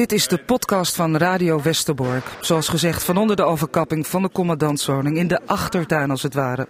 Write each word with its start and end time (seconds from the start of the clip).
Dit 0.00 0.12
is 0.12 0.28
de 0.28 0.38
podcast 0.38 0.94
van 0.94 1.16
Radio 1.16 1.62
Westerbork. 1.62 2.24
Zoals 2.40 2.68
gezegd, 2.68 3.04
van 3.04 3.16
onder 3.16 3.36
de 3.36 3.44
overkapping 3.44 4.06
van 4.06 4.22
de 4.22 4.30
commandantswoning 4.30 5.16
in 5.16 5.28
de 5.28 5.40
achtertuin 5.46 6.10
als 6.10 6.22
het 6.22 6.34
ware. 6.34 6.68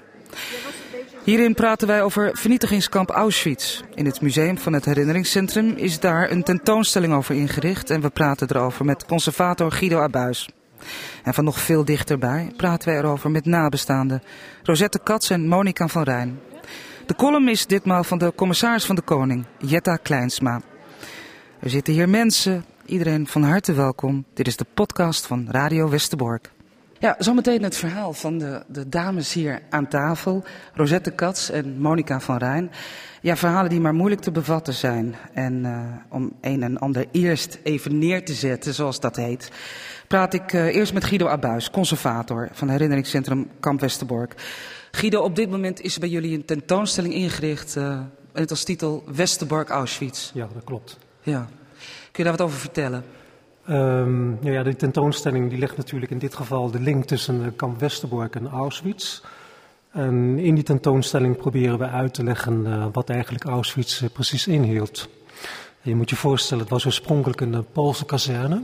Hierin 1.25 1.55
praten 1.55 1.89
wij 1.89 2.03
over 2.03 2.31
vernietigingskamp 2.33 3.11
Auschwitz. 3.11 3.81
In 3.95 4.07
het 4.07 4.21
museum 4.21 4.59
van 4.59 4.73
het 4.73 4.85
herinneringscentrum 4.85 5.73
is 5.77 6.01
daar 6.01 6.31
een 6.31 6.43
tentoonstelling 6.43 7.13
over 7.13 7.35
ingericht 7.35 7.91
en 7.91 8.01
we 8.01 8.11
praten 8.11 8.49
erover 8.51 8.85
met 8.85 9.07
conservator 9.07 9.73
Guido 9.73 10.01
Abuis. 10.01 10.49
En 11.23 11.35
van 11.35 11.45
nog 11.45 11.61
veel 11.61 11.85
dichterbij 11.85 12.53
praten 12.57 12.89
wij 12.89 12.99
erover 12.99 13.31
met 13.31 13.45
nabestaanden 13.45 14.23
Rosette 14.63 15.01
Katz 15.03 15.31
en 15.31 15.49
Monica 15.49 15.89
van 15.89 16.03
Rijn. 16.03 16.41
De 17.07 17.15
column 17.15 17.49
is 17.49 17.67
ditmaal 17.67 18.05
van 18.05 18.19
de 18.19 18.33
commissaris 18.37 18.85
van 18.85 18.95
de 18.95 19.03
Koning, 19.03 19.45
Jetta 19.59 19.97
Kleinsma. 19.97 20.61
Er 21.61 21.71
zitten 21.71 21.95
hier 21.95 22.09
mensen, 22.09 22.65
iedereen 22.91 23.27
van 23.27 23.43
harte 23.43 23.73
welkom. 23.73 24.25
Dit 24.35 24.47
is 24.47 24.57
de 24.57 24.67
podcast 24.75 25.27
van 25.27 25.47
Radio 25.51 25.89
Westerbork. 25.89 26.51
Ja, 26.99 27.17
zometeen 27.19 27.63
het 27.63 27.77
verhaal 27.77 28.13
van 28.13 28.39
de, 28.39 28.63
de 28.69 28.89
dames 28.89 29.33
hier 29.33 29.63
aan 29.71 29.89
tafel. 29.89 30.45
Rosette 30.75 31.11
Katz 31.11 31.51
en 31.51 31.79
Monica 31.79 32.21
van 32.21 32.37
Rijn. 32.37 32.71
Ja, 33.21 33.37
verhalen 33.37 33.71
die 33.71 33.81
maar 33.81 33.95
moeilijk 33.95 34.21
te 34.21 34.31
bevatten 34.31 34.75
zijn. 34.75 35.15
En 35.33 35.65
uh, 35.65 35.81
om 36.09 36.33
een 36.41 36.63
en 36.63 36.79
ander 36.79 37.07
eerst 37.11 37.59
even 37.63 37.99
neer 37.99 38.25
te 38.25 38.35
zetten, 38.35 38.75
zoals 38.75 39.01
dat 39.01 39.17
heet, 39.17 39.51
praat 40.09 40.35
ik 40.35 40.53
uh, 40.53 40.75
eerst 40.75 40.93
met 40.93 41.05
Guido 41.05 41.27
Abuis, 41.27 41.71
conservator 41.71 42.49
van 42.53 42.69
herinneringscentrum 42.69 43.49
Kamp 43.61 43.81
Westerbork. 43.81 44.35
Guido, 44.91 45.23
op 45.23 45.37
dit 45.37 45.51
moment 45.51 45.81
is 45.81 45.99
bij 45.99 46.09
jullie 46.09 46.35
een 46.35 46.45
tentoonstelling 46.45 47.15
ingericht 47.15 47.77
uh, 47.77 48.01
met 48.33 48.51
als 48.51 48.65
titel 48.65 49.05
Westerbork 49.15 49.69
Auschwitz. 49.69 50.31
Ja, 50.35 50.49
dat 50.55 50.65
klopt. 50.65 50.99
Ja. 51.23 51.49
Kun 52.13 52.25
je 52.25 52.31
daar 52.31 52.39
wat 52.39 52.47
over 52.47 52.59
vertellen? 52.59 53.05
Um, 53.69 54.39
ja, 54.43 54.53
ja, 54.53 54.63
de 54.63 54.77
tentoonstelling 54.77 55.51
die 55.51 55.59
legt 55.59 55.77
natuurlijk 55.77 56.11
in 56.11 56.19
dit 56.19 56.35
geval 56.35 56.71
de 56.71 56.81
link 56.81 57.05
tussen 57.05 57.57
kamp 57.57 57.81
Westerbork 57.81 58.35
en 58.35 58.49
Auschwitz. 58.49 59.21
En 59.91 60.39
in 60.39 60.55
die 60.55 60.65
tentoonstelling 60.65 61.37
proberen 61.37 61.79
we 61.79 61.89
uit 61.89 62.15
te 62.15 62.25
leggen 62.25 62.67
uh, 62.67 62.87
wat 62.93 63.11
eigenlijk 63.11 63.45
Auschwitz 63.45 64.01
uh, 64.01 64.09
precies 64.13 64.47
inhield. 64.47 65.09
Je 65.83 65.95
moet 65.95 66.11
je 66.11 66.17
voorstellen, 66.17 66.63
het 66.63 66.73
was 66.73 66.87
oorspronkelijk 66.87 67.41
een 67.41 67.67
Poolse 67.73 68.05
kazerne. 68.05 68.63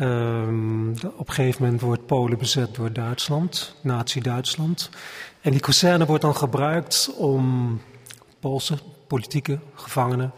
Um, 0.00 0.90
op 1.16 1.28
een 1.28 1.34
gegeven 1.34 1.62
moment 1.62 1.80
wordt 1.80 2.06
Polen 2.06 2.38
bezet 2.38 2.74
door 2.74 2.92
Duitsland, 2.92 3.74
Nazi-Duitsland. 3.80 4.90
En 5.40 5.50
die 5.50 5.60
kazerne 5.60 6.06
wordt 6.06 6.22
dan 6.22 6.36
gebruikt 6.36 7.14
om 7.16 7.80
Poolse 8.40 8.78
politieke 9.06 9.58
gevangenen 9.74 10.32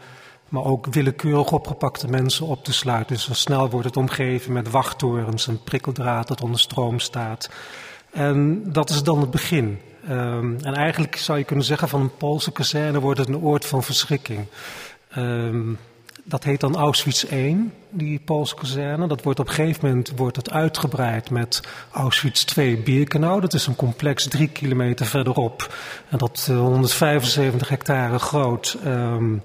maar 0.49 0.63
ook 0.63 0.85
willekeurig 0.85 1.51
opgepakte 1.51 2.07
mensen 2.07 2.45
op 2.45 2.63
te 2.63 2.73
sluiten. 2.73 3.15
Dus 3.15 3.29
al 3.29 3.35
snel 3.35 3.69
wordt 3.69 3.85
het 3.85 3.97
omgeven 3.97 4.53
met 4.53 4.69
wachttorens 4.69 5.47
en 5.47 5.63
prikkeldraad 5.63 6.27
dat 6.27 6.41
onder 6.41 6.59
stroom 6.59 6.99
staat. 6.99 7.49
En 8.11 8.63
dat 8.71 8.89
is 8.89 9.03
dan 9.03 9.21
het 9.21 9.31
begin. 9.31 9.79
Um, 10.09 10.57
en 10.61 10.73
eigenlijk 10.73 11.15
zou 11.15 11.37
je 11.37 11.43
kunnen 11.43 11.65
zeggen 11.65 11.89
van 11.89 12.01
een 12.01 12.17
Poolse 12.17 12.51
kazerne 12.51 12.99
wordt 12.99 13.19
het 13.19 13.27
een 13.27 13.41
oord 13.41 13.65
van 13.65 13.83
verschrikking. 13.83 14.45
Um, 15.17 15.77
dat 16.23 16.43
heet 16.43 16.59
dan 16.59 16.75
Auschwitz 16.75 17.23
I, 17.23 17.71
die 17.89 18.19
Poolse 18.19 18.55
kazerne. 18.55 19.07
Dat 19.07 19.23
wordt 19.23 19.39
op 19.39 19.47
een 19.47 19.53
gegeven 19.53 19.87
moment 19.87 20.11
wordt 20.15 20.35
het 20.35 20.51
uitgebreid 20.51 21.29
met 21.29 21.61
Auschwitz 21.91 22.45
II 22.57 22.77
Birkenau. 22.77 23.41
Dat 23.41 23.53
is 23.53 23.67
een 23.67 23.75
complex 23.75 24.27
drie 24.27 24.47
kilometer 24.47 25.05
verderop. 25.05 25.73
En 26.09 26.17
dat 26.17 26.47
uh, 26.49 26.57
175 26.57 27.69
hectare 27.69 28.19
groot. 28.19 28.77
Um, 28.85 29.41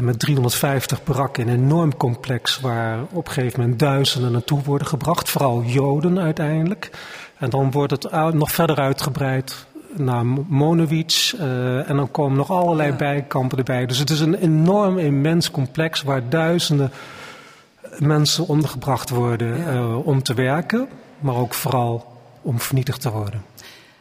met 0.00 0.18
350 0.18 1.04
barakken, 1.04 1.48
een 1.48 1.54
enorm 1.54 1.96
complex 1.96 2.60
waar 2.60 2.98
op 3.10 3.26
een 3.26 3.32
gegeven 3.32 3.60
moment 3.60 3.78
duizenden 3.78 4.32
naartoe 4.32 4.62
worden 4.62 4.86
gebracht, 4.86 5.28
vooral 5.28 5.62
Joden 5.62 6.18
uiteindelijk. 6.18 6.90
En 7.38 7.50
dan 7.50 7.70
wordt 7.70 7.92
het 7.92 8.34
nog 8.34 8.50
verder 8.50 8.76
uitgebreid 8.76 9.66
naar 9.96 10.26
Monowitz 10.46 11.32
uh, 11.32 11.90
en 11.90 11.96
dan 11.96 12.10
komen 12.10 12.36
nog 12.36 12.50
allerlei 12.50 12.90
ja. 12.90 12.96
bijkampen 12.96 13.58
erbij. 13.58 13.86
Dus 13.86 13.98
het 13.98 14.10
is 14.10 14.20
een 14.20 14.34
enorm 14.34 14.98
immens 14.98 15.50
complex 15.50 16.02
waar 16.02 16.28
duizenden 16.28 16.92
mensen 17.98 18.46
ondergebracht 18.46 19.10
worden 19.10 19.58
ja. 19.58 19.72
uh, 19.72 20.06
om 20.06 20.22
te 20.22 20.34
werken, 20.34 20.88
maar 21.18 21.34
ook 21.34 21.54
vooral 21.54 22.06
om 22.42 22.60
vernietigd 22.60 23.00
te 23.00 23.10
worden. 23.10 23.42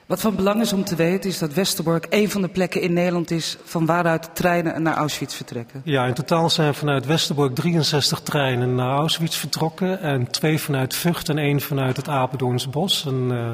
Wat 0.06 0.22
van 0.22 0.36
belang 0.36 0.62
is 0.62 0.74
om 0.74 0.84
te 0.84 0.96
weten 0.96 1.30
is 1.30 1.38
dat 1.38 1.54
Westerbork 1.54 2.08
een 2.10 2.30
van 2.30 2.42
de 2.42 2.48
plekken 2.48 2.82
in 2.82 2.94
Nederland 2.94 3.32
is 3.32 3.58
van 3.64 3.86
waaruit 3.86 4.30
treinen 4.34 4.82
naar 4.82 4.96
Auschwitz 4.96 5.36
vertrekken. 5.36 5.82
Ja, 5.84 6.06
in 6.06 6.14
totaal 6.14 6.50
zijn 6.50 6.76
vanuit 6.76 7.06
Westerbork 7.06 7.56
63 7.56 8.20
treinen 8.20 8.76
naar 8.76 8.98
Auschwitz 8.98 9.38
vertrokken. 9.38 10.02
En 10.02 10.30
twee 10.32 10.60
vanuit 10.60 10.96
Vught 10.96 11.30
en 11.30 11.38
één 11.38 11.62
vanuit 11.62 11.98
het 11.98 12.08
Apeldoornse 12.08 12.70
Bos. 12.70 13.06
Een, 13.06 13.30
uh, 13.32 13.54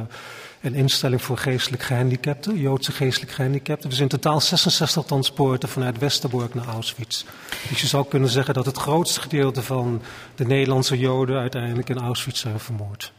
een 0.61 0.73
instelling 0.73 1.21
voor 1.21 1.37
geestelijk 1.37 1.83
gehandicapten, 1.83 2.59
Joodse 2.59 2.91
geestelijk 2.91 3.31
gehandicapten. 3.31 3.89
Dus 3.89 3.99
in 3.99 4.07
totaal 4.07 4.41
66 4.41 5.03
transporten 5.03 5.69
vanuit 5.69 5.97
Westerbork 5.97 6.53
naar 6.53 6.67
Auschwitz. 6.67 7.25
Dus 7.69 7.81
je 7.81 7.87
zou 7.87 8.05
kunnen 8.07 8.29
zeggen 8.29 8.53
dat 8.53 8.65
het 8.65 8.77
grootste 8.77 9.21
gedeelte 9.21 9.61
van 9.61 10.01
de 10.35 10.45
Nederlandse 10.45 10.97
Joden 10.97 11.39
uiteindelijk 11.39 11.89
in 11.89 11.99
Auschwitz 11.99 12.41
zijn 12.41 12.59
vermoord. 12.59 13.13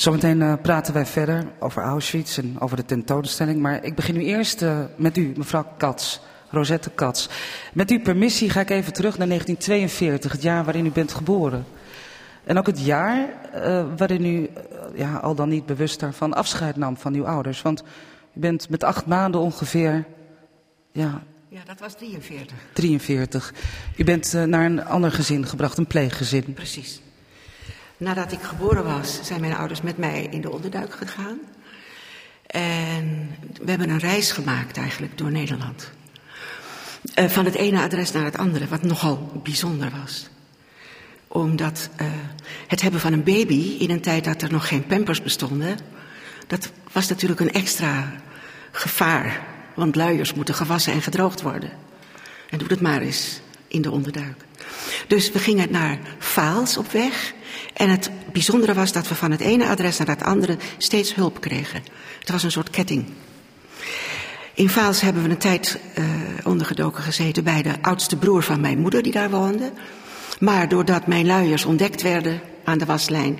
Zometeen 0.00 0.40
uh, 0.40 0.54
praten 0.62 0.94
wij 0.94 1.06
verder 1.06 1.46
over 1.58 1.82
Auschwitz 1.82 2.38
en 2.38 2.60
over 2.60 2.76
de 2.76 2.84
tentoonstelling. 2.84 3.60
Maar 3.60 3.84
ik 3.84 3.94
begin 3.94 4.14
nu 4.14 4.24
eerst 4.24 4.62
uh, 4.62 4.78
met 4.96 5.16
u, 5.16 5.32
mevrouw 5.36 5.66
Katz, 5.76 6.18
Rosette 6.50 6.90
Katz. 6.90 7.28
Met 7.72 7.90
uw 7.90 8.00
permissie 8.00 8.50
ga 8.50 8.60
ik 8.60 8.70
even 8.70 8.92
terug 8.92 9.18
naar 9.18 9.26
1942, 9.26 10.32
het 10.32 10.42
jaar 10.42 10.64
waarin 10.64 10.86
u 10.86 10.90
bent 10.90 11.12
geboren. 11.12 11.64
En 12.44 12.58
ook 12.58 12.66
het 12.66 12.84
jaar 12.84 13.28
uh, 13.54 13.84
waarin 13.96 14.24
u 14.24 14.50
ja, 14.94 15.16
al 15.16 15.34
dan 15.34 15.48
niet 15.48 15.66
bewust 15.66 16.00
daarvan 16.00 16.34
afscheid 16.34 16.76
nam 16.76 16.96
van 16.96 17.14
uw 17.14 17.26
ouders. 17.26 17.62
Want 17.62 17.82
u 18.34 18.40
bent 18.40 18.68
met 18.68 18.84
acht 18.84 19.06
maanden 19.06 19.40
ongeveer. 19.40 20.04
Ja, 20.92 21.22
ja 21.48 21.60
dat 21.66 21.80
was 21.80 21.94
43. 21.94 22.56
43. 22.72 23.54
U 23.96 24.04
bent 24.04 24.32
naar 24.32 24.64
een 24.64 24.84
ander 24.84 25.12
gezin 25.12 25.46
gebracht, 25.46 25.78
een 25.78 25.86
pleeggezin. 25.86 26.52
Precies. 26.52 27.00
Nadat 28.00 28.32
ik 28.32 28.42
geboren 28.42 28.84
was, 28.84 29.20
zijn 29.22 29.40
mijn 29.40 29.54
ouders 29.54 29.80
met 29.80 29.98
mij 29.98 30.28
in 30.30 30.40
de 30.40 30.50
onderduik 30.50 30.94
gegaan. 30.94 31.38
En 32.46 33.36
we 33.62 33.70
hebben 33.70 33.90
een 33.90 33.98
reis 33.98 34.32
gemaakt 34.32 34.76
eigenlijk 34.76 35.18
door 35.18 35.30
Nederland. 35.30 35.90
Uh, 37.14 37.24
van 37.24 37.44
het 37.44 37.54
ene 37.54 37.80
adres 37.80 38.12
naar 38.12 38.24
het 38.24 38.38
andere, 38.38 38.68
wat 38.68 38.82
nogal 38.82 39.40
bijzonder 39.42 39.90
was. 40.02 40.28
Omdat 41.28 41.88
uh, 42.00 42.06
het 42.66 42.80
hebben 42.80 43.00
van 43.00 43.12
een 43.12 43.22
baby 43.22 43.76
in 43.78 43.90
een 43.90 44.00
tijd 44.00 44.24
dat 44.24 44.42
er 44.42 44.52
nog 44.52 44.68
geen 44.68 44.86
pampers 44.86 45.22
bestonden, 45.22 45.78
dat 46.46 46.70
was 46.92 47.08
natuurlijk 47.08 47.40
een 47.40 47.52
extra 47.52 48.12
gevaar. 48.70 49.40
Want 49.74 49.96
luiers 49.96 50.34
moeten 50.34 50.54
gewassen 50.54 50.92
en 50.92 51.02
gedroogd 51.02 51.42
worden. 51.42 51.70
En 52.50 52.58
doe 52.58 52.68
dat 52.68 52.80
maar 52.80 53.00
eens 53.00 53.40
in 53.68 53.82
de 53.82 53.90
onderduik. 53.90 54.44
Dus 55.06 55.32
we 55.32 55.38
gingen 55.38 55.70
naar 55.70 55.98
Vaals 56.18 56.76
op 56.76 56.92
weg. 56.92 57.34
En 57.80 57.90
het 57.90 58.10
bijzondere 58.32 58.74
was 58.74 58.92
dat 58.92 59.08
we 59.08 59.14
van 59.14 59.30
het 59.30 59.40
ene 59.40 59.66
adres 59.66 59.98
naar 59.98 60.06
het 60.06 60.22
andere 60.22 60.56
steeds 60.78 61.14
hulp 61.14 61.40
kregen. 61.40 61.82
Het 62.18 62.30
was 62.30 62.42
een 62.42 62.50
soort 62.50 62.70
ketting. 62.70 63.04
In 64.54 64.68
Vaals 64.68 65.00
hebben 65.00 65.22
we 65.22 65.28
een 65.28 65.38
tijd 65.38 65.78
uh, 65.98 66.04
ondergedoken 66.44 67.02
gezeten 67.02 67.44
bij 67.44 67.62
de 67.62 67.74
oudste 67.80 68.16
broer 68.16 68.42
van 68.42 68.60
mijn 68.60 68.78
moeder 68.78 69.02
die 69.02 69.12
daar 69.12 69.30
woonde. 69.30 69.72
Maar 70.38 70.68
doordat 70.68 71.06
mijn 71.06 71.26
luiers 71.26 71.64
ontdekt 71.64 72.02
werden 72.02 72.40
aan 72.64 72.78
de 72.78 72.84
waslijn, 72.84 73.38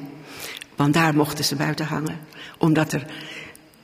want 0.77 0.95
daar 0.95 1.15
mochten 1.15 1.45
ze 1.45 1.57
buiten 1.57 1.87
hangen, 1.87 2.19
omdat 2.59 2.93
er, 2.93 3.07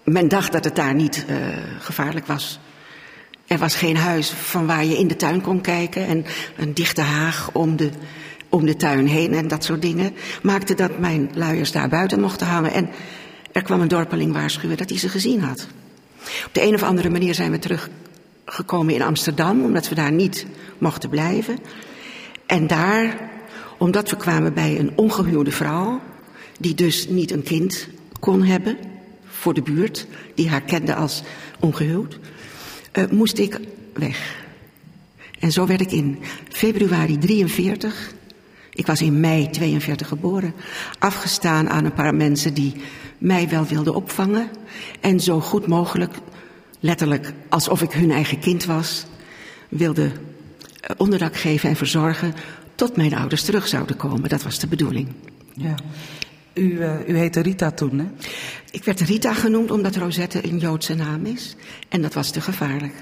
men 0.05 0.29
dacht 0.29 0.53
dat 0.53 0.65
het 0.65 0.77
daar 0.77 0.95
niet 0.95 1.25
uh, 1.29 1.37
gevaarlijk 1.79 2.27
was. 2.27 2.59
Er 3.47 3.59
was 3.59 3.75
geen 3.75 3.97
huis 3.97 4.31
van 4.31 4.67
waar 4.67 4.85
je 4.85 4.99
in 4.99 5.09
de 5.09 5.17
tuin 5.17 5.41
kon 5.41 5.61
kijken 5.61 6.07
en 6.07 6.25
een 6.57 6.75
dichte 6.75 7.01
haag 7.01 7.51
om 7.53 7.77
de 7.77 7.91
om 8.57 8.67
de 8.67 8.77
tuin 8.77 9.07
heen 9.07 9.35
en 9.35 9.49
dat 9.49 9.65
soort 9.65 9.83
dingen, 9.83 10.15
maakte 10.43 10.75
dat 10.75 10.99
mijn 10.99 11.31
luiers 11.35 11.73
daar 11.73 11.89
buiten 11.89 12.21
mochten 12.21 12.47
hangen. 12.47 12.73
En 12.73 12.89
er 13.53 13.63
kwam 13.63 13.81
een 13.81 13.89
dorpeling 13.89 14.33
waarschuwen 14.33 14.77
dat 14.77 14.89
hij 14.89 14.99
ze 14.99 15.09
gezien 15.09 15.41
had. 15.41 15.67
Op 16.47 16.51
de 16.53 16.63
een 16.63 16.75
of 16.75 16.83
andere 16.83 17.11
manier 17.11 17.35
zijn 17.35 17.51
we 17.51 17.59
teruggekomen 17.59 18.95
in 18.95 19.03
Amsterdam, 19.03 19.65
omdat 19.65 19.89
we 19.89 19.95
daar 19.95 20.13
niet 20.13 20.47
mochten 20.79 21.11
blijven. 21.11 21.59
En 22.47 22.67
daar, 22.67 23.31
omdat 23.79 24.11
we 24.11 24.17
kwamen 24.17 24.55
bij 24.55 24.79
een 24.79 24.93
ongehuwde 24.95 25.53
vrouw, 25.53 26.01
die 26.59 26.75
dus 26.75 27.09
niet 27.09 27.31
een 27.31 27.43
kind 27.43 27.89
kon 28.21 28.43
hebben 28.43 28.77
voor 29.25 29.55
de 29.55 29.63
buurt, 29.63 30.07
die 30.35 30.49
haar 30.49 30.63
kende 30.63 30.95
als 30.95 31.23
ongehuwd, 31.61 32.19
uh, 32.93 33.05
moest 33.11 33.39
ik 33.39 33.61
weg. 33.93 34.45
En 35.39 35.53
zo 35.53 35.67
werd 35.67 35.81
ik 35.81 35.93
in 35.93 36.19
februari 36.49 37.19
43 37.19 38.15
ik 38.77 38.87
was 38.87 39.03
in 39.03 39.21
mei 39.21 39.51
42 39.51 40.09
geboren, 40.09 40.55
afgestaan 40.99 41.69
aan 41.69 41.85
een 41.85 41.93
paar 41.93 42.15
mensen 42.15 42.55
die 42.55 42.75
mij 43.19 43.49
wel 43.49 43.65
wilden 43.65 43.95
opvangen 43.95 44.51
en 45.01 45.21
zo 45.21 45.41
goed 45.41 45.67
mogelijk, 45.67 46.15
letterlijk 46.81 47.33
alsof 47.49 47.83
ik 47.83 47.93
hun 47.93 48.11
eigen 48.11 48.39
kind 48.39 48.65
was, 48.65 49.07
wilde 49.69 50.11
onderdak 50.97 51.37
geven 51.37 51.69
en 51.69 51.77
verzorgen 51.77 52.35
tot 52.75 52.97
mijn 52.97 53.15
ouders 53.15 53.43
terug 53.43 53.69
zouden 53.69 53.97
komen. 53.97 54.29
Dat 54.29 54.43
was 54.43 54.59
de 54.59 54.67
bedoeling. 54.67 55.09
Ja. 55.55 55.75
U, 56.55 56.63
uh, 56.63 57.09
u 57.09 57.17
heette 57.17 57.41
Rita 57.41 57.71
toen, 57.71 57.99
hè? 57.99 58.07
Ik 58.71 58.85
werd 58.85 59.01
Rita 59.01 59.35
genoemd 59.35 59.71
omdat 59.71 59.97
Rosette 59.97 60.45
een 60.45 60.59
Joodse 60.59 60.95
naam 60.95 61.27
is. 61.27 61.57
En 61.89 62.03
dat 62.03 62.15
was 62.15 62.31
te 62.31 62.41
gevaarlijk. 62.41 62.95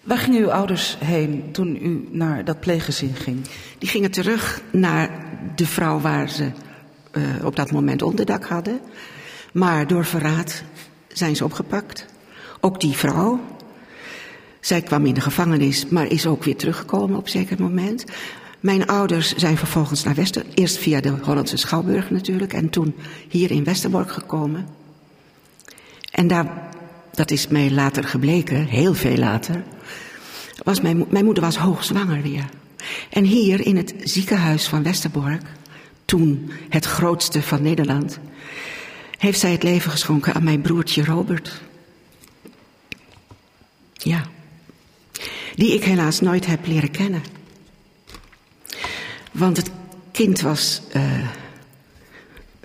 Waar 0.00 0.18
gingen 0.18 0.40
uw 0.40 0.50
ouders 0.50 0.96
heen 0.98 1.48
toen 1.52 1.78
u 1.82 2.08
naar 2.10 2.44
dat 2.44 2.60
pleeggezin 2.60 3.14
ging? 3.14 3.46
Die 3.78 3.88
gingen 3.88 4.10
terug 4.10 4.62
naar 4.72 5.10
de 5.54 5.66
vrouw 5.66 6.00
waar 6.00 6.28
ze 6.28 6.50
uh, 7.12 7.44
op 7.44 7.56
dat 7.56 7.70
moment 7.70 8.02
onderdak 8.02 8.44
hadden. 8.44 8.80
Maar 9.52 9.86
door 9.86 10.04
verraad 10.04 10.62
zijn 11.08 11.36
ze 11.36 11.44
opgepakt. 11.44 12.06
Ook 12.60 12.80
die 12.80 12.92
vrouw. 12.92 13.40
Zij 14.60 14.82
kwam 14.82 15.06
in 15.06 15.14
de 15.14 15.20
gevangenis, 15.20 15.86
maar 15.86 16.06
is 16.06 16.26
ook 16.26 16.44
weer 16.44 16.56
teruggekomen 16.56 17.18
op 17.18 17.24
een 17.24 17.30
zeker 17.30 17.60
moment. 17.60 18.04
Mijn 18.60 18.86
ouders 18.86 19.34
zijn 19.34 19.56
vervolgens 19.56 20.04
naar 20.04 20.14
Wester, 20.14 20.44
eerst 20.54 20.78
via 20.78 21.00
de 21.00 21.14
Hollandse 21.22 21.56
Schouwburg 21.56 22.10
natuurlijk, 22.10 22.52
en 22.52 22.70
toen 22.70 22.94
hier 23.28 23.50
in 23.50 23.64
Westerbork 23.64 24.10
gekomen. 24.10 24.66
En 26.10 26.26
daar, 26.26 26.68
dat 27.14 27.30
is 27.30 27.48
mij 27.48 27.70
later 27.70 28.04
gebleken, 28.04 28.64
heel 28.64 28.94
veel 28.94 29.16
later, 29.16 29.62
was 30.64 30.80
mijn, 30.80 31.04
mijn 31.08 31.24
moeder 31.24 31.42
was 31.42 31.56
hoogzwanger 31.56 32.22
weer. 32.22 32.48
En 33.10 33.24
hier 33.24 33.66
in 33.66 33.76
het 33.76 33.94
ziekenhuis 34.02 34.68
van 34.68 34.82
Westerbork, 34.82 35.42
toen 36.04 36.50
het 36.68 36.84
grootste 36.84 37.42
van 37.42 37.62
Nederland, 37.62 38.18
heeft 39.18 39.40
zij 39.40 39.52
het 39.52 39.62
leven 39.62 39.90
geschonken 39.90 40.34
aan 40.34 40.44
mijn 40.44 40.60
broertje 40.60 41.04
Robert. 41.04 41.60
Ja, 43.92 44.24
die 45.54 45.74
ik 45.74 45.84
helaas 45.84 46.20
nooit 46.20 46.46
heb 46.46 46.66
leren 46.66 46.90
kennen. 46.90 47.22
Want 49.32 49.56
het 49.56 49.70
kind 50.12 50.40
was. 50.40 50.82
Uh, 50.96 51.28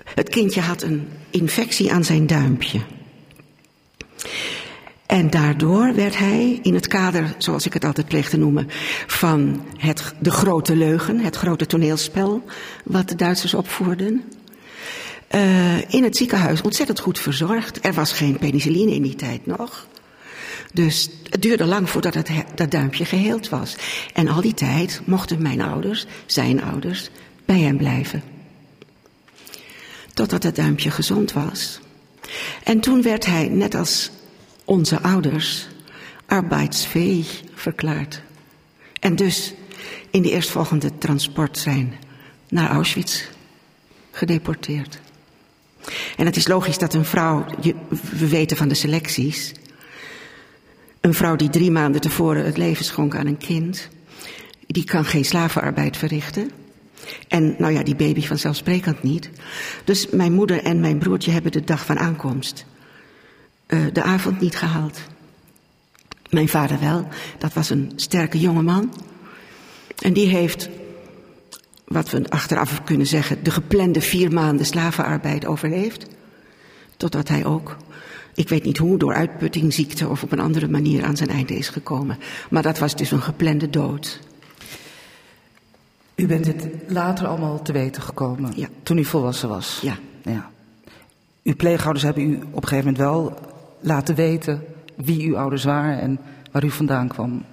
het 0.04 0.28
kindje 0.28 0.60
had 0.60 0.82
een 0.82 1.08
infectie 1.30 1.92
aan 1.92 2.04
zijn 2.04 2.26
duimpje. 2.26 2.80
En 5.06 5.30
daardoor 5.30 5.94
werd 5.94 6.18
hij 6.18 6.58
in 6.62 6.74
het 6.74 6.86
kader, 6.86 7.34
zoals 7.38 7.66
ik 7.66 7.72
het 7.72 7.84
altijd 7.84 8.08
pleeg 8.08 8.28
te 8.28 8.36
noemen, 8.36 8.68
van 9.06 9.64
het, 9.76 10.14
de 10.18 10.30
grote 10.30 10.76
leugen, 10.76 11.20
het 11.20 11.36
grote 11.36 11.66
toneelspel 11.66 12.44
wat 12.84 13.08
de 13.08 13.14
Duitsers 13.14 13.54
opvoerden, 13.54 14.22
uh, 15.34 15.94
in 15.94 16.04
het 16.04 16.16
ziekenhuis 16.16 16.62
ontzettend 16.62 17.00
goed 17.00 17.18
verzorgd. 17.18 17.78
Er 17.84 17.92
was 17.92 18.12
geen 18.12 18.38
penicilline 18.38 18.94
in 18.94 19.02
die 19.02 19.14
tijd 19.14 19.46
nog. 19.46 19.86
Dus 20.72 21.10
het 21.30 21.42
duurde 21.42 21.64
lang 21.64 21.90
voordat 21.90 22.14
het, 22.14 22.30
dat 22.54 22.70
duimpje 22.70 23.04
geheeld 23.04 23.48
was. 23.48 23.76
En 24.12 24.28
al 24.28 24.40
die 24.40 24.54
tijd 24.54 25.00
mochten 25.04 25.42
mijn 25.42 25.60
ouders, 25.60 26.06
zijn 26.26 26.62
ouders, 26.62 27.10
bij 27.44 27.60
hem 27.60 27.76
blijven. 27.76 28.22
Totdat 30.14 30.42
het 30.42 30.56
duimpje 30.56 30.90
gezond 30.90 31.32
was. 31.32 31.80
En 32.64 32.80
toen 32.80 33.02
werd 33.02 33.26
hij, 33.26 33.48
net 33.48 33.74
als 33.74 34.10
onze 34.66 35.00
ouders, 35.02 35.68
arbeidsfähig 36.26 37.42
verklaard. 37.54 38.22
En 39.00 39.16
dus 39.16 39.54
in 40.10 40.22
de 40.22 40.30
eerstvolgende 40.30 40.98
transportrein 40.98 41.94
naar 42.48 42.70
Auschwitz 42.70 43.24
gedeporteerd. 44.10 45.00
En 46.16 46.26
het 46.26 46.36
is 46.36 46.48
logisch 46.48 46.78
dat 46.78 46.94
een 46.94 47.04
vrouw, 47.04 47.44
we 48.18 48.28
weten 48.28 48.56
van 48.56 48.68
de 48.68 48.74
selecties, 48.74 49.52
een 51.00 51.14
vrouw 51.14 51.36
die 51.36 51.50
drie 51.50 51.70
maanden 51.70 52.00
tevoren 52.00 52.44
het 52.44 52.56
leven 52.56 52.84
schonk 52.84 53.14
aan 53.14 53.26
een 53.26 53.38
kind, 53.38 53.88
die 54.66 54.84
kan 54.84 55.04
geen 55.04 55.24
slavenarbeid 55.24 55.96
verrichten. 55.96 56.50
En 57.28 57.54
nou 57.58 57.72
ja, 57.72 57.82
die 57.82 57.96
baby 57.96 58.26
vanzelfsprekend 58.26 59.02
niet. 59.02 59.30
Dus 59.84 60.08
mijn 60.10 60.32
moeder 60.32 60.62
en 60.62 60.80
mijn 60.80 60.98
broertje 60.98 61.30
hebben 61.30 61.52
de 61.52 61.64
dag 61.64 61.84
van 61.84 61.98
aankomst 61.98 62.66
uh, 63.66 63.86
de 63.92 64.02
avond 64.02 64.40
niet 64.40 64.56
gehaald. 64.56 64.98
Mijn 66.30 66.48
vader 66.48 66.80
wel, 66.80 67.08
dat 67.38 67.52
was 67.52 67.70
een 67.70 67.92
sterke 67.96 68.40
jonge 68.40 68.62
man. 68.62 68.92
En 69.98 70.12
die 70.12 70.28
heeft, 70.28 70.68
wat 71.84 72.10
we 72.10 72.30
achteraf 72.30 72.84
kunnen 72.84 73.06
zeggen, 73.06 73.44
de 73.44 73.50
geplande 73.50 74.00
vier 74.00 74.32
maanden 74.32 74.66
slavenarbeid 74.66 75.46
overleefd. 75.46 76.06
Totdat 76.96 77.28
hij 77.28 77.44
ook 77.44 77.76
ik 78.36 78.48
weet 78.48 78.64
niet 78.64 78.78
hoe, 78.78 78.98
door 78.98 79.14
uitputting, 79.14 79.74
ziekte 79.74 80.08
of 80.08 80.22
op 80.22 80.32
een 80.32 80.40
andere 80.40 80.68
manier 80.68 81.04
aan 81.04 81.16
zijn 81.16 81.30
einde 81.30 81.56
is 81.56 81.68
gekomen. 81.68 82.18
Maar 82.50 82.62
dat 82.62 82.78
was 82.78 82.96
dus 82.96 83.10
een 83.10 83.22
geplande 83.22 83.70
dood. 83.70 84.20
U 86.14 86.26
bent 86.26 86.46
het 86.46 86.68
later 86.86 87.26
allemaal 87.26 87.62
te 87.62 87.72
weten 87.72 88.02
gekomen, 88.02 88.52
ja. 88.56 88.68
toen 88.82 88.98
u 88.98 89.04
volwassen 89.04 89.48
was? 89.48 89.78
Ja. 89.82 89.96
ja. 90.22 90.50
Uw 91.42 91.56
pleegouders 91.56 92.04
hebben 92.04 92.22
u 92.22 92.34
op 92.50 92.62
een 92.62 92.68
gegeven 92.68 92.92
moment 92.92 92.98
wel 92.98 93.38
laten 93.80 94.14
weten 94.14 94.64
wie 94.96 95.28
uw 95.28 95.36
ouders 95.36 95.64
waren 95.64 96.00
en 96.00 96.18
waar 96.52 96.64
u 96.64 96.70
vandaan 96.70 97.08
kwam? 97.08 97.44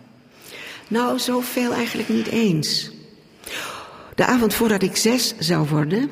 Nou, 0.88 1.20
zoveel 1.20 1.74
eigenlijk 1.74 2.10
niet 2.10 2.28
eens. 2.28 2.92
De 4.16 4.26
avond 4.26 4.54
voordat 4.54 4.84
ik 4.84 4.96
zes 4.96 5.34
zou 5.40 5.68
worden, 5.68 6.12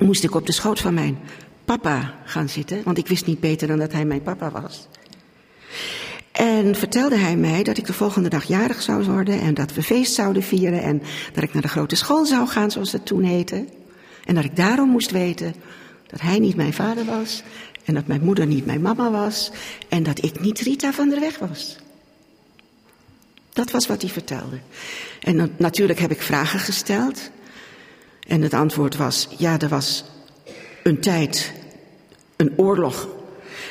moest 0.00 0.24
ik 0.24 0.34
op 0.34 0.46
de 0.46 0.52
schoot 0.52 0.80
van 0.80 0.94
mijn 0.94 1.18
papa 1.64 2.14
gaan 2.24 2.48
zitten, 2.48 2.82
want 2.84 2.98
ik 2.98 3.06
wist 3.06 3.26
niet 3.26 3.40
beter 3.40 3.68
dan 3.68 3.78
dat 3.78 3.92
hij 3.92 4.04
mijn 4.04 4.22
papa 4.22 4.50
was. 4.50 4.88
En 6.32 6.74
vertelde 6.74 7.16
hij 7.16 7.36
mij 7.36 7.62
dat 7.62 7.78
ik 7.78 7.86
de 7.86 7.92
volgende 7.92 8.28
dag 8.28 8.44
jarig 8.44 8.82
zou 8.82 9.04
worden 9.04 9.40
en 9.40 9.54
dat 9.54 9.74
we 9.74 9.82
feest 9.82 10.14
zouden 10.14 10.42
vieren 10.42 10.82
en 10.82 11.02
dat 11.32 11.44
ik 11.44 11.52
naar 11.52 11.62
de 11.62 11.68
grote 11.68 11.96
school 11.96 12.24
zou 12.26 12.48
gaan, 12.48 12.70
zoals 12.70 12.90
dat 12.90 13.06
toen 13.06 13.22
heette. 13.22 13.64
En 14.24 14.34
dat 14.34 14.44
ik 14.44 14.56
daarom 14.56 14.88
moest 14.88 15.10
weten 15.10 15.54
dat 16.06 16.20
hij 16.20 16.38
niet 16.38 16.56
mijn 16.56 16.72
vader 16.72 17.04
was 17.04 17.42
en 17.84 17.94
dat 17.94 18.06
mijn 18.06 18.24
moeder 18.24 18.46
niet 18.46 18.66
mijn 18.66 18.80
mama 18.80 19.10
was 19.10 19.50
en 19.88 20.02
dat 20.02 20.24
ik 20.24 20.40
niet 20.40 20.60
Rita 20.60 20.92
van 20.92 21.08
der 21.08 21.20
Weg 21.20 21.38
was. 21.38 21.76
Dat 23.52 23.70
was 23.70 23.86
wat 23.86 24.02
hij 24.02 24.10
vertelde. 24.10 24.58
En 25.20 25.54
natuurlijk 25.56 25.98
heb 25.98 26.10
ik 26.10 26.22
vragen 26.22 26.58
gesteld. 26.58 27.30
En 28.26 28.42
het 28.42 28.54
antwoord 28.54 28.96
was: 28.96 29.28
ja, 29.38 29.58
er 29.58 29.68
was 29.68 30.04
een 30.82 31.00
tijd, 31.00 31.52
een 32.36 32.52
oorlog, 32.56 33.08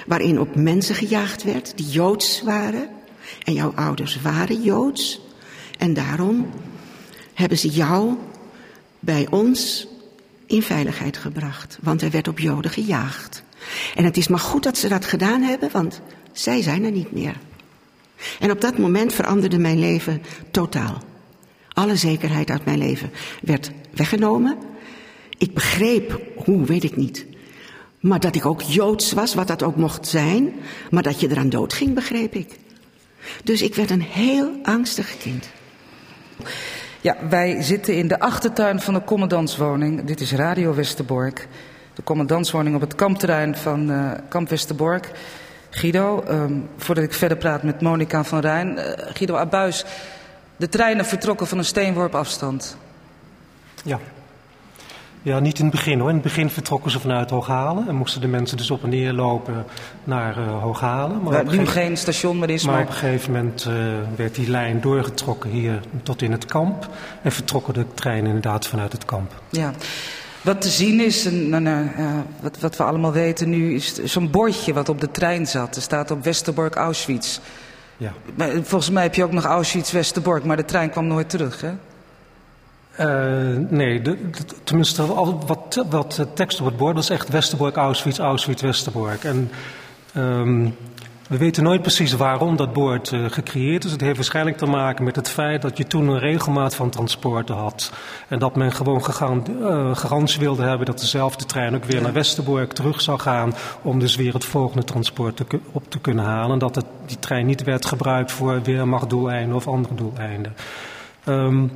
waarin 0.06 0.40
op 0.40 0.56
mensen 0.56 0.96
gejaagd 0.96 1.44
werd 1.44 1.78
die 1.78 1.90
joods 1.90 2.42
waren. 2.42 2.90
En 3.44 3.54
jouw 3.54 3.74
ouders 3.76 4.22
waren 4.22 4.62
joods. 4.62 5.22
En 5.78 5.94
daarom 5.94 6.50
hebben 7.34 7.58
ze 7.58 7.70
jou 7.70 8.16
bij 9.00 9.28
ons 9.30 9.88
in 10.46 10.62
veiligheid 10.62 11.18
gebracht. 11.18 11.78
Want 11.82 12.02
er 12.02 12.10
werd 12.10 12.28
op 12.28 12.40
joden 12.40 12.72
gejaagd. 12.72 13.44
En 13.96 14.04
het 14.04 14.18
is 14.18 14.28
maar 14.28 14.40
goed 14.40 14.64
dat 14.64 14.78
ze 14.78 14.88
dat 14.88 15.06
gedaan 15.06 15.42
hebben, 15.42 15.70
want 15.72 16.02
zij 16.32 16.62
zijn 16.62 16.84
er 16.84 16.92
niet 16.92 17.12
meer. 17.12 17.36
En 18.40 18.52
op 18.52 18.62
dat 18.62 18.78
moment 18.78 19.14
veranderde 19.14 19.58
mijn 19.58 19.80
leven 19.80 20.22
totaal. 20.52 20.98
Alle 21.74 21.96
zekerheid 21.96 22.50
uit 22.50 22.66
mijn 22.66 22.78
leven 22.78 23.12
werd 23.42 23.72
weggenomen. 23.94 24.58
Ik 25.38 25.54
begreep, 25.54 26.22
hoe 26.36 26.66
weet 26.66 26.84
ik 26.84 26.96
niet. 26.96 27.26
Maar 28.00 28.20
dat 28.20 28.36
ik 28.36 28.46
ook 28.46 28.62
joods 28.62 29.12
was, 29.12 29.34
wat 29.34 29.48
dat 29.48 29.64
ook 29.64 29.76
mocht 29.76 30.08
zijn. 30.08 30.54
Maar 30.90 31.04
dat 31.04 31.20
je 31.20 31.30
eraan 31.30 31.50
dood 31.50 31.74
ging, 31.74 31.94
begreep 31.94 32.36
ik. 32.36 32.60
Dus 33.44 33.62
ik 33.62 33.76
werd 33.76 33.90
een 33.90 34.02
heel 34.02 34.52
angstig 34.64 35.18
kind. 35.18 35.50
Ja, 37.02 37.18
wij 37.30 37.62
zitten 37.62 37.96
in 37.98 38.08
de 38.08 38.20
achtertuin 38.20 38.82
van 38.82 38.94
de 38.94 39.04
commandantswoning. 39.04 40.04
Dit 40.04 40.22
is 40.22 40.32
Radio 40.34 40.74
Westerbork. 40.74 41.48
De 41.96 42.04
commandantswoning 42.04 42.76
op 42.76 42.82
het 42.82 42.96
kampterrein 42.96 43.58
van 43.58 43.92
uh, 43.92 44.12
Kamp 44.30 44.50
Westerbork. 44.50 45.12
Guido, 45.70 46.24
um, 46.30 46.70
voordat 46.78 47.04
ik 47.04 47.14
verder 47.14 47.38
praat 47.38 47.64
met 47.64 47.82
Monica 47.82 48.24
van 48.24 48.40
Rijn. 48.40 48.78
Uh, 48.78 48.84
Guido 49.14 49.36
Abuis, 49.36 49.86
de 50.56 50.70
treinen 50.70 51.06
vertrokken 51.06 51.48
van 51.48 51.58
een 51.58 51.66
steenworp 51.66 52.16
afstand. 52.16 52.78
Ja. 53.84 54.00
Ja, 55.24 55.40
niet 55.40 55.58
in 55.58 55.66
het 55.66 55.74
begin 55.74 56.00
hoor. 56.00 56.08
In 56.08 56.16
het 56.16 56.24
begin 56.24 56.50
vertrokken 56.50 56.92
ze 56.92 57.00
vanuit 57.00 57.30
Hooghalen 57.30 57.88
en 57.88 57.96
moesten 57.96 58.22
de 58.22 58.28
mensen 58.28 58.58
dus 58.58 58.72
op 58.72 58.84
en 58.84 58.90
neer 58.90 59.14
lopen 59.14 59.66
naar 60.04 60.38
uh, 60.38 60.62
Hooghalen. 60.62 61.24
Maar 61.24 61.46
nu 61.46 61.66
geen 61.66 61.98
station 61.98 62.40
meer 62.40 62.50
is. 62.50 62.66
Maar, 62.66 62.74
maar... 62.74 62.84
op 62.84 62.90
een 62.90 62.96
gegeven 62.96 63.32
moment 63.32 63.66
uh, 63.70 63.76
werd 64.16 64.36
die 64.36 64.50
lijn 64.50 64.82
doorgetrokken 64.82 65.50
hier 65.50 65.80
tot 66.04 66.22
in 66.22 66.32
het 66.32 66.46
kamp 66.46 66.88
en 67.22 67.32
vertrokken 67.32 67.74
de 67.74 67.86
treinen 67.94 68.26
inderdaad 68.26 68.68
vanuit 68.68 68.92
het 68.92 69.06
kamp. 69.06 69.42
Ja. 69.50 69.72
Wat 70.42 70.62
te 70.62 70.70
zien 70.70 71.00
is, 71.00 71.26
en, 71.26 71.50
nou, 71.50 71.86
uh, 71.98 72.20
wat, 72.42 72.60
wat, 72.60 72.78
we 72.78 72.84
allemaal 72.84 73.12
weten 73.12 73.50
nu, 73.50 73.74
is 73.74 74.04
zo'n 74.04 74.32
bordje 74.32 74.74
wat 74.74 74.90
op 74.90 75.02
de 75.02 75.12
trein 75.12 75.48
zat. 75.48 75.76
Er 75.76 75.82
staat 75.82 76.12
op 76.12 76.24
Westerbork 76.24 76.76
Auschwitz. 76.76 77.40
Ja. 77.98 78.14
Maar, 78.36 78.50
volgens 78.50 78.90
mij 78.90 79.04
heb 79.04 79.16
je 79.16 79.24
ook 79.24 79.32
nog 79.32 79.46
Auschwitz 79.46 79.92
Westerbork, 79.92 80.44
maar 80.44 80.58
de 80.58 80.66
trein 80.66 80.90
kwam 80.90 81.08
nooit 81.08 81.30
terug, 81.30 81.62
hè? 81.62 81.72
Uh, 83.00 83.58
nee, 83.70 84.02
de, 84.02 84.30
de, 84.30 84.44
tenminste 84.64 85.06
wat, 85.06 85.86
wat 85.90 86.26
tekst 86.34 86.60
op 86.60 86.66
het 86.66 86.78
bord, 86.78 86.98
is 86.98 87.10
echt 87.10 87.30
Westerbork, 87.30 87.76
Auschwitz, 87.76 88.20
Auschwitz, 88.20 88.62
Westerbork. 88.62 89.24
En 89.24 89.52
um, 90.18 90.76
We 91.32 91.38
weten 91.38 91.64
nooit 91.64 91.82
precies 91.82 92.14
waarom 92.14 92.56
dat 92.56 92.74
boord 92.74 93.12
uh, 93.12 93.26
gecreëerd 93.30 93.84
is. 93.84 93.92
Het 93.92 94.02
heeft 94.02 94.16
waarschijnlijk 94.16 94.58
te 94.58 94.66
maken 94.66 95.04
met 95.04 95.16
het 95.16 95.30
feit 95.30 95.62
dat 95.62 95.78
je 95.78 95.88
toen 95.88 96.08
een 96.08 96.20
regelmaat 96.20 96.76
van 96.76 96.90
transporten 96.90 97.56
had. 97.56 97.92
En 98.28 98.40
dat 98.40 98.56
men 98.56 98.72
gewoon 98.72 99.46
uh, 99.60 99.96
garantie 99.96 100.40
wilde 100.40 100.64
hebben 100.64 100.86
dat 100.86 101.00
dezelfde 101.00 101.46
trein 101.46 101.76
ook 101.76 101.84
weer 101.84 102.02
naar 102.02 102.14
Westerbork 102.14 102.74
terug 102.74 103.02
zou 103.02 103.20
gaan. 103.20 103.54
Om 103.82 104.00
dus 104.00 104.16
weer 104.16 104.34
het 104.34 104.46
volgende 104.46 104.84
transport 104.84 105.36
te, 105.36 105.46
op 105.72 105.84
te 105.90 106.00
kunnen 106.00 106.26
halen. 106.26 106.52
En 106.52 106.60
dat 106.60 106.76
het, 106.76 106.86
die 107.06 107.20
trein 107.20 107.46
niet 107.46 107.64
werd 107.64 107.86
gebruikt 107.86 108.32
voor 108.32 108.62
weermachtdoeleinden 108.62 109.56
of 109.56 109.68
andere 109.68 109.96
doeleinden. 109.96 110.56
Um, 111.26 111.72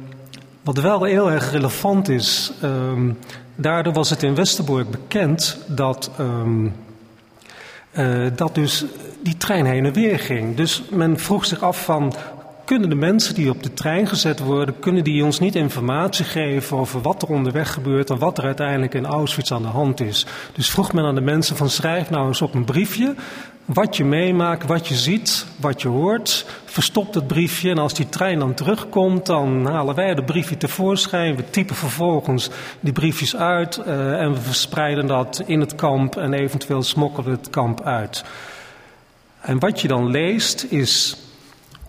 wat 0.64 0.78
wel 0.78 1.04
heel 1.04 1.32
erg 1.32 1.52
relevant 1.52 2.10
is, 2.10 2.54
um, 2.64 3.18
daardoor 3.56 3.94
was 3.94 4.10
het 4.10 4.24
in 4.24 4.36
Westerbork 4.36 4.90
bekend 4.90 5.58
dat, 5.68 6.12
um, 6.20 6.66
uh, 6.66 6.72
dat 8.36 8.56
dus 8.56 8.86
die 9.22 9.38
trein 9.38 9.66
heen 9.66 9.86
en 9.86 9.94
weer 9.94 10.20
ging. 10.20 10.56
Dus 10.56 10.84
men 10.90 11.20
vroeg 11.20 11.46
zich 11.46 11.62
af 11.64 11.84
van, 11.84 12.14
kunnen 12.66 12.90
de 12.90 12.96
mensen 12.96 13.36
die 13.36 13.50
op 13.50 13.64
de 13.64 13.74
trein 13.74 14.08
gezet 14.08 14.40
worden, 14.40 14.80
kunnen 14.80 15.04
die 15.04 15.24
ons 15.24 15.40
niet 15.40 15.56
informatie 15.56 16.26
geven 16.26 16.78
over 16.78 17.02
wat 17.02 17.22
er 17.22 17.28
onderweg 17.28 17.74
gebeurt 17.74 18.10
en 18.10 18.18
wat 18.18 18.38
er 18.38 18.44
uiteindelijk 18.44 18.94
in 18.94 19.06
Auschwitz 19.06 19.52
aan 19.52 19.62
de 19.62 19.68
hand 19.68 20.02
is. 20.02 20.26
Dus 20.54 20.70
vroeg 20.70 20.94
men 20.94 21.06
aan 21.06 21.16
de 21.16 21.22
mensen 21.22 21.56
van 21.56 21.70
schrijf 21.70 22.10
nou 22.10 22.28
eens 22.28 22.42
op 22.42 22.54
een 22.54 22.66
briefje 22.66 23.16
wat 23.66 23.98
je 23.98 24.04
meemaakt, 24.04 24.68
wat 24.68 24.88
je 24.88 24.96
ziet, 24.96 25.46
wat 25.60 25.82
je 25.82 25.88
hoort. 25.88 26.46
Verstop 26.66 27.14
het 27.14 27.28
briefje 27.28 27.70
en 27.70 27.78
als 27.78 27.94
die 27.94 28.10
trein 28.10 28.40
dan 28.40 28.54
terugkomt, 28.54 29.26
dan 29.26 29.66
halen 29.66 29.96
wij 29.96 30.16
de 30.16 30.24
briefje 30.24 30.58
tevoorschijn. 30.58 31.36
We 31.36 31.50
typen 31.50 31.76
vervolgens 31.76 32.50
die 32.80 32.94
briefjes 32.94 33.36
uit 33.36 33.82
uh, 33.88 34.22
en 34.22 34.34
we 34.34 34.40
verspreiden 34.42 35.08
dat 35.08 35.44
in 35.46 35.60
het 35.60 35.76
kamp 35.76 36.18
en 36.18 36.34
eventueel 36.34 36.84
smokkelen 36.84 37.32
het 37.32 37.50
kamp 37.50 37.82
uit. 37.82 38.24
En 39.42 39.60
wat 39.60 39.82
je 39.82 39.88
dan 39.88 40.12
leest 40.12 40.64
is 40.70 41.18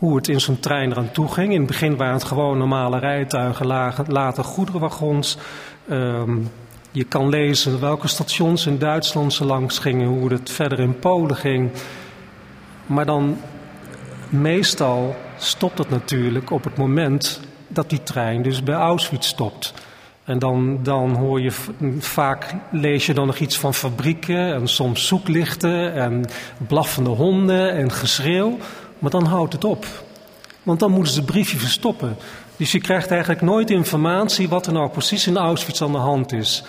hoe 0.07 0.17
het 0.17 0.29
in 0.29 0.41
zo'n 0.41 0.61
trein 0.61 0.91
eraan 0.91 1.11
toe 1.13 1.29
ging. 1.29 1.53
In 1.53 1.59
het 1.59 1.67
begin 1.67 1.97
waren 1.97 2.15
het 2.15 2.25
gewoon 2.25 2.59
normale 2.59 2.99
rijtuigen, 2.99 3.67
later 4.07 4.45
goederenwagons. 4.45 5.39
Um, 5.91 6.51
je 6.91 7.05
kan 7.05 7.29
lezen 7.29 7.81
welke 7.81 8.09
stations 8.09 8.67
in 8.67 8.79
Duitsland 8.79 9.33
ze 9.33 9.45
langs 9.45 9.79
gingen, 9.79 10.09
hoe 10.09 10.33
het 10.33 10.51
verder 10.51 10.81
in 10.81 10.99
Polen 10.99 11.37
ging. 11.37 11.71
Maar 12.87 13.07
dan 13.07 13.39
meestal 14.29 15.17
stopt 15.37 15.79
het 15.79 15.91
natuurlijk 15.91 16.51
op 16.51 16.65
het 16.65 16.77
moment 16.77 17.41
dat 17.69 17.91
die 17.91 18.03
trein 18.03 18.43
dus 18.43 18.63
bij 18.63 18.75
Auschwitz 18.75 19.29
stopt. 19.29 19.75
En 20.25 20.39
dan, 20.39 20.79
dan 20.83 21.15
hoor 21.15 21.41
je 21.41 21.53
vaak, 21.99 22.55
lees 22.71 23.07
je 23.07 23.15
dan 23.15 23.27
nog 23.27 23.39
iets 23.39 23.59
van 23.59 23.75
fabrieken 23.75 24.55
en 24.55 24.69
soms 24.69 25.07
zoeklichten 25.07 25.95
en 25.95 26.25
blaffende 26.67 27.11
honden 27.11 27.73
en 27.73 27.93
geschreeuw. 27.93 28.59
Maar 28.99 29.11
dan 29.11 29.25
houdt 29.25 29.53
het 29.53 29.65
op. 29.65 29.87
Want 30.63 30.81
dan 30.81 30.91
moeten 30.91 31.13
ze 31.13 31.19
het 31.19 31.31
briefje 31.31 31.59
verstoppen. 31.59 32.17
Dus 32.57 32.73
je 32.73 32.81
krijgt 32.81 33.11
eigenlijk 33.11 33.41
nooit 33.41 33.71
informatie 33.71 34.49
wat 34.49 34.67
er 34.67 34.73
nou 34.73 34.91
precies 34.91 35.27
in 35.27 35.37
Auschwitz 35.37 35.83
aan 35.83 35.93
de 35.93 35.99
hand 35.99 36.33
is. 36.33 36.65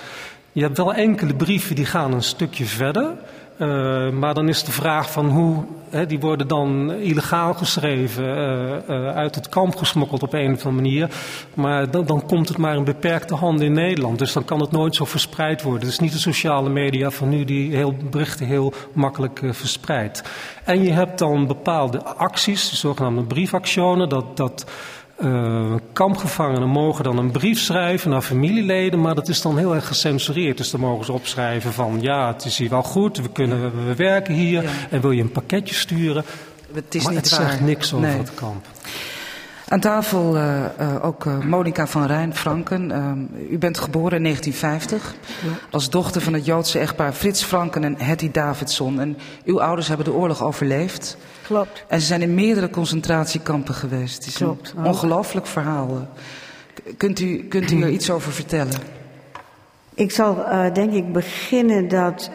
Je 0.52 0.62
hebt 0.62 0.78
wel 0.78 0.94
enkele 0.94 1.36
brieven 1.36 1.76
die 1.76 1.86
gaan 1.86 2.14
een 2.14 2.24
stukje 2.24 2.66
verder. 2.66 3.14
Uh, 3.60 4.10
maar 4.10 4.34
dan 4.34 4.48
is 4.48 4.64
de 4.64 4.72
vraag 4.72 5.12
van 5.12 5.30
hoe, 5.30 5.64
hè, 5.90 6.06
die 6.06 6.20
worden 6.20 6.48
dan 6.48 6.92
illegaal 6.92 7.54
geschreven, 7.54 8.24
uh, 8.24 8.74
uh, 8.90 9.16
uit 9.16 9.36
het 9.36 9.50
kamp 9.50 9.76
gesmokkeld 9.76 10.24
op 10.24 10.34
een 10.34 10.54
of 10.54 10.66
andere 10.66 10.72
manier. 10.72 11.10
Maar 11.54 11.92
dan, 11.92 12.06
dan 12.06 12.26
komt 12.26 12.48
het 12.48 12.58
maar 12.58 12.76
in 12.76 12.84
beperkte 12.84 13.36
handen 13.36 13.66
in 13.66 13.74
Nederland. 13.74 14.20
Dus 14.20 14.34
dan 14.34 14.46
kan 14.46 14.60
het 14.60 14.72
nooit 14.72 14.96
zo 14.96 15.06
verspreid 15.06 15.62
worden. 15.62 15.82
Het 15.82 15.92
is 15.92 16.00
niet 16.00 16.12
de 16.12 16.20
sociale 16.20 16.70
media 16.70 17.10
van 17.12 17.30
nu 17.30 17.46
die 17.46 17.76
heel, 17.76 17.96
berichten 18.10 18.46
heel 18.46 18.74
makkelijk 18.94 19.42
verspreidt. 19.52 20.24
En 20.64 20.84
je 20.84 20.92
hebt 20.92 21.20
dan 21.20 21.48
bepaalde 21.48 22.04
acties, 22.04 22.70
de 22.70 22.76
zogenaamde 22.76 23.24
briefactionen, 23.24 24.10
dat, 24.10 24.38
dat 24.38 24.66
uh, 25.20 25.74
kampgevangenen 25.94 26.70
mogen 26.70 27.04
dan 27.04 27.18
een 27.18 27.32
brief 27.32 27.60
schrijven 27.60 28.10
naar 28.10 28.22
familieleden, 28.22 29.02
maar 29.02 29.16
dat 29.16 29.28
is 29.28 29.42
dan 29.42 29.58
heel 29.58 29.76
erg 29.76 29.88
gecensureerd. 29.88 30.58
Dus 30.58 30.72
dan 30.72 30.80
mogen 30.80 31.06
ze 31.06 31.12
opschrijven 31.12 31.74
van 31.74 31.98
ja, 32.02 32.34
het 32.34 32.46
is 32.46 32.58
hier 32.58 32.70
wel 32.70 32.84
goed, 32.84 33.18
we, 33.18 33.30
kunnen, 33.30 33.86
we 33.86 33.96
werken 33.96 34.34
hier 34.34 34.66
en 34.90 35.02
wil 35.02 35.12
je 35.12 35.22
een 35.22 35.32
pakketje 35.32 35.76
sturen. 35.76 36.24
Het 36.74 36.96
is 36.96 37.04
maar 37.04 37.14
niet 37.14 37.22
het 37.22 37.30
zegt 37.30 37.62
niks 37.62 37.94
over 37.94 38.08
het 38.08 38.34
kamp. 38.34 38.66
Aan 39.68 39.80
tafel 39.80 40.36
uh, 40.36 40.64
uh, 40.80 41.06
ook 41.06 41.26
uh, 41.26 41.40
Monika 41.40 41.88
van 41.88 42.06
Rijn, 42.06 42.36
Franken. 42.36 43.30
u 43.50 43.58
bent 43.58 43.78
geboren 43.78 44.18
in 44.18 44.24
1950 44.24 45.16
ja. 45.44 45.50
als 45.72 45.90
dochter 45.90 46.22
van 46.22 46.34
het 46.34 46.46
Joodse 46.46 46.80
echtpaar 46.80 47.14
Frits 47.14 47.44
Franken 47.44 47.84
en 47.84 47.96
Hetty 47.98 48.32
Davidson. 48.32 49.00
En 49.00 49.18
uw 49.46 49.62
ouders 49.62 49.88
hebben 49.88 50.06
de 50.06 50.14
oorlog 50.14 50.44
overleefd. 50.44 51.18
Klopt. 51.48 51.84
En 51.88 52.02
ze 52.02 52.08
zijn 52.08 52.22
in 52.22 52.34
meerdere 52.34 52.70
concentratiekampen 52.70 53.74
geweest. 53.74 54.16
Het 54.16 54.28
is 54.28 54.36
Klopt. 54.36 54.74
een 54.78 54.86
ongelooflijk 54.86 55.46
verhaal. 55.46 56.08
Kunt 56.98 57.20
u, 57.20 57.38
kunt 57.44 57.72
u 57.72 57.82
er 57.82 57.90
iets 57.90 58.10
over 58.10 58.32
vertellen? 58.32 58.74
Ik 59.94 60.12
zal 60.12 60.46
denk 60.74 60.94
ik 60.94 61.14
beginnen 61.14 61.88
dat 61.88 62.32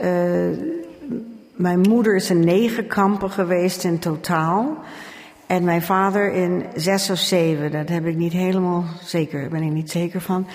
mijn 1.55 1.81
moeder 1.81 2.17
is 2.17 2.31
in 2.31 2.45
negen 2.45 2.87
kampen 2.87 3.31
geweest 3.31 3.85
in 3.85 3.99
totaal. 3.99 4.77
En 5.47 5.65
mijn 5.65 5.83
vader 5.83 6.33
in 6.33 6.65
zes 6.75 7.11
of 7.11 7.19
zeven, 7.19 7.73
dat 7.73 7.89
heb 7.89 8.07
ik 8.07 8.17
niet 8.17 8.33
helemaal 8.33 8.85
zeker, 9.03 9.49
ben 9.49 9.63
ik 9.63 9.73
niet 9.73 9.91
zeker 9.91 10.21
van. 10.21 10.47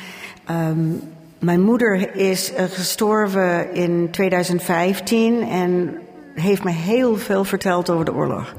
Um, 0.52 1.02
mijn 1.40 1.62
moeder 1.62 2.16
is 2.16 2.52
uh, 2.52 2.64
gestorven 2.64 3.74
in 3.74 4.08
2015 4.12 5.44
en 5.44 5.98
heeft 6.41 6.63
me 6.63 6.72
heel 6.72 7.17
veel 7.17 7.44
verteld 7.44 7.89
over 7.89 8.06
de 8.06 8.13
oorlog. 8.13 8.56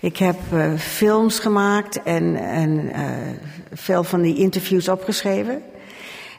Ik 0.00 0.16
heb 0.16 0.36
uh, 0.52 0.72
films 0.78 1.38
gemaakt 1.38 2.02
en, 2.02 2.24
uh, 2.24 3.02
veel 3.72 4.04
van 4.04 4.22
die 4.22 4.36
interviews 4.36 4.88
opgeschreven. 4.88 5.62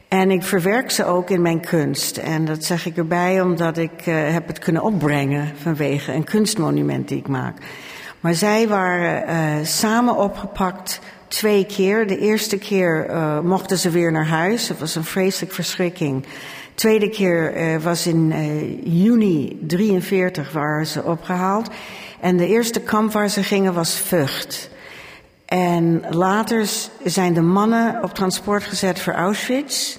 En 0.08 0.32
ik 0.32 0.44
verwerk 0.44 0.92
ze 0.92 1.06
ook 1.06 1.30
in 1.30 1.42
mijn 1.42 1.62
kunst. 1.62 2.18
En 2.18 2.46
dat 2.46 2.64
zeg 2.64 2.86
ik 2.86 2.98
erbij 2.98 3.42
omdat 3.42 3.78
ik 3.78 4.06
uh, 4.06 4.32
heb 4.32 4.48
het 4.48 4.60
kunnen 4.60 4.82
opbrengen 4.82 5.52
vanwege 5.62 6.14
een 6.14 6.24
kunstmonument 6.24 7.08
die 7.08 7.18
ik 7.18 7.28
maak. 7.28 7.58
Maar 8.20 8.34
zij 8.34 8.68
waren 8.68 9.66
samen 9.66 10.16
opgepakt 10.16 11.00
twee 11.28 11.66
keer. 11.66 12.08
De 12.08 12.18
eerste 12.18 12.58
keer 12.58 13.10
mochten 13.44 13.78
ze 13.78 13.90
weer 13.90 14.12
naar 14.12 14.28
huis. 14.28 14.68
Het 14.68 14.80
was 14.80 14.96
een 14.96 15.04
vreselijk 15.04 15.54
verschrikking. 15.54 16.26
Tweede 16.76 17.10
keer 17.10 17.58
uh, 17.58 17.82
was 17.82 18.08
in 18.08 18.34
juni 18.84 19.58
43 19.68 20.52
waren 20.52 20.86
ze 20.86 21.04
opgehaald. 21.04 21.70
En 22.20 22.38
de 22.38 22.48
eerste 22.48 22.82
kamp 22.82 23.12
waar 23.12 23.30
ze 23.30 23.44
gingen 23.44 23.74
was 23.74 23.96
Vught. 24.00 24.70
En 25.46 26.04
later 26.10 26.68
zijn 27.04 27.34
de 27.34 27.42
mannen 27.42 28.04
op 28.04 28.14
transport 28.14 28.64
gezet 28.64 29.00
voor 29.00 29.14
Auschwitz. 29.14 29.98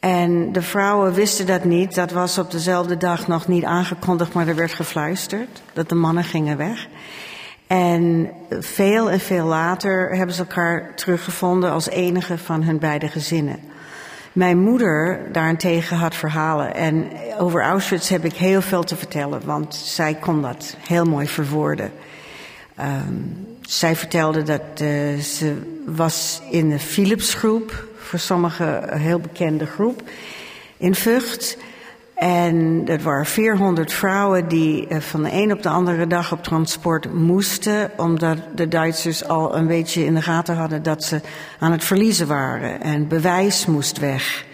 En 0.00 0.52
de 0.52 0.62
vrouwen 0.62 1.12
wisten 1.12 1.46
dat 1.46 1.64
niet. 1.64 1.94
Dat 1.94 2.10
was 2.10 2.38
op 2.38 2.50
dezelfde 2.50 2.96
dag 2.96 3.28
nog 3.28 3.48
niet 3.48 3.64
aangekondigd, 3.64 4.32
maar 4.32 4.48
er 4.48 4.54
werd 4.54 4.72
gefluisterd 4.72 5.62
dat 5.72 5.88
de 5.88 5.94
mannen 5.94 6.24
gingen 6.24 6.56
weg. 6.56 6.86
En 7.66 8.30
veel 8.50 9.10
en 9.10 9.20
veel 9.20 9.46
later 9.46 10.16
hebben 10.16 10.34
ze 10.34 10.40
elkaar 10.40 10.94
teruggevonden 10.94 11.70
als 11.70 11.88
enige 11.88 12.38
van 12.38 12.62
hun 12.62 12.78
beide 12.78 13.08
gezinnen. 13.08 13.58
Mijn 14.34 14.58
moeder 14.58 15.28
daarentegen 15.32 15.96
had 15.96 16.14
verhalen. 16.14 16.74
En 16.74 17.06
over 17.38 17.62
Auschwitz 17.62 18.08
heb 18.08 18.24
ik 18.24 18.32
heel 18.32 18.62
veel 18.62 18.82
te 18.82 18.96
vertellen, 18.96 19.40
want 19.44 19.74
zij 19.74 20.14
kon 20.14 20.42
dat 20.42 20.76
heel 20.88 21.04
mooi 21.04 21.26
verwoorden. 21.26 21.92
Um, 22.80 23.46
zij 23.60 23.96
vertelde 23.96 24.42
dat 24.42 24.80
uh, 24.82 25.18
ze 25.18 25.56
was 25.86 26.42
in 26.50 26.70
de 26.70 26.78
Philipsgroep, 26.78 27.86
voor 27.96 28.18
sommigen 28.18 28.92
een 28.92 29.00
heel 29.00 29.18
bekende 29.18 29.66
groep, 29.66 30.02
in 30.76 30.94
Vught. 30.94 31.56
En 32.24 32.84
dat 32.84 33.02
waren 33.02 33.26
400 33.26 33.92
vrouwen 33.92 34.48
die 34.48 34.88
eh, 34.88 35.00
van 35.00 35.22
de 35.22 35.32
een 35.32 35.52
op 35.52 35.62
de 35.62 35.68
andere 35.68 36.06
dag 36.06 36.32
op 36.32 36.42
transport 36.42 37.14
moesten, 37.14 37.90
omdat 37.96 38.38
de 38.54 38.68
Duitsers 38.68 39.28
al 39.28 39.56
een 39.56 39.66
beetje 39.66 40.04
in 40.04 40.14
de 40.14 40.22
gaten 40.22 40.56
hadden 40.56 40.82
dat 40.82 41.04
ze 41.04 41.20
aan 41.58 41.72
het 41.72 41.84
verliezen 41.84 42.26
waren 42.26 42.80
en 42.80 43.08
bewijs 43.08 43.66
moest 43.66 43.98
weg. 43.98 44.44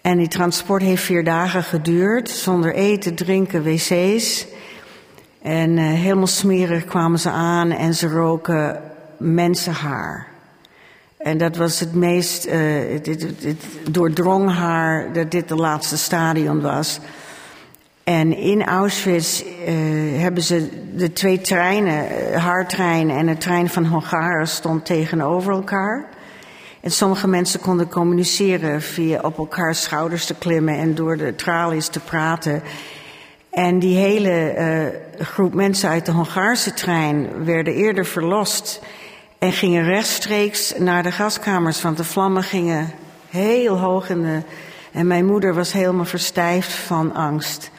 En 0.00 0.18
die 0.18 0.28
transport 0.28 0.82
heeft 0.82 1.02
vier 1.02 1.24
dagen 1.24 1.62
geduurd, 1.62 2.30
zonder 2.30 2.74
eten, 2.74 3.14
drinken, 3.14 3.62
wc's. 3.62 4.46
En 5.42 5.76
uh, 5.76 5.84
helemaal 5.84 6.26
smerig 6.26 6.84
kwamen 6.84 7.18
ze 7.18 7.30
aan 7.30 7.70
en 7.70 7.94
ze 7.94 8.08
roken 8.08 8.80
mensenhaar. 9.18 10.33
En 11.24 11.38
dat 11.38 11.56
was 11.56 11.80
het 11.80 11.94
meest, 11.94 12.50
het, 12.50 13.06
het, 13.06 13.64
doordrong 13.90 14.50
haar 14.50 15.12
dat 15.12 15.30
dit 15.30 15.48
de 15.48 15.54
laatste 15.54 15.96
stadion 15.96 16.60
was. 16.60 17.00
En 18.02 18.36
in 18.36 18.64
Auschwitz 18.64 19.42
uh, 19.42 19.46
hebben 20.20 20.42
ze 20.42 20.68
de 20.94 21.12
twee 21.12 21.40
treinen, 21.40 22.06
haar 22.40 22.68
trein 22.68 23.10
en 23.10 23.26
de 23.26 23.36
trein 23.36 23.68
van 23.68 23.84
Hongaren 23.86 24.48
stond 24.48 24.86
tegenover 24.86 25.52
elkaar. 25.52 26.08
En 26.80 26.90
sommige 26.90 27.28
mensen 27.28 27.60
konden 27.60 27.88
communiceren 27.88 28.82
via 28.82 29.20
op 29.20 29.38
elkaars 29.38 29.82
schouders 29.82 30.26
te 30.26 30.34
klimmen 30.34 30.78
en 30.78 30.94
door 30.94 31.16
de 31.16 31.34
tralies 31.34 31.88
te 31.88 32.00
praten. 32.00 32.62
En 33.50 33.78
die 33.78 33.96
hele 33.96 34.92
groep 35.18 35.54
mensen 35.54 35.88
uit 35.88 36.06
de 36.06 36.12
Hongaarse 36.12 36.74
trein 36.74 37.44
werden 37.44 37.74
eerder 37.74 38.06
verlost 38.06 38.80
en 39.44 39.52
gingen 39.52 39.84
rechtstreeks 39.84 40.74
naar 40.78 41.02
de 41.02 41.12
gaskamers, 41.12 41.82
want 41.82 41.96
de 41.96 42.04
vlammen 42.04 42.42
gingen 42.42 42.92
heel 43.28 43.78
hoog 43.78 44.08
in 44.08 44.22
de. 44.22 44.42
En 44.92 45.06
mijn 45.06 45.26
moeder 45.26 45.54
was 45.54 45.72
helemaal 45.72 46.04
verstijfd 46.04 46.72
van 46.72 47.14
angst. 47.14 47.70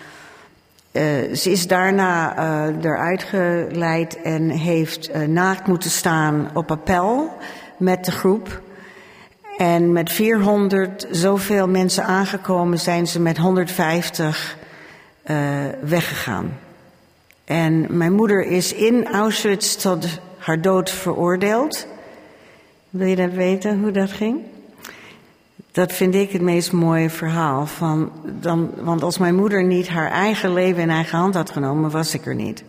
Uh, 0.92 1.02
ze 1.36 1.52
is 1.52 1.68
daarna 1.68 2.38
uh, 2.38 2.84
eruit 2.84 3.24
geleid 3.24 4.22
en 4.22 4.50
heeft 4.50 5.10
uh, 5.10 5.28
naakt 5.28 5.68
moeten 5.68 5.90
staan 5.90 6.50
op 6.54 6.72
appel 6.72 7.38
met 7.78 8.06
de 8.06 8.12
groep. 8.12 8.62
En 9.58 9.92
met 9.92 10.12
400 10.12 11.08
zoveel 11.12 11.68
mensen 11.68 12.04
aangekomen 12.04 12.80
zijn 12.80 13.08
ze 13.08 13.20
met 13.20 13.38
150 13.38 14.58
weggegaan. 15.82 16.60
En 17.46 17.86
mijn 17.90 18.14
moeder 18.14 18.46
is 18.46 18.74
in 18.74 19.08
Auschwitz 19.08 19.76
tot 19.76 20.08
haar 20.46 20.62
dood 20.62 20.90
veroordeeld. 20.90 21.88
Wil 22.90 23.08
je 23.08 23.16
dat 23.16 23.32
weten, 23.32 23.80
hoe 23.80 23.92
dat 23.92 24.12
ging? 24.12 24.42
Dat 25.72 25.94
vind 25.94 26.16
ik 26.16 26.32
het 26.32 26.42
meest 26.42 26.72
mooie 26.72 27.10
verhaal. 27.10 27.66
Van 27.66 28.12
dan, 28.24 28.72
want 28.76 29.04
als 29.04 29.18
mijn 29.18 29.36
moeder 29.36 29.64
niet 29.64 29.88
haar 29.88 30.12
eigen 30.12 30.54
leven 30.54 30.82
in 30.82 30.90
eigen 30.90 31.18
hand 31.18 31.34
had 31.34 31.50
genomen, 31.50 31.92
was 31.92 32.14
ik 32.14 32.26
er 32.26 32.36
niet. 32.36 32.64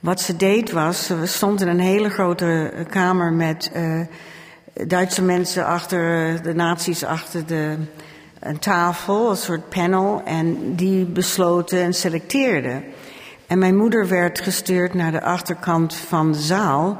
Wat 0.00 0.20
ze 0.20 0.36
deed 0.36 0.70
was, 0.70 1.06
ze 1.06 1.26
stond 1.26 1.60
in 1.60 1.68
een 1.68 1.80
hele 1.80 2.10
grote 2.10 2.72
kamer 2.88 3.32
met 3.32 3.70
uh, 3.76 4.00
Duitse 4.86 5.22
mensen 5.22 5.66
achter, 5.66 6.42
de 6.42 6.54
nazi's 6.54 7.02
achter 7.02 7.46
de, 7.46 7.76
een 8.40 8.58
tafel, 8.58 9.30
een 9.30 9.36
soort 9.36 9.68
panel, 9.68 10.22
en 10.24 10.74
die 10.74 11.04
besloten 11.04 11.78
en 11.78 11.94
selecteerden. 11.94 12.84
En 13.46 13.58
mijn 13.58 13.76
moeder 13.76 14.08
werd 14.08 14.40
gestuurd 14.40 14.94
naar 14.94 15.12
de 15.12 15.22
achterkant 15.22 15.94
van 15.94 16.32
de 16.32 16.38
zaal, 16.38 16.98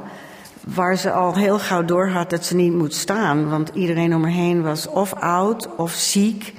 waar 0.63 0.97
ze 0.97 1.11
al 1.11 1.35
heel 1.35 1.59
gauw 1.59 1.85
door 1.85 2.07
had 2.07 2.29
dat 2.29 2.45
ze 2.45 2.55
niet 2.55 2.73
moet 2.73 2.93
staan, 2.93 3.49
want 3.49 3.71
iedereen 3.73 4.15
om 4.15 4.23
haar 4.23 4.31
heen 4.31 4.61
was 4.61 4.87
of 4.87 5.13
oud 5.13 5.75
of 5.75 5.91
ziek. 5.91 6.53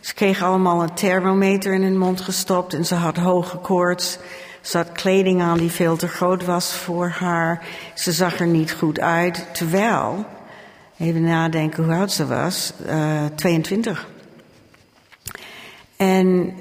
Ze 0.00 0.14
kreeg 0.14 0.42
allemaal 0.42 0.82
een 0.82 0.94
thermometer 0.94 1.74
in 1.74 1.82
hun 1.82 1.98
mond 1.98 2.20
gestopt 2.20 2.74
en 2.74 2.84
ze 2.84 2.94
had 2.94 3.16
hoge 3.16 3.56
koorts. 3.56 4.18
Ze 4.60 4.76
had 4.76 4.92
kleding 4.92 5.42
aan 5.42 5.58
die 5.58 5.70
veel 5.70 5.96
te 5.96 6.08
groot 6.08 6.44
was 6.44 6.72
voor 6.72 7.08
haar. 7.08 7.66
Ze 7.94 8.12
zag 8.12 8.40
er 8.40 8.46
niet 8.46 8.72
goed 8.72 9.00
uit, 9.00 9.46
terwijl, 9.52 10.24
even 10.98 11.22
nadenken 11.22 11.84
hoe 11.84 11.94
oud 11.94 12.12
ze 12.12 12.26
was, 12.26 12.72
uh, 12.86 13.24
eh, 13.24 13.30
22. 13.34 14.08
En 15.96 16.54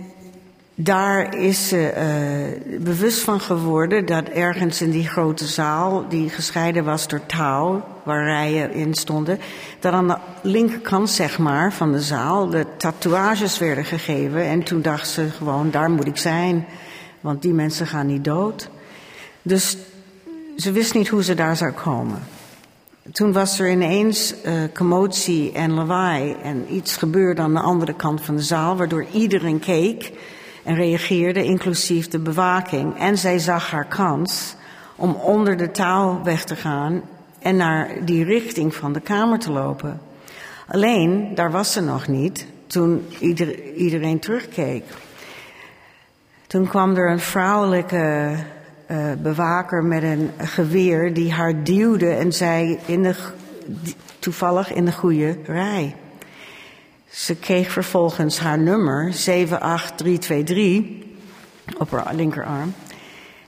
daar 0.81 1.35
is 1.35 1.67
ze 1.67 1.93
uh, 1.97 2.81
bewust 2.81 3.19
van 3.19 3.39
geworden 3.39 4.05
dat 4.05 4.27
ergens 4.27 4.81
in 4.81 4.91
die 4.91 5.07
grote 5.07 5.45
zaal, 5.45 6.05
die 6.09 6.29
gescheiden 6.29 6.83
was 6.85 7.07
door 7.07 7.25
touw, 7.25 7.83
waar 8.03 8.23
rijen 8.23 8.71
in 8.73 8.93
stonden, 8.93 9.39
dat 9.79 9.93
aan 9.93 10.07
de 10.07 10.17
linkerkant 10.41 11.09
zeg 11.09 11.39
maar 11.39 11.73
van 11.73 11.91
de 11.91 12.01
zaal 12.01 12.49
de 12.49 12.65
tatoeages 12.77 13.57
werden 13.57 13.85
gegeven. 13.85 14.43
En 14.43 14.63
toen 14.63 14.81
dacht 14.81 15.07
ze 15.07 15.29
gewoon, 15.29 15.71
daar 15.71 15.89
moet 15.89 16.07
ik 16.07 16.17
zijn, 16.17 16.65
want 17.21 17.41
die 17.41 17.53
mensen 17.53 17.87
gaan 17.87 18.07
niet 18.07 18.23
dood. 18.23 18.69
Dus 19.41 19.77
ze 20.57 20.71
wist 20.71 20.93
niet 20.93 21.07
hoe 21.07 21.23
ze 21.23 21.33
daar 21.33 21.57
zou 21.57 21.71
komen. 21.71 22.19
Toen 23.11 23.33
was 23.33 23.59
er 23.59 23.71
ineens 23.71 24.33
uh, 24.45 24.53
commotie 24.73 25.51
en 25.51 25.71
lawaai 25.71 26.35
en 26.43 26.73
iets 26.73 26.97
gebeurde 26.97 27.41
aan 27.41 27.53
de 27.53 27.59
andere 27.59 27.93
kant 27.93 28.21
van 28.21 28.35
de 28.35 28.41
zaal, 28.41 28.75
waardoor 28.75 29.05
iedereen 29.11 29.59
keek 29.59 30.11
en 30.69 30.75
reageerde, 30.75 31.43
inclusief 31.43 32.07
de 32.07 32.19
bewaking. 32.19 32.99
En 32.99 33.17
zij 33.17 33.39
zag 33.39 33.71
haar 33.71 33.85
kans 33.85 34.55
om 34.95 35.13
onder 35.13 35.57
de 35.57 35.71
touw 35.71 36.23
weg 36.23 36.43
te 36.43 36.55
gaan 36.55 37.01
en 37.39 37.55
naar 37.55 38.05
die 38.05 38.23
richting 38.23 38.75
van 38.75 38.93
de 38.93 38.99
kamer 38.99 39.39
te 39.39 39.51
lopen. 39.51 40.01
Alleen, 40.67 41.35
daar 41.35 41.51
was 41.51 41.71
ze 41.71 41.81
nog 41.81 42.07
niet 42.07 42.45
toen 42.67 43.05
ieder, 43.19 43.73
iedereen 43.73 44.19
terugkeek. 44.19 44.83
Toen 46.47 46.67
kwam 46.67 46.95
er 46.95 47.11
een 47.11 47.19
vrouwelijke 47.19 48.35
uh, 48.91 48.97
bewaker 49.21 49.83
met 49.83 50.03
een 50.03 50.31
geweer 50.37 51.13
die 51.13 51.31
haar 51.31 51.63
duwde 51.63 52.09
en 52.09 52.33
zei 52.33 52.79
in 52.85 53.03
de, 53.03 53.15
toevallig 54.19 54.73
in 54.73 54.85
de 54.85 54.93
goede 54.93 55.37
rij. 55.45 55.95
Ze 57.11 57.35
kreeg 57.35 57.71
vervolgens 57.71 58.39
haar 58.39 58.59
nummer 58.59 59.13
78323 59.13 60.81
op 61.77 61.91
haar 61.91 62.15
linkerarm. 62.15 62.73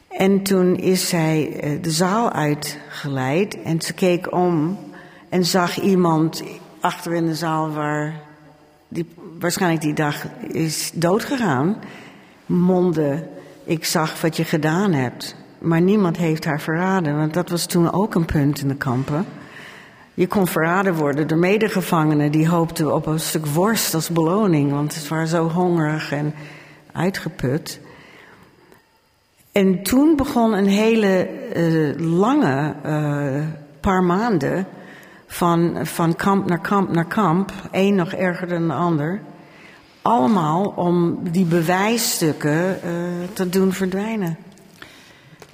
En 0.09 0.43
toen 0.43 0.75
is 0.75 1.09
zij 1.09 1.59
eh, 1.59 1.81
de 1.81 1.91
zaal 1.91 2.31
uitgeleid 2.31 3.61
en 3.61 3.81
ze 3.81 3.93
keek 3.93 4.33
om 4.33 4.79
en 5.29 5.45
zag 5.45 5.79
iemand 5.79 6.43
achter 6.79 7.13
in 7.13 7.25
de 7.25 7.35
zaal 7.35 7.71
waar 7.71 8.21
die 8.87 9.07
waarschijnlijk 9.39 9.81
die 9.81 9.93
dag 9.93 10.25
is 10.47 10.91
doodgegaan. 10.93 11.77
Monde, 12.45 13.27
ik 13.63 13.85
zag 13.85 14.21
wat 14.21 14.37
je 14.37 14.43
gedaan 14.43 14.93
hebt. 14.93 15.35
Maar 15.57 15.81
niemand 15.81 16.17
heeft 16.17 16.45
haar 16.45 16.61
verraden, 16.61 17.17
want 17.17 17.33
dat 17.33 17.49
was 17.49 17.65
toen 17.65 17.91
ook 17.91 18.15
een 18.15 18.25
punt 18.25 18.61
in 18.61 18.67
de 18.67 18.75
kampen. 18.75 19.25
Je 20.13 20.27
kon 20.27 20.47
verraden 20.47 20.95
worden 20.95 21.27
door 21.27 21.37
medegevangenen 21.37 22.31
die 22.31 22.49
hoopten 22.49 22.95
op 22.95 23.05
een 23.05 23.19
stuk 23.19 23.45
worst 23.45 23.93
als 23.93 24.09
beloning, 24.09 24.71
want 24.71 24.93
ze 24.93 25.09
waren 25.09 25.27
zo 25.27 25.49
hongerig 25.49 26.11
en 26.11 26.33
uitgeput. 26.91 27.79
En 29.51 29.83
toen 29.83 30.15
begon 30.15 30.53
een 30.53 30.67
hele 30.67 31.29
uh, 31.55 32.19
lange 32.19 32.75
uh, 32.85 33.43
paar 33.79 34.03
maanden 34.03 34.67
van, 35.27 35.77
van 35.83 36.15
kamp 36.15 36.47
naar 36.47 36.61
kamp 36.61 36.93
naar 36.93 37.07
kamp, 37.07 37.51
één 37.71 37.95
nog 37.95 38.11
erger 38.11 38.47
dan 38.47 38.67
de 38.67 38.73
ander. 38.73 39.21
Allemaal 40.01 40.73
om 40.75 41.19
die 41.31 41.45
bewijsstukken 41.45 42.79
uh, 42.85 43.27
te 43.33 43.49
doen 43.49 43.73
verdwijnen. 43.73 44.37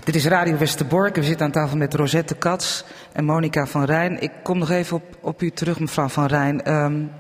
Dit 0.08 0.16
is 0.16 0.26
Radio 0.26 0.58
Westerbork. 0.58 1.16
We 1.16 1.24
zitten 1.24 1.46
aan 1.46 1.52
tafel 1.52 1.78
met 1.78 1.94
Rosette 1.94 2.36
Kats 2.36 2.84
en 3.12 3.26
Monica 3.26 3.68
van 3.68 3.84
Rijn. 3.84 4.22
Ik 4.22 4.32
kom 4.44 4.58
nog 4.58 4.70
even 4.70 4.96
op, 4.96 5.18
op 5.22 5.42
u 5.42 5.52
terug, 5.52 5.80
mevrouw 5.80 6.08
van 6.08 6.26
Rijn. 6.26 6.74
Um, 6.74 7.12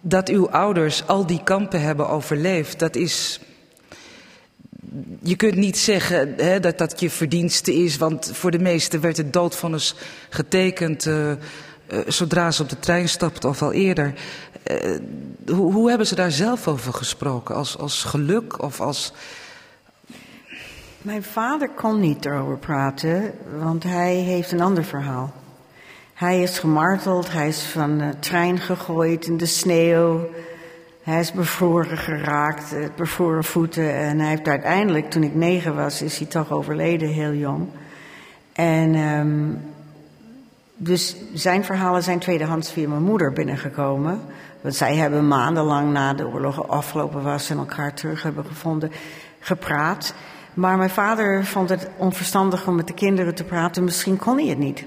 dat 0.00 0.28
uw 0.28 0.50
ouders 0.50 1.06
al 1.06 1.26
die 1.26 1.42
kampen 1.42 1.80
hebben 1.80 2.08
overleefd, 2.08 2.78
dat 2.78 2.96
is. 2.96 3.40
Je 5.22 5.36
kunt 5.36 5.54
niet 5.54 5.78
zeggen 5.78 6.34
hè, 6.36 6.60
dat 6.60 6.78
dat 6.78 7.00
je 7.00 7.10
verdienste 7.10 7.74
is, 7.74 7.96
want 7.96 8.30
voor 8.32 8.50
de 8.50 8.58
meesten 8.58 9.00
werd 9.00 9.16
het 9.16 9.32
doodvonnis 9.32 9.94
getekend 10.28 11.06
uh, 11.06 11.32
zodra 12.06 12.50
ze 12.50 12.62
op 12.62 12.68
de 12.68 12.78
trein 12.78 13.08
stapten 13.08 13.48
of 13.48 13.62
al 13.62 13.72
eerder. 13.72 14.14
Uh, 14.70 14.98
hoe, 15.46 15.72
hoe 15.72 15.88
hebben 15.88 16.06
ze 16.06 16.14
daar 16.14 16.32
zelf 16.32 16.68
over 16.68 16.92
gesproken? 16.92 17.54
Als, 17.54 17.78
als 17.78 18.04
geluk 18.04 18.62
of 18.62 18.80
als 18.80 19.12
mijn 21.02 21.22
vader 21.22 21.68
kon 21.68 22.00
niet 22.00 22.24
erover 22.24 22.58
praten, 22.58 23.32
want 23.58 23.82
hij 23.82 24.14
heeft 24.14 24.52
een 24.52 24.60
ander 24.60 24.84
verhaal. 24.84 25.32
Hij 26.14 26.42
is 26.42 26.58
gemarteld, 26.58 27.32
hij 27.32 27.48
is 27.48 27.62
van 27.62 27.98
de 27.98 28.18
trein 28.18 28.58
gegooid 28.58 29.26
in 29.26 29.36
de 29.36 29.46
sneeuw. 29.46 30.28
Hij 31.02 31.20
is 31.20 31.32
bevroren 31.32 31.98
geraakt, 31.98 32.74
bevroren 32.96 33.44
voeten. 33.44 33.94
En 33.94 34.18
hij 34.18 34.28
heeft 34.28 34.48
uiteindelijk, 34.48 35.10
toen 35.10 35.22
ik 35.22 35.34
negen 35.34 35.74
was, 35.74 36.02
is 36.02 36.18
hij 36.18 36.26
toch 36.26 36.50
overleden, 36.52 37.08
heel 37.08 37.32
jong. 37.32 37.68
En 38.52 38.94
um, 38.94 39.60
dus 40.76 41.16
zijn 41.34 41.64
verhalen 41.64 42.02
zijn 42.02 42.18
tweedehands 42.18 42.72
via 42.72 42.88
mijn 42.88 43.02
moeder 43.02 43.32
binnengekomen. 43.32 44.20
Want 44.60 44.74
zij 44.74 44.96
hebben 44.96 45.28
maandenlang 45.28 45.92
na 45.92 46.14
de 46.14 46.26
oorlog 46.26 46.68
afgelopen 46.68 47.22
was 47.22 47.50
en 47.50 47.58
elkaar 47.58 47.94
terug 47.94 48.22
hebben 48.22 48.44
gevonden, 48.44 48.92
gepraat. 49.40 50.14
Maar 50.54 50.76
mijn 50.76 50.90
vader 50.90 51.44
vond 51.44 51.68
het 51.68 51.88
onverstandig 51.96 52.66
om 52.66 52.74
met 52.74 52.86
de 52.86 52.94
kinderen 52.94 53.34
te 53.34 53.44
praten. 53.44 53.84
Misschien 53.84 54.16
kon 54.16 54.38
hij 54.38 54.46
het 54.46 54.58
niet. 54.58 54.84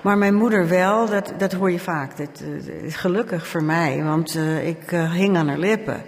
Maar 0.00 0.18
mijn 0.18 0.34
moeder 0.34 0.68
wel, 0.68 1.06
dat, 1.06 1.32
dat 1.38 1.52
hoor 1.52 1.70
je 1.70 1.78
vaak. 1.78 2.16
Dat, 2.16 2.42
uh, 2.42 2.92
gelukkig 2.92 3.46
voor 3.46 3.62
mij, 3.62 4.02
want 4.02 4.34
uh, 4.34 4.68
ik 4.68 4.92
uh, 4.92 5.12
hing 5.12 5.36
aan 5.36 5.48
haar 5.48 5.58
lippen. 5.58 6.02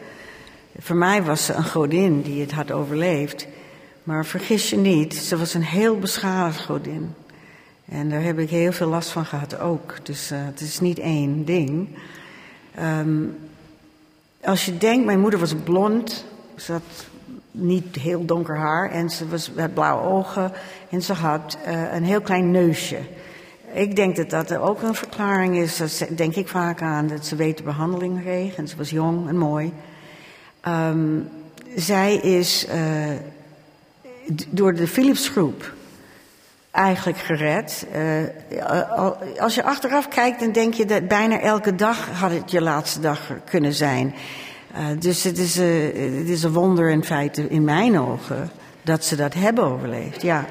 Voor 0.78 0.96
mij 0.96 1.22
was 1.22 1.44
ze 1.44 1.52
een 1.52 1.64
godin 1.64 2.22
die 2.22 2.40
het 2.40 2.52
had 2.52 2.70
overleefd. 2.70 3.46
Maar 4.02 4.26
vergis 4.26 4.70
je 4.70 4.76
niet, 4.76 5.14
ze 5.14 5.36
was 5.36 5.54
een 5.54 5.64
heel 5.64 5.98
beschadigd 5.98 6.64
godin. 6.64 7.14
En 7.84 8.10
daar 8.10 8.22
heb 8.22 8.38
ik 8.38 8.50
heel 8.50 8.72
veel 8.72 8.88
last 8.88 9.10
van 9.10 9.24
gehad 9.24 9.60
ook. 9.60 9.94
Dus 10.02 10.30
het 10.34 10.60
is 10.60 10.80
niet 10.80 10.98
één 10.98 11.44
ding. 11.44 11.88
Um, 12.80 13.36
als 14.44 14.64
je 14.64 14.78
denkt, 14.78 15.04
mijn 15.04 15.20
moeder 15.20 15.40
was 15.40 15.54
blond. 15.64 16.24
Ze 16.56 16.72
had 16.72 17.06
niet 17.50 17.96
heel 17.96 18.24
donker 18.24 18.56
haar 18.56 18.90
en 18.90 19.10
ze 19.10 19.28
was, 19.28 19.50
had 19.56 19.74
blauwe 19.74 20.02
ogen 20.02 20.52
en 20.90 21.02
ze 21.02 21.12
had 21.12 21.58
uh, 21.66 21.92
een 21.92 22.04
heel 22.04 22.20
klein 22.20 22.50
neusje. 22.50 22.98
Ik 23.72 23.96
denk 23.96 24.16
dat 24.16 24.30
dat 24.30 24.56
ook 24.56 24.82
een 24.82 24.94
verklaring 24.94 25.56
is, 25.56 25.76
dat 25.76 26.06
denk 26.16 26.34
ik 26.34 26.48
vaak 26.48 26.82
aan, 26.82 27.06
dat 27.06 27.26
ze 27.26 27.36
beter 27.36 27.64
behandeling 27.64 28.20
kreeg 28.20 28.56
en 28.56 28.68
ze 28.68 28.76
was 28.76 28.90
jong 28.90 29.28
en 29.28 29.36
mooi. 29.36 29.72
Ehm, 30.60 31.18
zij 31.76 32.14
is 32.14 32.66
uh, 32.68 32.74
door 34.48 34.74
de 34.74 34.86
Philipsgroep 34.86 35.72
eigenlijk 36.70 37.18
gered. 37.18 37.86
Uh, 37.96 39.40
als 39.40 39.54
je 39.54 39.62
achteraf 39.62 40.08
kijkt, 40.08 40.40
dan 40.40 40.52
denk 40.52 40.74
je 40.74 40.84
dat 40.84 41.08
bijna 41.08 41.40
elke 41.40 41.74
dag 41.74 42.08
had 42.08 42.30
het 42.30 42.50
je 42.50 42.60
laatste 42.60 43.00
dag 43.00 43.32
kunnen 43.44 43.74
zijn. 43.74 44.14
Uh, 44.74 44.86
dus 44.98 45.24
het 45.24 45.38
is, 45.38 45.56
het 45.56 46.28
is 46.28 46.42
een 46.42 46.52
wonder 46.52 46.90
in 46.90 47.04
feite 47.04 47.48
in 47.48 47.64
mijn 47.64 47.98
ogen 47.98 48.50
dat 48.82 49.04
ze 49.04 49.16
dat 49.16 49.34
hebben 49.34 49.64
overleefd, 49.64 50.22
ja. 50.22 50.46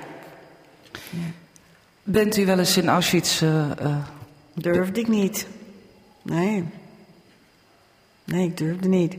Bent 2.04 2.38
u 2.38 2.46
wel 2.46 2.60
eens 2.60 2.78
in 2.78 2.90
Auschwitz? 2.90 3.44
Durfde 4.54 5.00
ik 5.00 5.08
niet. 5.08 5.48
Nee. 6.22 6.64
Nee, 8.24 8.48
ik 8.48 8.58
durfde 8.58 8.88
niet. 8.88 9.16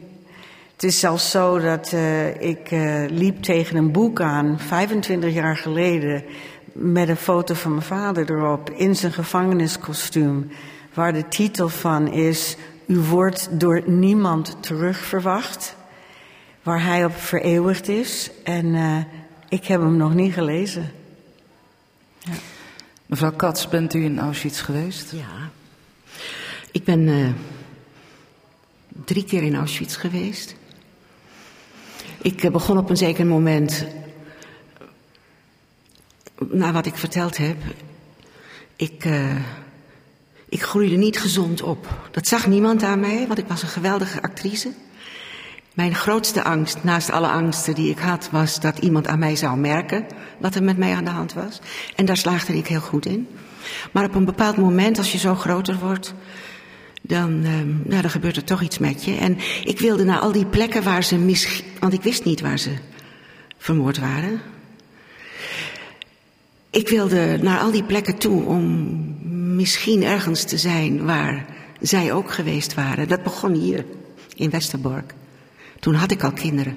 Het 0.80 0.82
is 0.82 0.98
zelfs 0.98 1.30
zo 1.30 1.58
dat 1.58 1.92
uh, 1.94 2.40
ik 2.40 2.70
uh, 2.70 3.04
liep 3.08 3.42
tegen 3.42 3.76
een 3.76 3.92
boek 3.92 4.20
aan, 4.20 4.58
25 4.58 5.34
jaar 5.34 5.56
geleden, 5.56 6.24
met 6.72 7.08
een 7.08 7.16
foto 7.16 7.54
van 7.54 7.70
mijn 7.70 7.82
vader 7.82 8.30
erop, 8.30 8.70
in 8.70 8.96
zijn 8.96 9.12
gevangeniskostuum, 9.12 10.50
waar 10.94 11.12
de 11.12 11.28
titel 11.28 11.68
van 11.68 12.12
is: 12.12 12.56
U 12.90 12.98
wordt 12.98 13.60
door 13.60 13.82
niemand 13.86 14.56
terugverwacht. 14.60 15.76
Waar 16.62 16.84
hij 16.84 17.04
op 17.04 17.16
vereeuwigd 17.16 17.88
is. 17.88 18.30
En 18.44 18.66
uh, 18.66 18.96
ik 19.48 19.64
heb 19.64 19.80
hem 19.80 19.96
nog 19.96 20.14
niet 20.14 20.32
gelezen. 20.32 20.92
Ja. 22.18 22.32
Mevrouw 23.06 23.32
Katz, 23.32 23.68
bent 23.68 23.94
u 23.94 24.04
in 24.04 24.18
Auschwitz 24.18 24.62
geweest? 24.62 25.12
Ja. 25.12 25.50
Ik 26.70 26.84
ben 26.84 27.34
drie 29.04 29.24
keer 29.24 29.42
in 29.42 29.56
Auschwitz 29.56 30.00
geweest. 30.00 30.54
Ik 32.22 32.42
eh, 32.42 32.50
begon 32.50 32.78
op 32.78 32.90
een 32.90 32.96
zeker 32.96 33.26
moment, 33.26 33.86
na 36.38 36.72
wat 36.72 36.86
ik 36.86 36.96
verteld 36.96 37.36
heb, 37.36 37.56
ik, 38.76 39.04
uh, 39.04 39.36
ik 40.50 40.62
groeide 40.62 40.96
niet 40.96 41.18
gezond 41.18 41.62
op. 41.62 42.08
Dat 42.10 42.26
zag 42.26 42.46
niemand 42.46 42.82
aan 42.82 43.00
mij, 43.00 43.24
want 43.26 43.38
ik 43.38 43.46
was 43.48 43.62
een 43.62 43.68
geweldige 43.68 44.22
actrice. 44.22 44.72
Mijn 45.74 45.94
grootste 45.94 46.44
angst, 46.44 46.84
naast 46.84 47.10
alle 47.10 47.28
angsten 47.28 47.74
die 47.74 47.90
ik 47.90 47.98
had, 47.98 48.28
was 48.30 48.60
dat 48.60 48.78
iemand 48.78 49.06
aan 49.06 49.18
mij 49.18 49.36
zou 49.36 49.58
merken 49.58 50.06
wat 50.38 50.54
er 50.54 50.62
met 50.62 50.76
mij 50.76 50.94
aan 50.94 51.04
de 51.04 51.10
hand 51.10 51.32
was. 51.32 51.60
En 51.96 52.04
daar 52.04 52.16
slaagde 52.16 52.56
ik 52.56 52.66
heel 52.66 52.80
goed 52.80 53.06
in. 53.06 53.28
Maar 53.92 54.04
op 54.04 54.14
een 54.14 54.24
bepaald 54.24 54.56
moment, 54.56 54.98
als 54.98 55.12
je 55.12 55.18
zo 55.18 55.34
groter 55.34 55.78
wordt, 55.78 56.14
dan, 57.02 57.30
uh, 57.44 57.50
nou, 57.84 58.02
dan 58.02 58.10
gebeurt 58.10 58.36
er 58.36 58.44
toch 58.44 58.62
iets 58.62 58.78
met 58.78 59.04
je. 59.04 59.14
En 59.14 59.38
ik 59.64 59.78
wilde 59.78 60.04
naar 60.04 60.18
al 60.18 60.32
die 60.32 60.46
plekken 60.46 60.82
waar 60.82 61.04
ze 61.04 61.16
misschien. 61.16 61.64
Want 61.80 61.92
ik 61.92 62.02
wist 62.02 62.24
niet 62.24 62.40
waar 62.40 62.58
ze 62.58 62.70
vermoord 63.58 63.98
waren. 63.98 64.40
Ik 66.70 66.88
wilde 66.88 67.38
naar 67.42 67.58
al 67.58 67.70
die 67.70 67.84
plekken 67.84 68.18
toe 68.18 68.44
om 68.44 68.98
misschien 69.60 70.02
ergens 70.02 70.44
te 70.44 70.58
zijn 70.58 71.04
waar 71.04 71.46
zij 71.80 72.12
ook 72.12 72.32
geweest 72.32 72.74
waren. 72.74 73.08
Dat 73.08 73.22
begon 73.22 73.52
hier 73.52 73.84
in 74.34 74.50
Westerbork. 74.50 75.14
Toen 75.80 75.94
had 75.94 76.10
ik 76.10 76.22
al 76.22 76.32
kinderen. 76.32 76.76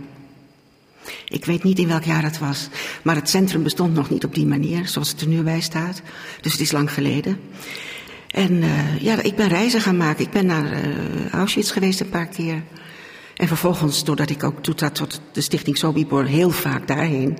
Ik 1.27 1.45
weet 1.45 1.63
niet 1.63 1.79
in 1.79 1.87
welk 1.87 2.03
jaar 2.03 2.23
het 2.23 2.39
was, 2.39 2.67
maar 3.03 3.15
het 3.15 3.29
centrum 3.29 3.63
bestond 3.63 3.93
nog 3.93 4.09
niet 4.09 4.23
op 4.23 4.35
die 4.35 4.45
manier, 4.45 4.87
zoals 4.87 5.09
het 5.09 5.21
er 5.21 5.27
nu 5.27 5.41
bij 5.41 5.61
staat. 5.61 6.01
Dus 6.41 6.51
het 6.51 6.61
is 6.61 6.71
lang 6.71 6.93
geleden. 6.93 7.39
En 8.27 8.51
uh, 8.51 9.01
ja, 9.01 9.21
ik 9.21 9.35
ben 9.35 9.47
reizen 9.47 9.81
gaan 9.81 9.97
maken. 9.97 10.25
Ik 10.25 10.31
ben 10.31 10.45
naar 10.45 10.73
uh, 10.73 11.31
Auschwitz 11.31 11.73
geweest 11.73 11.99
een 11.99 12.09
paar 12.09 12.27
keer. 12.27 12.63
En 13.35 13.47
vervolgens, 13.47 14.03
doordat 14.03 14.29
ik 14.29 14.43
ook 14.43 14.63
toetrad 14.63 14.95
tot 14.95 15.21
de 15.31 15.41
stichting 15.41 15.77
Sobibor, 15.77 16.25
heel 16.25 16.49
vaak 16.49 16.87
daarheen. 16.87 17.37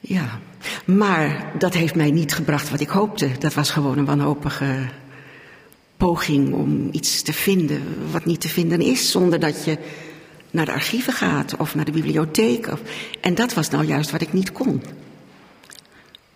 Ja, 0.00 0.40
maar 0.96 1.52
dat 1.58 1.74
heeft 1.74 1.94
mij 1.94 2.10
niet 2.10 2.34
gebracht 2.34 2.70
wat 2.70 2.80
ik 2.80 2.88
hoopte. 2.88 3.30
Dat 3.38 3.54
was 3.54 3.70
gewoon 3.70 3.98
een 3.98 4.04
wanhopige 4.04 4.88
poging 5.96 6.52
om 6.52 6.88
iets 6.92 7.22
te 7.22 7.32
vinden 7.32 7.82
wat 8.10 8.24
niet 8.24 8.40
te 8.40 8.48
vinden 8.48 8.80
is, 8.80 9.10
zonder 9.10 9.40
dat 9.40 9.64
je 9.64 9.78
naar 10.50 10.64
de 10.64 10.72
archieven 10.72 11.12
gaat 11.12 11.56
of 11.56 11.74
naar 11.74 11.84
de 11.84 11.92
bibliotheek. 11.92 12.66
Of, 12.66 12.80
en 13.20 13.34
dat 13.34 13.54
was 13.54 13.70
nou 13.70 13.84
juist 13.84 14.10
wat 14.10 14.20
ik 14.20 14.32
niet 14.32 14.52
kon. 14.52 14.82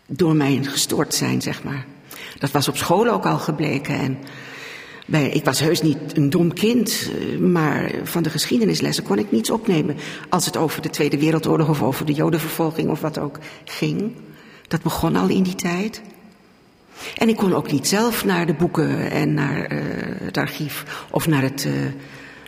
Door 0.07 0.37
mijn 0.37 0.65
gestoord 0.65 1.15
zijn, 1.15 1.43
zeg 1.43 1.63
maar. 1.63 1.87
Dat 2.39 2.51
was 2.51 2.69
op 2.69 2.77
school 2.77 3.09
ook 3.09 3.27
al 3.27 3.39
gebleken. 3.39 3.99
En 3.99 4.19
ik 5.35 5.45
was 5.45 5.61
heus 5.61 5.83
niet 5.83 6.17
een 6.17 6.31
dom 6.31 6.53
kind, 6.53 7.11
maar 7.41 7.91
van 8.03 8.23
de 8.23 8.31
geschiedenislessen 8.31 9.05
kon 9.05 9.19
ik 9.19 9.31
niets 9.31 9.51
opnemen. 9.51 9.97
Als 10.29 10.47
het 10.47 10.57
over 10.57 10.83
de 10.83 10.91
Tweede 10.91 11.19
Wereldoorlog 11.19 11.69
of 11.69 11.83
over 11.83 12.07
de 12.07 12.13
Jodenvervolging 12.13 12.91
of 12.91 13.01
wat 13.01 13.19
ook 13.19 13.39
ging. 13.65 14.13
Dat 14.73 14.83
begon 14.83 15.17
al 15.17 15.29
in 15.29 15.43
die 15.43 15.55
tijd. 15.55 16.03
En 17.17 17.29
ik 17.29 17.37
kon 17.37 17.55
ook 17.55 17.73
niet 17.73 17.89
zelf 17.89 18.25
naar 18.25 18.47
de 18.47 18.55
boeken 18.55 19.11
en 19.11 19.35
naar 19.35 19.73
uh, 19.73 19.83
het 20.23 20.37
archief 20.37 21.05
of 21.11 21.27
naar 21.27 21.43
het, 21.43 21.65
uh, 21.65 21.73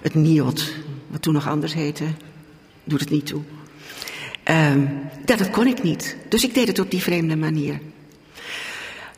het 0.03 0.15
NIOD, 0.15 0.75
wat 1.07 1.23
toen 1.23 1.35
nog 1.35 1.49
anders 1.49 1.75
heette. 1.75 2.05
Doet 2.85 3.01
het 3.01 3.11
niet 3.11 3.27
toe. 3.27 3.43
Um, 4.51 5.01
dat, 5.25 5.39
dat 5.39 5.51
kon 5.51 5.67
ik 5.67 5.83
niet. 5.83 6.17
Dus 6.29 6.45
ik 6.45 6.55
deed 6.55 6.67
het 6.67 6.79
op 6.79 6.91
die 6.91 7.03
vreemde 7.03 7.37
manier. 7.37 7.81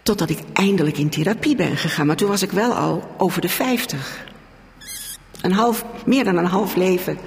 Totdat 0.03 0.31
ik 0.31 0.39
eindelijk 0.53 0.99
in 0.99 1.09
therapie 1.09 1.57
ben 1.57 1.77
gegaan. 1.77 2.07
Maar 2.07 2.17
toen 2.17 2.29
was 2.29 2.43
ik 2.43 2.51
wel 2.51 2.73
al 2.73 3.15
over 3.17 3.41
de 3.41 3.49
50. 3.49 4.25
Een 5.41 5.53
half, 5.53 5.85
meer 6.07 6.25
dan 6.25 6.37
een 6.37 6.45
half 6.45 6.77
leven 6.77 7.19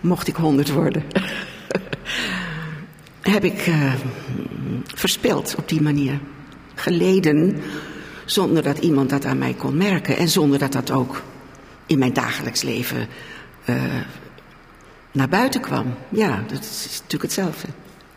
mocht 0.00 0.28
ik 0.28 0.36
100 0.36 0.70
worden. 0.70 1.02
Heb 3.28 3.44
ik 3.44 3.66
uh, 3.66 3.92
verspild 4.94 5.54
op 5.58 5.68
die 5.68 5.82
manier. 5.82 6.20
Geleden 6.74 7.60
zonder 8.24 8.62
dat 8.62 8.78
iemand 8.78 9.10
dat 9.10 9.24
aan 9.24 9.38
mij 9.38 9.54
kon 9.54 9.76
merken. 9.76 10.16
En 10.16 10.28
zonder 10.28 10.58
dat 10.58 10.72
dat 10.72 10.90
ook 10.90 11.22
in 11.86 11.98
mijn 11.98 12.12
dagelijks 12.12 12.62
leven 12.62 13.06
uh, 13.64 13.76
naar 15.12 15.28
buiten 15.28 15.60
kwam. 15.60 15.94
Ja, 16.08 16.44
dat 16.46 16.60
is 16.60 16.86
natuurlijk 16.90 17.22
hetzelfde. 17.22 17.68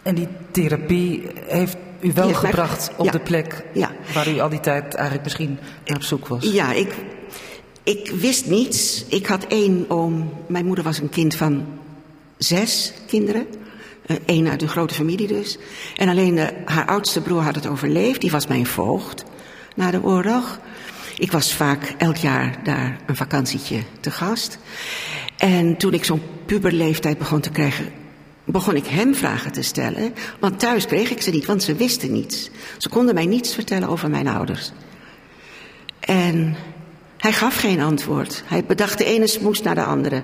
En 0.02 0.16
die 0.16 0.28
therapie 0.52 1.24
heeft 1.48 1.78
u 2.00 2.12
wel 2.14 2.34
gebracht 2.34 2.92
op 2.98 3.06
ja, 3.06 3.12
de 3.12 3.20
plek 3.20 3.64
ja. 3.74 3.92
waar 4.14 4.30
u 4.30 4.40
al 4.40 4.50
die 4.50 4.60
tijd 4.60 4.94
eigenlijk 4.94 5.24
misschien 5.24 5.58
naar 5.86 5.96
op 5.96 6.04
zoek 6.04 6.28
was? 6.28 6.52
Ja, 6.52 6.74
ik, 6.74 6.96
ik 7.84 8.12
wist 8.12 8.46
niets. 8.46 9.06
Ik 9.08 9.26
had 9.26 9.46
één 9.48 9.86
oom. 9.88 10.34
Mijn 10.48 10.66
moeder 10.66 10.84
was 10.84 11.00
een 11.00 11.10
kind 11.10 11.36
van 11.36 11.66
zes 12.38 12.94
kinderen. 13.08 13.48
Eén 14.26 14.48
uit 14.48 14.62
een 14.62 14.68
grote 14.68 14.94
familie 14.94 15.28
dus. 15.28 15.58
En 15.96 16.10
alleen 16.10 16.40
haar 16.66 16.86
oudste 16.86 17.22
broer 17.22 17.42
had 17.42 17.56
het 17.56 17.68
overleefd. 17.68 18.22
Die 18.22 18.32
was 18.32 18.48
mijn 18.48 18.66
voogd 18.66 19.24
na 19.76 19.92
de 19.92 20.04
oorlog. 20.04 20.60
Ik 21.18 21.32
was 21.32 21.54
vaak 21.54 21.96
elk 21.98 22.16
jaar 22.16 22.60
daar 22.64 22.98
een 23.06 23.16
vakantietje 23.16 23.80
te 24.00 24.12
gast. 24.12 24.58
En 25.38 25.78
toen 25.78 25.94
ik 25.94 26.06
zo'n 26.06 26.22
puberleeftijd 26.46 27.18
begon 27.18 27.42
te 27.42 27.50
krijgen, 27.50 27.86
begon 28.44 28.76
ik 28.76 28.86
hem 28.86 29.16
vragen 29.16 29.52
te 29.52 29.62
stellen. 29.62 30.14
Want 30.40 30.60
thuis 30.60 30.86
kreeg 30.86 31.12
ik 31.12 31.22
ze 31.22 31.32
niet, 31.32 31.46
want 31.46 31.64
ze 31.64 31.76
wisten 31.76 32.12
niets. 32.12 32.50
Ze 32.78 32.90
konden 32.90 33.16
mij 33.16 33.26
niets 33.26 33.54
vertellen 33.54 33.90
over 33.90 34.10
mijn 34.10 34.28
ouders. 34.28 34.72
En 36.00 36.56
hij 37.18 37.34
gaf 37.34 37.56
geen 37.56 37.82
antwoord. 37.82 38.44
Hij 38.46 38.66
bedacht 38.66 38.98
de 38.98 39.06
ene 39.06 39.28
smoes 39.28 39.62
naar 39.62 39.76
de 39.76 39.84
andere. 39.84 40.24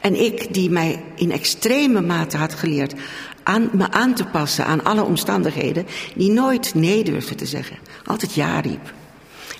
En 0.00 0.24
ik, 0.24 0.54
die 0.54 0.70
mij 0.70 1.02
in 1.14 1.32
extreme 1.32 2.00
mate 2.00 2.36
had 2.36 2.54
geleerd 2.54 2.94
aan, 3.42 3.68
me 3.72 3.90
aan 3.90 4.14
te 4.14 4.24
passen 4.24 4.66
aan 4.66 4.84
alle 4.84 5.02
omstandigheden, 5.02 5.86
die 6.14 6.30
nooit 6.30 6.74
nee 6.74 7.04
durfde 7.04 7.34
te 7.34 7.46
zeggen, 7.46 7.76
altijd 8.04 8.34
ja 8.34 8.60
riep. 8.60 8.92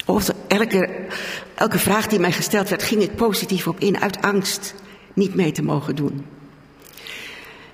Of 0.05 0.29
elke, 0.49 1.07
elke 1.55 1.79
vraag 1.79 2.07
die 2.07 2.19
mij 2.19 2.33
gesteld 2.33 2.69
werd, 2.69 2.83
ging 2.83 3.03
ik 3.03 3.17
positief 3.17 3.67
op 3.67 3.81
in, 3.81 4.01
uit 4.01 4.23
angst 4.23 4.75
niet 5.15 5.35
mee 5.35 5.53
te 5.53 5.63
mogen 5.63 5.97
doen. 5.97 6.25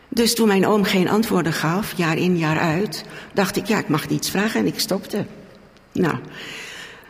Dus 0.08 0.34
toen 0.34 0.48
mijn 0.48 0.66
oom 0.66 0.84
geen 0.84 1.08
antwoorden 1.08 1.52
gaf, 1.52 1.92
jaar 1.96 2.16
in 2.16 2.38
jaar 2.38 2.58
uit, 2.58 3.04
dacht 3.34 3.56
ik, 3.56 3.66
ja, 3.66 3.78
ik 3.78 3.88
mag 3.88 4.08
niets 4.08 4.30
vragen 4.30 4.60
en 4.60 4.66
ik 4.66 4.80
stopte. 4.80 5.26
Nou, 5.92 6.14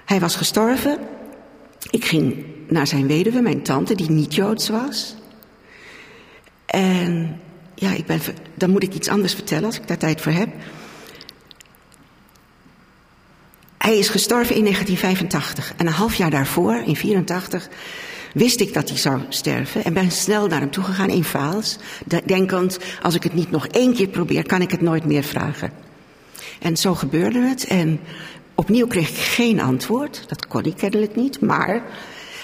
hij 0.04 0.20
was 0.20 0.36
gestorven. 0.36 0.98
Ik 1.90 2.04
ging 2.04 2.44
naar 2.68 2.86
zijn 2.86 3.06
weduwe, 3.06 3.40
mijn 3.40 3.62
tante, 3.62 3.94
die 3.94 4.10
niet 4.10 4.34
joods 4.34 4.68
was. 4.68 5.14
En 6.72 7.40
ja, 7.74 7.92
ik 7.92 8.06
ben, 8.06 8.20
dan 8.54 8.70
moet 8.70 8.82
ik 8.82 8.94
iets 8.94 9.08
anders 9.08 9.34
vertellen 9.34 9.64
als 9.64 9.76
ik 9.76 9.88
daar 9.88 9.96
tijd 9.96 10.20
voor 10.20 10.32
heb. 10.32 10.48
Hij 13.78 13.98
is 13.98 14.08
gestorven 14.08 14.54
in 14.54 14.62
1985 14.62 15.72
en 15.76 15.86
een 15.86 15.92
half 15.92 16.14
jaar 16.14 16.30
daarvoor, 16.30 16.82
in 16.86 16.96
84, 16.96 17.68
wist 18.34 18.60
ik 18.60 18.74
dat 18.74 18.88
hij 18.88 18.98
zou 18.98 19.20
sterven 19.28 19.84
en 19.84 19.92
ben 19.92 20.10
snel 20.10 20.46
naar 20.46 20.60
hem 20.60 20.70
toegegaan 20.70 21.08
in 21.08 21.24
Vaals, 21.24 21.76
denkend, 22.24 22.78
als 23.02 23.14
ik 23.14 23.22
het 23.22 23.34
niet 23.34 23.50
nog 23.50 23.66
één 23.66 23.94
keer 23.94 24.08
probeer, 24.08 24.46
kan 24.46 24.60
ik 24.60 24.70
het 24.70 24.80
nooit 24.80 25.04
meer 25.04 25.22
vragen. 25.22 25.72
En 26.60 26.76
zo 26.76 26.94
gebeurde 26.94 27.40
het 27.40 27.64
en 27.64 28.00
opnieuw 28.54 28.86
kreeg 28.86 29.08
ik 29.08 29.16
geen 29.16 29.60
antwoord, 29.60 30.24
dat 30.28 30.46
kon 30.46 30.64
ik 30.64 30.76
kennelijk 30.76 31.16
niet, 31.16 31.40
maar 31.40 31.82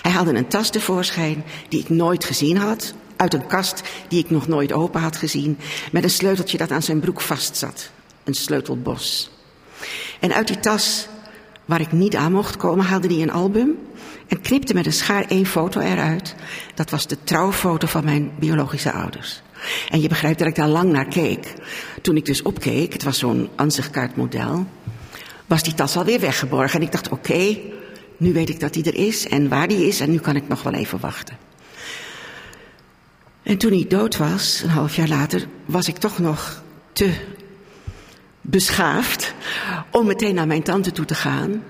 Hij 0.03 0.13
haalde 0.13 0.35
een 0.35 0.49
tas 0.49 0.71
tevoorschijn 0.71 1.45
die 1.69 1.81
ik 1.81 1.89
nooit 1.89 2.25
gezien 2.25 2.57
had, 2.57 2.95
uit 3.19 3.35
een 3.35 3.47
kast 3.47 3.83
die 4.09 4.19
ik 4.19 4.31
nog 4.31 4.49
nooit 4.49 4.73
open 4.73 5.01
had 5.01 5.17
gezien, 5.17 5.59
met 5.93 6.05
een 6.05 6.11
sleuteltje 6.11 6.59
dat 6.59 6.71
aan 6.71 6.83
zijn 6.83 7.01
broek 7.01 7.21
vastzat. 7.21 7.91
Een 8.25 8.35
sleutelbos. 8.35 9.31
En 10.21 10.35
uit 10.35 10.47
die 10.47 10.61
tas, 10.61 11.09
waar 11.65 11.81
ik 11.81 11.93
niet 11.93 12.17
aan 12.17 12.33
mocht 12.33 12.57
komen, 12.57 12.85
haalde 12.85 13.09
hij 13.09 13.23
een 13.23 13.31
album 13.31 13.79
en 14.29 14.41
knipte 14.41 14.75
met 14.75 14.87
een 14.87 14.93
schaar 14.93 15.25
één 15.29 15.47
foto 15.47 15.81
eruit. 15.81 16.35
Dat 16.75 16.91
was 16.91 17.07
de 17.07 17.17
trouwfoto 17.25 17.87
van 17.87 18.05
mijn 18.05 18.31
biologische 18.39 18.93
ouders. 18.93 19.43
En 19.91 20.01
je 20.01 20.09
begrijpt 20.09 20.39
dat 20.39 20.49
ik 20.49 20.55
daar 20.55 20.69
lang 20.69 20.93
naar 20.93 21.09
keek. 21.09 21.55
Toen 22.03 22.17
ik 22.17 22.25
dus 22.25 22.43
opkeek, 22.43 22.93
het 22.93 23.03
was 23.03 23.19
zo'n 23.19 23.49
ansichtkaartmodel, 23.57 24.67
was 25.47 25.63
die 25.63 25.75
tas 25.75 25.97
alweer 25.97 26.21
weggeborgen. 26.21 26.81
En 26.81 26.87
ik 26.87 26.93
dacht, 26.93 27.09
oké, 27.09 27.59
nu 28.17 28.33
weet 28.33 28.49
ik 28.49 28.61
dat 28.61 28.73
die 28.73 28.85
er 28.85 28.95
is 29.07 29.29
en 29.29 29.49
waar 29.49 29.69
die 29.69 29.87
is 29.87 30.01
en 30.01 30.11
nu 30.11 30.19
kan 30.19 30.37
ik 30.37 30.49
nog 30.49 30.63
wel 30.63 30.75
even 30.75 31.01
wachten. 31.01 31.48
En 33.49 33.59
toen 33.59 33.73
hij 33.73 33.85
dood 33.89 34.17
was, 34.17 34.61
een 34.63 34.71
half 34.71 34.97
jaar 34.97 35.09
later, 35.09 35.47
was 35.65 35.89
ik 35.89 35.97
toch 35.97 36.19
nog 36.19 36.63
te 36.93 37.13
beschaafd 38.41 39.35
om 39.91 40.07
meteen 40.07 40.35
naar 40.35 40.47
mijn 40.47 40.63
tante 40.63 40.93
toe 40.93 41.05
te 41.05 41.15
gaan 41.15 41.63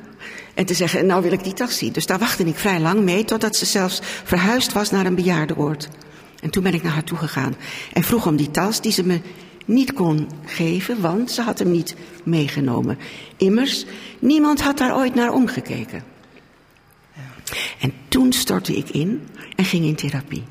en 0.55 0.67
te 0.67 0.75
zeggen, 0.75 1.07
nou 1.07 1.23
wil 1.23 1.33
ik 1.33 1.45
die 1.45 1.53
tas 1.53 1.79
zien. 1.79 1.93
Dus 1.93 2.07
daar 2.07 2.19
wachtte 2.19 2.45
ik 2.45 2.57
vrij 2.57 2.81
lang 2.81 3.01
mee, 3.01 3.25
totdat 3.25 3.57
ze 3.57 3.65
zelfs 3.65 4.01
verhuisd 4.03 4.73
was 4.73 4.91
naar 4.91 5.07
een 5.07 5.15
bejaardenoord. 5.15 5.89
En 6.41 6.51
toen 6.51 6.63
ben 6.63 6.75
ik 6.75 6.83
naar 6.83 6.93
haar 6.93 7.05
toe 7.05 7.19
gegaan 7.19 7.57
en 7.93 8.03
vroeg 8.03 8.27
om 8.27 8.37
die 8.37 8.51
tas 8.51 8.81
die 8.81 8.93
ze 8.93 9.07
me 9.07 9.21
niet 9.65 9.93
kon 9.93 10.29
geven, 10.45 11.01
want 11.01 11.31
ze 11.31 11.43
had 11.43 11.59
hem 11.59 11.71
niet 11.71 11.97
meegenomen. 12.25 12.99
Immers, 13.37 13.85
niemand 14.19 14.61
had 14.63 14.79
daar 14.79 14.97
ooit 14.97 15.15
naar 15.15 15.33
omgekeken. 15.33 16.05
En 17.81 17.93
toen 18.09 18.33
stortte 18.33 18.77
ik 18.77 18.91
in 18.91 19.29
en 19.57 19.65
ging 19.65 19.85
in 19.85 19.95
therapie. 19.95 20.45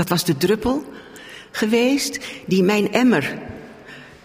Dat 0.00 0.08
was 0.08 0.24
de 0.24 0.36
druppel 0.36 0.84
geweest 1.50 2.18
die 2.46 2.62
mijn 2.62 2.92
emmer 2.92 3.38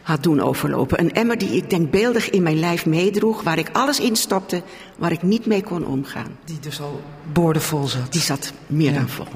had 0.01 0.23
doen 0.23 0.41
overlopen. 0.41 0.99
Een 0.99 1.13
emmer 1.13 1.37
die 1.37 1.49
ik 1.49 1.69
denkbeeldig 1.69 2.29
in 2.29 2.43
mijn 2.43 2.59
lijf 2.59 2.85
meedroeg, 2.85 3.41
waar 3.41 3.57
ik 3.57 3.69
alles 3.71 3.99
in 3.99 4.15
stopte, 4.15 4.61
waar 4.97 5.11
ik 5.11 5.21
niet 5.21 5.45
mee 5.45 5.63
kon 5.63 5.85
omgaan. 5.85 6.37
Die 6.45 6.59
dus 6.59 6.81
al 6.81 7.01
boordevol 7.31 7.87
zat. 7.87 8.11
Die 8.11 8.21
zat 8.21 8.53
meer 8.67 8.93
dan 8.93 9.09
vol. 9.09 9.27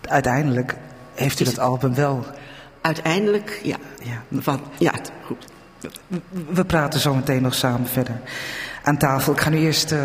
Uiteindelijk 0.00 0.76
heeft 1.14 1.40
u 1.40 1.44
dat 1.44 1.58
album 1.58 1.94
wel. 1.94 2.26
Uiteindelijk, 2.80 3.60
ja. 3.62 3.76
Ja. 4.02 4.40
Van, 4.40 4.60
ja, 4.78 4.92
goed. 5.24 5.46
We 6.48 6.64
praten 6.64 7.00
zo 7.00 7.14
meteen 7.14 7.42
nog 7.42 7.54
samen 7.54 7.88
verder 7.88 8.20
aan 8.86 8.98
tafel. 8.98 9.32
Ik 9.32 9.40
ga 9.40 9.50
nu 9.50 9.58
eerst 9.58 9.92
uh, 9.92 9.98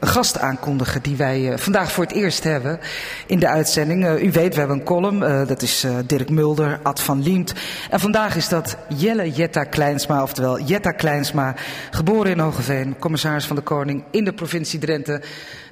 een 0.00 0.08
gast 0.08 0.38
aankondigen 0.38 1.02
die 1.02 1.16
wij 1.16 1.40
uh, 1.40 1.56
vandaag 1.56 1.92
voor 1.92 2.04
het 2.04 2.12
eerst 2.12 2.44
hebben 2.44 2.80
in 3.26 3.38
de 3.38 3.48
uitzending. 3.48 4.20
u 4.20 4.30
weet, 4.32 4.52
we 4.52 4.58
hebben 4.58 4.78
een 4.78 4.84
column. 4.84 5.46
dat 5.46 5.62
is 5.62 5.86
Dirk 6.06 6.30
Mulder, 6.30 6.78
Ad 6.82 7.00
van 7.00 7.22
Liemt. 7.22 7.54
En 7.90 8.00
vandaag 8.00 8.36
is 8.36 8.48
dat 8.48 8.76
Jelle 8.88 9.30
Jetta 9.30 9.64
Kleinsma, 9.64 10.22
oftewel 10.22 10.60
Jetta 10.60 10.90
Kleinsma, 10.90 11.54
geboren 11.90 12.30
in 12.30 12.38
Hogeveen, 12.38 12.98
commissaris 12.98 13.46
van 13.46 13.56
de 13.56 13.62
Koning 13.62 14.04
in 14.10 14.24
de 14.24 14.32
provincie 14.32 14.78
Drenthe. 14.78 15.22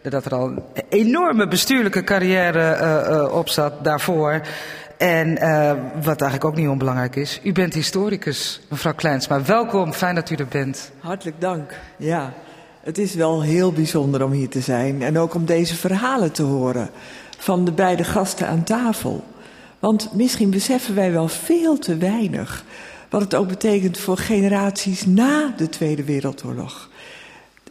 Dat 0.03 0.25
er 0.25 0.35
al 0.35 0.47
een 0.47 0.63
enorme 0.89 1.49
bestuurlijke 1.49 2.05
carrière 2.05 3.31
op 3.33 3.49
zat 3.49 3.85
daarvoor. 3.85 4.41
En 5.05 5.29
uh, 5.29 5.73
wat 5.95 6.21
eigenlijk 6.21 6.45
ook 6.45 6.57
niet 6.57 6.69
onbelangrijk 6.69 7.17
is, 7.17 7.41
u 7.43 7.53
bent 7.53 7.75
historicus, 7.75 8.61
mevrouw 8.69 8.95
Kleinsma. 8.95 9.43
Welkom, 9.43 9.93
fijn 9.93 10.15
dat 10.15 10.31
u 10.31 10.35
er 10.35 10.47
bent. 10.47 10.91
Hartelijk 10.99 11.41
dank. 11.41 11.81
Ja, 11.97 12.33
het 12.81 12.99
is 12.99 13.15
wel 13.15 13.43
heel 13.43 13.73
bijzonder 13.73 14.25
om 14.25 14.33
hier 14.33 14.49
te 14.49 14.61
zijn 14.61 15.03
en 15.03 15.19
ook 15.19 15.35
om 15.35 15.45
deze 15.45 15.77
verhalen 15.77 16.33
te 16.33 16.43
horen 16.43 16.91
van 17.39 17.65
de 17.65 17.73
beide 17.73 18.05
gasten 18.05 18.49
aan 18.49 18.65
tafel. 18.65 19.25
Want 19.79 20.11
misschien 20.15 20.51
beseffen 20.51 20.95
wij 20.95 21.13
wel 21.13 21.29
veel 21.29 21.79
te 21.79 21.97
weinig 21.97 22.65
wat 23.11 23.21
het 23.21 23.35
ook 23.35 23.49
betekent 23.49 23.99
voor 23.99 24.17
generaties 24.17 25.07
na 25.07 25.55
de 25.57 25.69
Tweede 25.69 26.05
Wereldoorlog. 26.05 26.91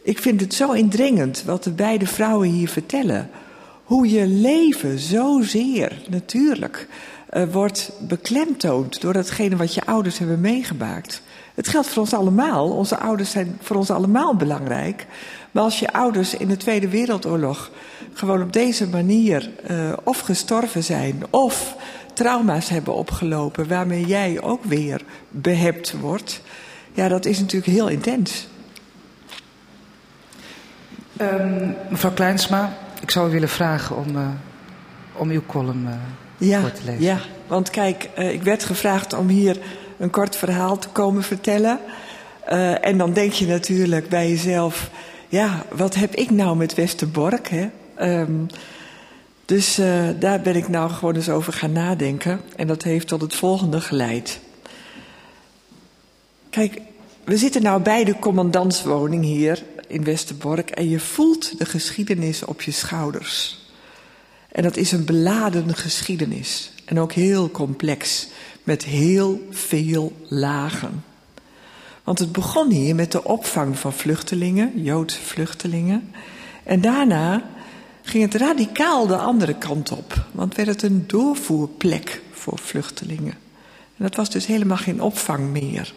Ik 0.02 0.18
vind 0.18 0.40
het 0.40 0.54
zo 0.54 0.72
indringend 0.72 1.42
wat 1.46 1.64
de 1.64 1.72
beide 1.72 2.06
vrouwen 2.06 2.48
hier 2.48 2.68
vertellen. 2.68 3.30
Hoe 3.84 4.10
je 4.10 4.26
leven 4.26 4.98
zozeer, 4.98 6.02
natuurlijk, 6.08 6.88
uh, 7.32 7.42
wordt 7.52 7.92
beklemtoond 8.00 9.00
door 9.00 9.12
datgene 9.12 9.56
wat 9.56 9.74
je 9.74 9.86
ouders 9.86 10.18
hebben 10.18 10.40
meegemaakt. 10.40 11.22
Het 11.54 11.68
geldt 11.68 11.88
voor 11.88 12.02
ons 12.02 12.14
allemaal. 12.14 12.70
Onze 12.70 12.98
ouders 12.98 13.30
zijn 13.30 13.58
voor 13.60 13.76
ons 13.76 13.90
allemaal 13.90 14.36
belangrijk. 14.36 15.06
Maar 15.50 15.62
als 15.62 15.78
je 15.78 15.92
ouders 15.92 16.34
in 16.34 16.48
de 16.48 16.56
Tweede 16.56 16.88
Wereldoorlog 16.88 17.70
gewoon 18.12 18.42
op 18.42 18.52
deze 18.52 18.88
manier 18.88 19.50
uh, 19.70 19.92
of 20.02 20.20
gestorven 20.20 20.84
zijn 20.84 21.22
of 21.30 21.76
trauma's 22.14 22.68
hebben 22.68 22.94
opgelopen 22.94 23.68
waarmee 23.68 24.06
jij 24.06 24.42
ook 24.42 24.64
weer 24.64 25.04
behept 25.28 26.00
wordt, 26.00 26.40
ja, 26.92 27.08
dat 27.08 27.24
is 27.24 27.38
natuurlijk 27.38 27.72
heel 27.72 27.88
intens. 27.88 28.48
Um, 31.20 31.76
mevrouw 31.88 32.12
Kleinsma, 32.12 32.76
ik 33.04 33.10
zou 33.10 33.28
u 33.28 33.32
willen 33.32 33.48
vragen 33.48 33.96
om, 33.96 34.16
uh, 34.16 34.28
om 35.12 35.30
uw 35.30 35.42
column 35.46 35.88
ja, 36.38 36.60
voor 36.60 36.72
te 36.72 36.84
lezen. 36.84 37.02
Ja, 37.02 37.18
want 37.46 37.70
kijk, 37.70 38.08
uh, 38.18 38.32
ik 38.32 38.42
werd 38.42 38.64
gevraagd 38.64 39.12
om 39.12 39.28
hier 39.28 39.58
een 39.98 40.10
kort 40.10 40.36
verhaal 40.36 40.78
te 40.78 40.88
komen 40.88 41.22
vertellen. 41.22 41.78
Uh, 42.48 42.86
en 42.86 42.98
dan 42.98 43.12
denk 43.12 43.32
je 43.32 43.46
natuurlijk 43.46 44.08
bij 44.08 44.28
jezelf, 44.28 44.90
ja, 45.28 45.64
wat 45.72 45.94
heb 45.94 46.14
ik 46.14 46.30
nou 46.30 46.56
met 46.56 46.74
Westerbork? 46.74 47.48
Hè? 47.48 47.68
Um, 48.20 48.46
dus 49.44 49.78
uh, 49.78 50.08
daar 50.18 50.40
ben 50.40 50.56
ik 50.56 50.68
nou 50.68 50.90
gewoon 50.90 51.14
eens 51.14 51.28
over 51.28 51.52
gaan 51.52 51.72
nadenken. 51.72 52.40
En 52.56 52.66
dat 52.66 52.82
heeft 52.82 53.08
tot 53.08 53.20
het 53.20 53.34
volgende 53.34 53.80
geleid. 53.80 54.40
Kijk, 56.50 56.80
we 57.24 57.36
zitten 57.36 57.62
nou 57.62 57.82
bij 57.82 58.04
de 58.04 58.18
commandantswoning 58.18 59.24
hier 59.24 59.62
in 59.94 60.04
Westerbork 60.04 60.70
en 60.70 60.88
je 60.88 61.00
voelt 61.00 61.58
de 61.58 61.64
geschiedenis 61.64 62.44
op 62.44 62.62
je 62.62 62.70
schouders. 62.70 63.62
En 64.48 64.62
dat 64.62 64.76
is 64.76 64.92
een 64.92 65.04
beladen 65.04 65.74
geschiedenis. 65.74 66.72
En 66.84 67.00
ook 67.00 67.12
heel 67.12 67.50
complex, 67.50 68.28
met 68.62 68.84
heel 68.84 69.46
veel 69.50 70.12
lagen. 70.28 71.04
Want 72.04 72.18
het 72.18 72.32
begon 72.32 72.70
hier 72.70 72.94
met 72.94 73.12
de 73.12 73.24
opvang 73.24 73.78
van 73.78 73.92
vluchtelingen, 73.92 74.82
Joodse 74.82 75.20
vluchtelingen. 75.20 76.10
En 76.62 76.80
daarna 76.80 77.50
ging 78.02 78.24
het 78.24 78.34
radicaal 78.34 79.06
de 79.06 79.16
andere 79.16 79.54
kant 79.54 79.90
op. 79.90 80.26
Want 80.32 80.54
werd 80.54 80.68
het 80.68 80.82
een 80.82 81.04
doorvoerplek 81.06 82.22
voor 82.30 82.58
vluchtelingen. 82.58 83.34
En 83.96 84.04
dat 84.04 84.14
was 84.14 84.30
dus 84.30 84.46
helemaal 84.46 84.76
geen 84.76 85.02
opvang 85.02 85.50
meer. 85.50 85.94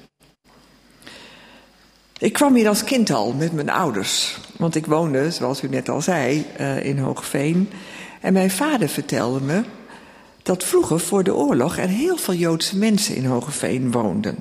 Ik 2.19 2.33
kwam 2.33 2.55
hier 2.55 2.67
als 2.67 2.83
kind 2.83 3.09
al 3.09 3.33
met 3.33 3.53
mijn 3.53 3.69
ouders. 3.69 4.37
Want 4.57 4.75
ik 4.75 4.85
woonde, 4.85 5.31
zoals 5.31 5.61
u 5.61 5.67
net 5.67 5.89
al 5.89 6.01
zei, 6.01 6.45
uh, 6.59 6.85
in 6.85 6.97
Hoogveen. 6.97 7.69
En 8.21 8.33
mijn 8.33 8.51
vader 8.51 8.89
vertelde 8.89 9.41
me 9.41 9.63
dat 10.43 10.63
vroeger 10.63 10.99
voor 10.99 11.23
de 11.23 11.35
oorlog 11.35 11.77
er 11.77 11.87
heel 11.87 12.17
veel 12.17 12.33
Joodse 12.33 12.77
mensen 12.77 13.15
in 13.15 13.25
Hogeveen 13.25 13.91
woonden. 13.91 14.37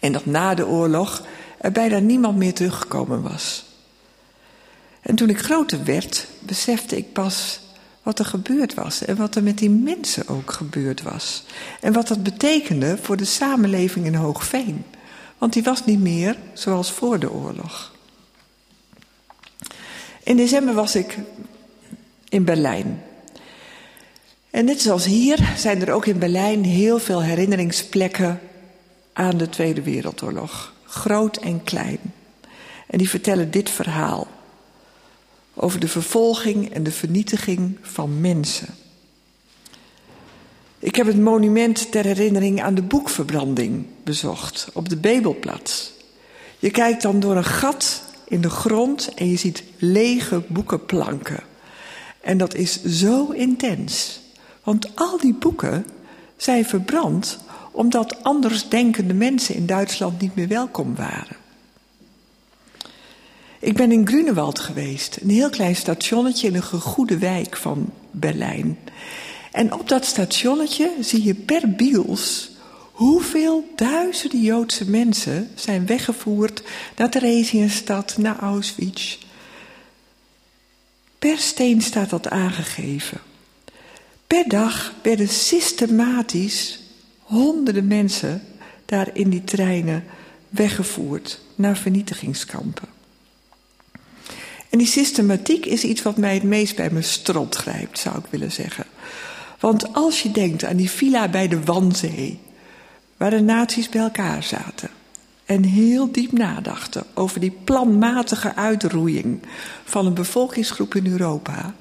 En 0.00 0.12
dat 0.12 0.26
na 0.26 0.54
de 0.54 0.66
oorlog 0.66 1.22
er 1.58 1.72
bijna 1.72 1.98
niemand 1.98 2.36
meer 2.36 2.54
teruggekomen 2.54 3.22
was. 3.22 3.64
En 5.00 5.14
toen 5.14 5.28
ik 5.28 5.38
groter 5.38 5.84
werd, 5.84 6.26
besefte 6.38 6.96
ik 6.96 7.12
pas 7.12 7.60
wat 8.02 8.18
er 8.18 8.24
gebeurd 8.24 8.74
was 8.74 9.04
en 9.04 9.16
wat 9.16 9.34
er 9.34 9.42
met 9.42 9.58
die 9.58 9.70
mensen 9.70 10.28
ook 10.28 10.52
gebeurd 10.52 11.02
was. 11.02 11.44
En 11.80 11.92
wat 11.92 12.08
dat 12.08 12.22
betekende 12.22 12.98
voor 13.02 13.16
de 13.16 13.24
samenleving 13.24 14.06
in 14.06 14.14
Hoogveen. 14.14 14.84
Want 15.40 15.52
die 15.52 15.62
was 15.62 15.84
niet 15.84 16.00
meer 16.00 16.36
zoals 16.52 16.90
voor 16.92 17.18
de 17.18 17.30
oorlog. 17.30 17.92
In 20.22 20.36
december 20.36 20.74
was 20.74 20.94
ik 20.94 21.18
in 22.28 22.44
Berlijn. 22.44 23.02
En 24.50 24.64
net 24.64 24.80
zoals 24.80 25.04
hier 25.04 25.52
zijn 25.56 25.80
er 25.80 25.92
ook 25.92 26.06
in 26.06 26.18
Berlijn 26.18 26.64
heel 26.64 26.98
veel 26.98 27.22
herinneringsplekken 27.22 28.40
aan 29.12 29.36
de 29.36 29.48
Tweede 29.48 29.82
Wereldoorlog. 29.82 30.72
Groot 30.84 31.36
en 31.36 31.64
klein. 31.64 31.98
En 32.86 32.98
die 32.98 33.08
vertellen 33.08 33.50
dit 33.50 33.70
verhaal. 33.70 34.26
Over 35.54 35.80
de 35.80 35.88
vervolging 35.88 36.72
en 36.72 36.82
de 36.82 36.92
vernietiging 36.92 37.78
van 37.82 38.20
mensen. 38.20 38.74
Ik 40.82 40.96
heb 40.96 41.06
het 41.06 41.20
monument 41.20 41.90
ter 41.90 42.04
herinnering 42.04 42.62
aan 42.62 42.74
de 42.74 42.82
boekverbranding 42.82 43.86
bezocht 44.04 44.68
op 44.72 44.88
de 44.88 44.96
Bebelplaats. 44.96 45.92
Je 46.58 46.70
kijkt 46.70 47.02
dan 47.02 47.20
door 47.20 47.36
een 47.36 47.44
gat 47.44 48.02
in 48.28 48.40
de 48.40 48.50
grond 48.50 49.14
en 49.14 49.28
je 49.28 49.36
ziet 49.36 49.62
lege 49.78 50.42
boekenplanken. 50.48 51.42
En 52.20 52.38
dat 52.38 52.54
is 52.54 52.84
zo 52.84 53.30
intens. 53.30 54.20
Want 54.62 54.96
al 54.96 55.18
die 55.18 55.34
boeken 55.34 55.86
zijn 56.36 56.64
verbrand 56.64 57.38
omdat 57.70 58.22
andersdenkende 58.22 59.14
mensen 59.14 59.54
in 59.54 59.66
Duitsland 59.66 60.20
niet 60.20 60.34
meer 60.34 60.48
welkom 60.48 60.94
waren. 60.94 61.36
Ik 63.58 63.74
ben 63.74 63.92
in 63.92 64.06
Grunewald 64.06 64.58
geweest, 64.58 65.18
een 65.22 65.30
heel 65.30 65.50
klein 65.50 65.76
stationnetje 65.76 66.46
in 66.46 66.54
een 66.54 66.62
gegoede 66.62 67.18
wijk 67.18 67.56
van 67.56 67.90
Berlijn. 68.10 68.78
En 69.50 69.72
op 69.72 69.88
dat 69.88 70.04
stationnetje 70.04 70.92
zie 71.00 71.24
je 71.24 71.34
per 71.34 71.70
biels 71.70 72.50
hoeveel 72.92 73.72
duizenden 73.76 74.40
Joodse 74.40 74.90
mensen 74.90 75.50
zijn 75.54 75.86
weggevoerd 75.86 76.62
naar 76.96 77.10
Theresienstad, 77.10 78.16
naar 78.18 78.38
Auschwitz. 78.38 79.18
Per 81.18 81.38
steen 81.38 81.82
staat 81.82 82.10
dat 82.10 82.28
aangegeven. 82.28 83.20
Per 84.26 84.48
dag 84.48 84.94
werden 85.02 85.28
systematisch 85.28 86.80
honderden 87.20 87.86
mensen 87.86 88.42
daar 88.84 89.10
in 89.12 89.30
die 89.30 89.44
treinen 89.44 90.04
weggevoerd 90.48 91.40
naar 91.54 91.76
vernietigingskampen. 91.76 92.88
En 94.70 94.78
die 94.78 94.86
systematiek 94.86 95.66
is 95.66 95.84
iets 95.84 96.02
wat 96.02 96.16
mij 96.16 96.34
het 96.34 96.42
meest 96.42 96.76
bij 96.76 96.90
mijn 96.90 97.04
strot 97.04 97.54
grijpt, 97.54 97.98
zou 97.98 98.18
ik 98.18 98.24
willen 98.30 98.52
zeggen. 98.52 98.84
Want 99.60 99.94
als 99.94 100.22
je 100.22 100.30
denkt 100.30 100.64
aan 100.64 100.76
die 100.76 100.90
villa 100.90 101.28
bij 101.28 101.48
de 101.48 101.64
Wanzee, 101.64 102.38
waar 103.16 103.30
de 103.30 103.40
naties 103.40 103.88
bij 103.88 104.00
elkaar 104.00 104.42
zaten 104.42 104.90
en 105.44 105.62
heel 105.62 106.12
diep 106.12 106.32
nadachten 106.32 107.04
over 107.14 107.40
die 107.40 107.58
planmatige 107.64 108.54
uitroeiing 108.54 109.40
van 109.84 110.06
een 110.06 110.14
bevolkingsgroep 110.14 110.94
in 110.94 111.06
Europa, 111.06 111.74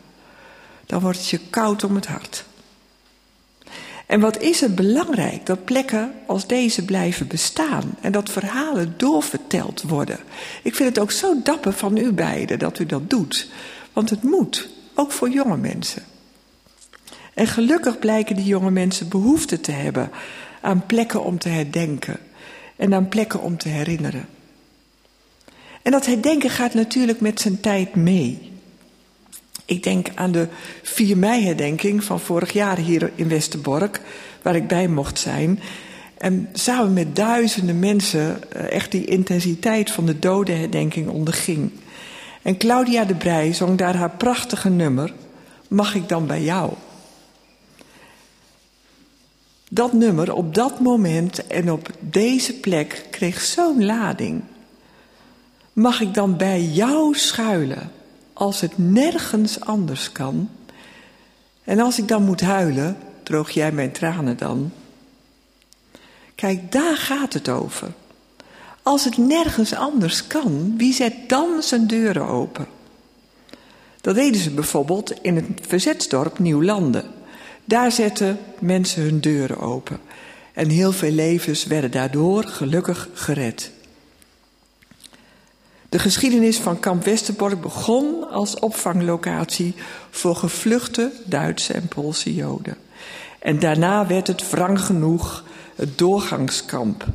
dan 0.85 1.01
wordt 1.01 1.17
het 1.17 1.29
je 1.29 1.39
koud 1.49 1.83
om 1.83 1.95
het 1.95 2.07
hart. 2.07 2.45
En 4.05 4.19
wat 4.19 4.41
is 4.41 4.61
het 4.61 4.75
belangrijk 4.75 5.45
dat 5.45 5.65
plekken 5.65 6.13
als 6.27 6.47
deze 6.47 6.85
blijven 6.85 7.27
bestaan 7.27 7.95
en 8.01 8.11
dat 8.11 8.29
verhalen 8.29 8.93
doorverteld 8.97 9.81
worden. 9.81 10.19
Ik 10.63 10.75
vind 10.75 10.89
het 10.89 10.99
ook 10.99 11.11
zo 11.11 11.41
dapper 11.43 11.73
van 11.73 11.97
u 11.97 12.11
beiden 12.11 12.59
dat 12.59 12.79
u 12.79 12.85
dat 12.85 13.09
doet, 13.09 13.49
want 13.93 14.09
het 14.09 14.23
moet, 14.23 14.69
ook 14.93 15.11
voor 15.11 15.29
jonge 15.29 15.57
mensen. 15.57 16.03
En 17.39 17.47
gelukkig 17.47 17.99
blijken 17.99 18.35
die 18.35 18.45
jonge 18.45 18.71
mensen 18.71 19.09
behoefte 19.09 19.61
te 19.61 19.71
hebben 19.71 20.11
aan 20.61 20.85
plekken 20.85 21.23
om 21.23 21.37
te 21.37 21.49
herdenken 21.49 22.17
en 22.75 22.93
aan 22.93 23.09
plekken 23.09 23.41
om 23.41 23.57
te 23.57 23.69
herinneren. 23.69 24.27
En 25.81 25.91
dat 25.91 26.05
herdenken 26.05 26.49
gaat 26.49 26.73
natuurlijk 26.73 27.21
met 27.21 27.41
zijn 27.41 27.59
tijd 27.59 27.95
mee. 27.95 28.51
Ik 29.65 29.83
denk 29.83 30.07
aan 30.15 30.31
de 30.31 30.47
4 30.83 31.17
mei-herdenking 31.17 32.03
van 32.03 32.19
vorig 32.19 32.51
jaar 32.51 32.77
hier 32.77 33.11
in 33.15 33.27
Westerbork, 33.27 34.01
waar 34.41 34.55
ik 34.55 34.67
bij 34.67 34.87
mocht 34.87 35.19
zijn. 35.19 35.59
En 36.17 36.49
samen 36.53 36.93
met 36.93 37.15
duizenden 37.15 37.79
mensen 37.79 38.51
eh, 38.51 38.71
echt 38.71 38.91
die 38.91 39.05
intensiteit 39.05 39.91
van 39.91 40.05
de 40.05 40.19
dodenherdenking 40.19 41.07
onderging. 41.07 41.71
En 42.41 42.57
Claudia 42.57 43.05
de 43.05 43.15
Brij 43.15 43.53
zong 43.53 43.77
daar 43.77 43.95
haar 43.95 44.11
prachtige 44.11 44.69
nummer, 44.69 45.13
Mag 45.69 45.95
ik 45.95 46.09
dan 46.09 46.27
bij 46.27 46.41
jou? 46.41 46.73
Dat 49.71 49.93
nummer 49.93 50.33
op 50.33 50.53
dat 50.53 50.79
moment 50.79 51.47
en 51.47 51.71
op 51.71 51.89
deze 51.99 52.53
plek 52.53 53.05
kreeg 53.11 53.41
zo'n 53.41 53.85
lading. 53.85 54.41
Mag 55.73 56.01
ik 56.01 56.13
dan 56.13 56.37
bij 56.37 56.63
jou 56.63 57.15
schuilen 57.15 57.91
als 58.33 58.61
het 58.61 58.77
nergens 58.77 59.59
anders 59.59 60.11
kan? 60.11 60.49
En 61.63 61.79
als 61.79 61.97
ik 61.97 62.07
dan 62.07 62.23
moet 62.23 62.41
huilen, 62.41 62.97
droog 63.23 63.49
jij 63.49 63.71
mijn 63.71 63.91
tranen 63.91 64.37
dan? 64.37 64.71
Kijk, 66.35 66.71
daar 66.71 66.97
gaat 66.97 67.33
het 67.33 67.49
over. 67.49 67.91
Als 68.83 69.03
het 69.03 69.17
nergens 69.17 69.73
anders 69.73 70.27
kan, 70.27 70.73
wie 70.77 70.93
zet 70.93 71.13
dan 71.27 71.63
zijn 71.63 71.87
deuren 71.87 72.25
open? 72.25 72.67
Dat 74.01 74.15
deden 74.15 74.41
ze 74.41 74.51
bijvoorbeeld 74.51 75.21
in 75.21 75.35
het 75.35 75.45
verzetsdorp 75.61 76.39
Nieuwlanden. 76.39 77.18
Daar 77.69 77.91
zetten 77.91 78.39
mensen 78.59 79.01
hun 79.01 79.19
deuren 79.19 79.59
open. 79.59 79.99
En 80.53 80.69
heel 80.69 80.91
veel 80.91 81.11
levens 81.11 81.65
werden 81.65 81.91
daardoor 81.91 82.43
gelukkig 82.43 83.09
gered. 83.13 83.71
De 85.89 85.99
geschiedenis 85.99 86.57
van 86.57 86.79
kamp 86.79 87.03
Westerbork 87.03 87.61
begon 87.61 88.29
als 88.31 88.59
opvanglocatie 88.59 89.73
voor 90.09 90.35
gevluchte 90.35 91.11
Duitse 91.25 91.73
en 91.73 91.87
Poolse 91.87 92.35
Joden. 92.35 92.77
En 93.39 93.59
daarna 93.59 94.07
werd 94.07 94.27
het 94.27 94.49
wrang 94.49 94.81
genoeg 94.81 95.43
het 95.75 95.97
doorgangskamp 95.97 97.05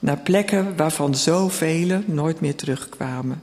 naar 0.00 0.18
plekken 0.18 0.76
waarvan 0.76 1.14
zoveel 1.14 2.02
nooit 2.06 2.40
meer 2.40 2.54
terugkwamen. 2.54 3.42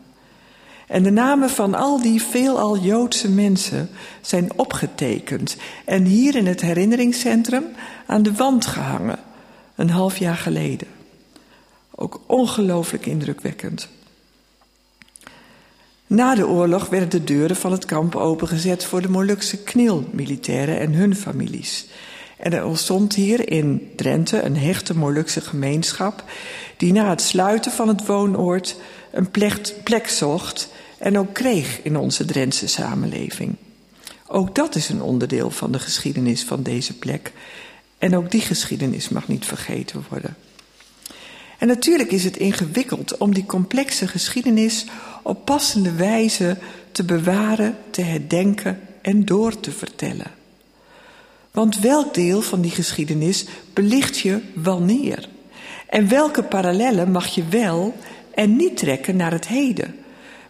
En 0.92 1.04
de 1.04 1.12
namen 1.12 1.50
van 1.50 1.76
al 1.76 2.02
die 2.02 2.22
veelal 2.22 2.78
Joodse 2.78 3.30
mensen 3.30 3.90
zijn 4.22 4.50
opgetekend 4.56 5.58
en 5.86 6.06
hier 6.06 6.36
in 6.36 6.46
het 6.46 6.62
herinneringscentrum 6.62 7.64
aan 8.06 8.24
de 8.24 8.34
wand 8.34 8.66
gehangen, 8.66 9.20
een 9.76 9.90
half 9.90 10.18
jaar 10.18 10.36
geleden. 10.36 10.88
Ook 11.96 12.22
ongelooflijk 12.26 13.06
indrukwekkend. 13.06 13.88
Na 16.08 16.36
de 16.36 16.48
oorlog 16.48 16.90
werden 16.90 17.10
de 17.10 17.24
deuren 17.24 17.56
van 17.56 17.72
het 17.72 17.86
kamp 17.86 18.16
opengezet 18.16 18.86
voor 18.86 19.02
de 19.02 19.10
Molukse 19.10 19.58
knielmilitairen 19.58 20.80
en 20.80 20.94
hun 20.94 21.16
families. 21.16 21.88
En 22.38 22.54
er 22.54 22.66
ontstond 22.66 23.16
hier 23.16 23.50
in 23.50 23.92
Drenthe 23.96 24.42
een 24.42 24.58
hechte 24.58 24.98
Molukse 24.98 25.42
gemeenschap 25.42 26.24
die 26.78 26.94
na 26.94 27.10
het 27.10 27.22
sluiten 27.22 27.72
van 27.72 27.88
het 27.88 28.06
woonoord 28.06 28.76
een 29.12 29.32
plek, 29.32 29.74
plek 29.84 30.08
zocht 30.08 30.70
en 31.02 31.18
ook 31.18 31.34
kreeg 31.34 31.82
in 31.84 31.98
onze 31.98 32.26
Drentse 32.26 32.68
samenleving. 32.68 33.56
Ook 34.28 34.56
dat 34.56 34.76
is 34.76 34.90
een 34.90 35.02
onderdeel 35.02 35.52
van 35.52 35.72
de 35.72 35.80
geschiedenis 35.80 36.44
van 36.44 36.64
deze 36.64 36.98
plek. 36.98 37.32
En 37.98 38.16
ook 38.16 38.32
die 38.32 38.42
geschiedenis 38.42 39.10
mag 39.10 39.28
niet 39.28 39.46
vergeten 39.46 40.06
worden. 40.10 40.36
En 41.58 41.68
natuurlijk 41.68 42.12
is 42.12 42.24
het 42.24 42.38
ingewikkeld 42.38 43.18
om 43.18 43.34
die 43.34 43.46
complexe 43.46 44.08
geschiedenis 44.08 44.86
op 45.24 45.46
passende 45.46 45.92
wijze 45.92 46.58
te 46.92 47.04
bewaren, 47.04 47.78
te 47.90 48.02
herdenken 48.02 48.80
en 49.02 49.26
door 49.26 49.60
te 49.60 49.72
vertellen. 49.72 50.32
Want 51.52 51.80
welk 51.80 52.14
deel 52.14 52.42
van 52.42 52.62
die 52.62 52.72
geschiedenis 52.72 53.46
belicht 53.74 54.18
je 54.18 54.40
wanneer? 54.54 55.30
En 55.90 56.08
welke 56.08 56.44
parallellen 56.44 57.12
mag 57.12 57.28
je 57.28 57.44
wel 57.50 57.96
en 58.34 58.56
niet 58.56 58.78
trekken 58.78 59.16
naar 59.16 59.32
het 59.32 59.48
heden? 59.48 59.96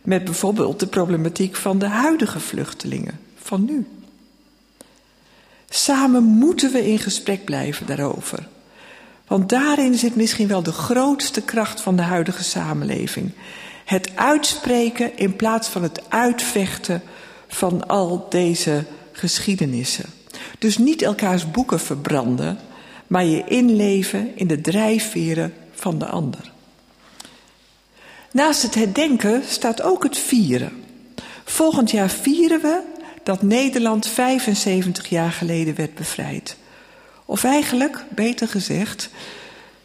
Met 0.01 0.23
bijvoorbeeld 0.23 0.79
de 0.79 0.87
problematiek 0.87 1.55
van 1.55 1.79
de 1.79 1.87
huidige 1.87 2.39
vluchtelingen, 2.39 3.19
van 3.35 3.65
nu. 3.65 3.87
Samen 5.69 6.23
moeten 6.23 6.71
we 6.71 6.91
in 6.91 6.99
gesprek 6.99 7.45
blijven 7.45 7.85
daarover. 7.85 8.47
Want 9.27 9.49
daarin 9.49 9.93
zit 9.93 10.15
misschien 10.15 10.47
wel 10.47 10.63
de 10.63 10.71
grootste 10.71 11.41
kracht 11.41 11.81
van 11.81 11.95
de 11.95 12.01
huidige 12.01 12.43
samenleving. 12.43 13.31
Het 13.85 14.15
uitspreken 14.15 15.17
in 15.17 15.35
plaats 15.35 15.67
van 15.67 15.83
het 15.83 16.09
uitvechten 16.09 17.01
van 17.47 17.87
al 17.87 18.25
deze 18.29 18.85
geschiedenissen. 19.11 20.05
Dus 20.59 20.77
niet 20.77 21.01
elkaars 21.01 21.51
boeken 21.51 21.79
verbranden, 21.79 22.57
maar 23.07 23.25
je 23.25 23.43
inleven 23.47 24.31
in 24.35 24.47
de 24.47 24.61
drijfveren 24.61 25.53
van 25.73 25.99
de 25.99 26.05
ander. 26.05 26.51
Naast 28.31 28.61
het 28.61 28.75
herdenken 28.75 29.43
staat 29.47 29.81
ook 29.81 30.03
het 30.03 30.17
vieren. 30.17 30.83
Volgend 31.43 31.91
jaar 31.91 32.09
vieren 32.09 32.61
we 32.61 32.81
dat 33.23 33.41
Nederland 33.41 34.07
75 34.07 35.09
jaar 35.09 35.31
geleden 35.31 35.75
werd 35.75 35.95
bevrijd. 35.95 36.57
Of 37.25 37.43
eigenlijk, 37.43 38.03
beter 38.09 38.47
gezegd, 38.47 39.09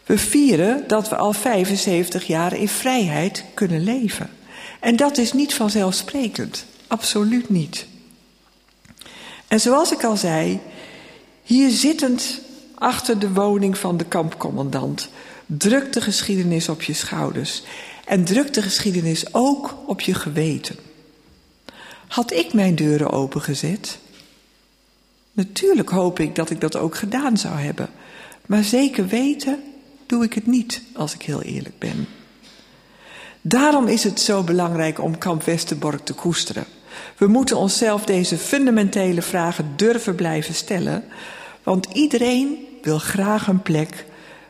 we 0.05 0.19
vieren 0.19 0.85
dat 0.87 1.09
we 1.09 1.17
al 1.17 1.33
75 1.33 2.27
jaar 2.27 2.57
in 2.57 2.69
vrijheid 2.69 3.45
kunnen 3.55 3.85
leven. 3.85 4.31
En 4.81 4.97
dat 4.97 5.19
is 5.19 5.33
niet 5.33 5.55
vanzelfsprekend, 5.55 6.65
absoluut 6.87 7.49
niet. 7.49 7.87
En 9.49 9.61
zoals 9.61 9.93
ik 9.93 10.05
al 10.05 10.17
zei, 10.17 10.61
hier 11.43 11.71
zittend 11.71 12.41
achter 12.75 13.19
de 13.19 13.33
woning 13.33 13.79
van 13.79 13.97
de 13.97 14.05
kampcommandant, 14.05 15.09
drukt 15.47 15.95
de 15.95 16.01
geschiedenis 16.01 16.69
op 16.69 16.83
je 16.83 16.93
schouders 16.93 17.63
en 18.07 18.25
drukt 18.25 18.55
de 18.55 18.63
geschiedenis 18.63 19.35
ook 19.35 19.75
op 19.87 20.01
je 20.01 20.15
geweten. 20.15 20.77
Had 22.07 22.33
ik 22.33 22.53
mijn 22.53 22.75
deuren 22.75 23.11
opengezet? 23.11 23.99
Natuurlijk 25.33 25.89
hoop 25.89 26.19
ik 26.19 26.35
dat 26.35 26.51
ik 26.51 26.61
dat 26.61 26.77
ook 26.77 26.97
gedaan 26.97 27.37
zou 27.37 27.55
hebben, 27.55 27.89
maar 28.47 28.65
zeker 28.65 29.07
weten 29.07 29.63
doe 30.07 30.25
ik 30.25 30.33
het 30.33 30.47
niet, 30.47 30.83
als 30.95 31.15
ik 31.15 31.23
heel 31.23 31.43
eerlijk 31.43 31.79
ben. 31.79 32.07
Daarom 33.41 33.87
is 33.87 34.05
het 34.05 34.21
zo 34.21 34.43
belangrijk 34.43 35.01
om 35.01 35.19
Kamp 35.19 35.43
Westerbork 35.43 36.05
te 36.05 36.13
koesteren. 36.13 36.65
We 37.17 37.27
moeten 37.27 37.57
onszelf 37.57 38.05
deze 38.05 38.39
fundamentele 38.39 39.23
vragen 39.23 39.73
durven 39.77 40.15
blijven 40.15 40.55
stellen, 40.55 41.05
want 41.63 41.87
iedereen 41.93 42.67
wil 42.83 42.99
graag 42.99 43.47
een 43.47 43.63
plek 43.63 44.05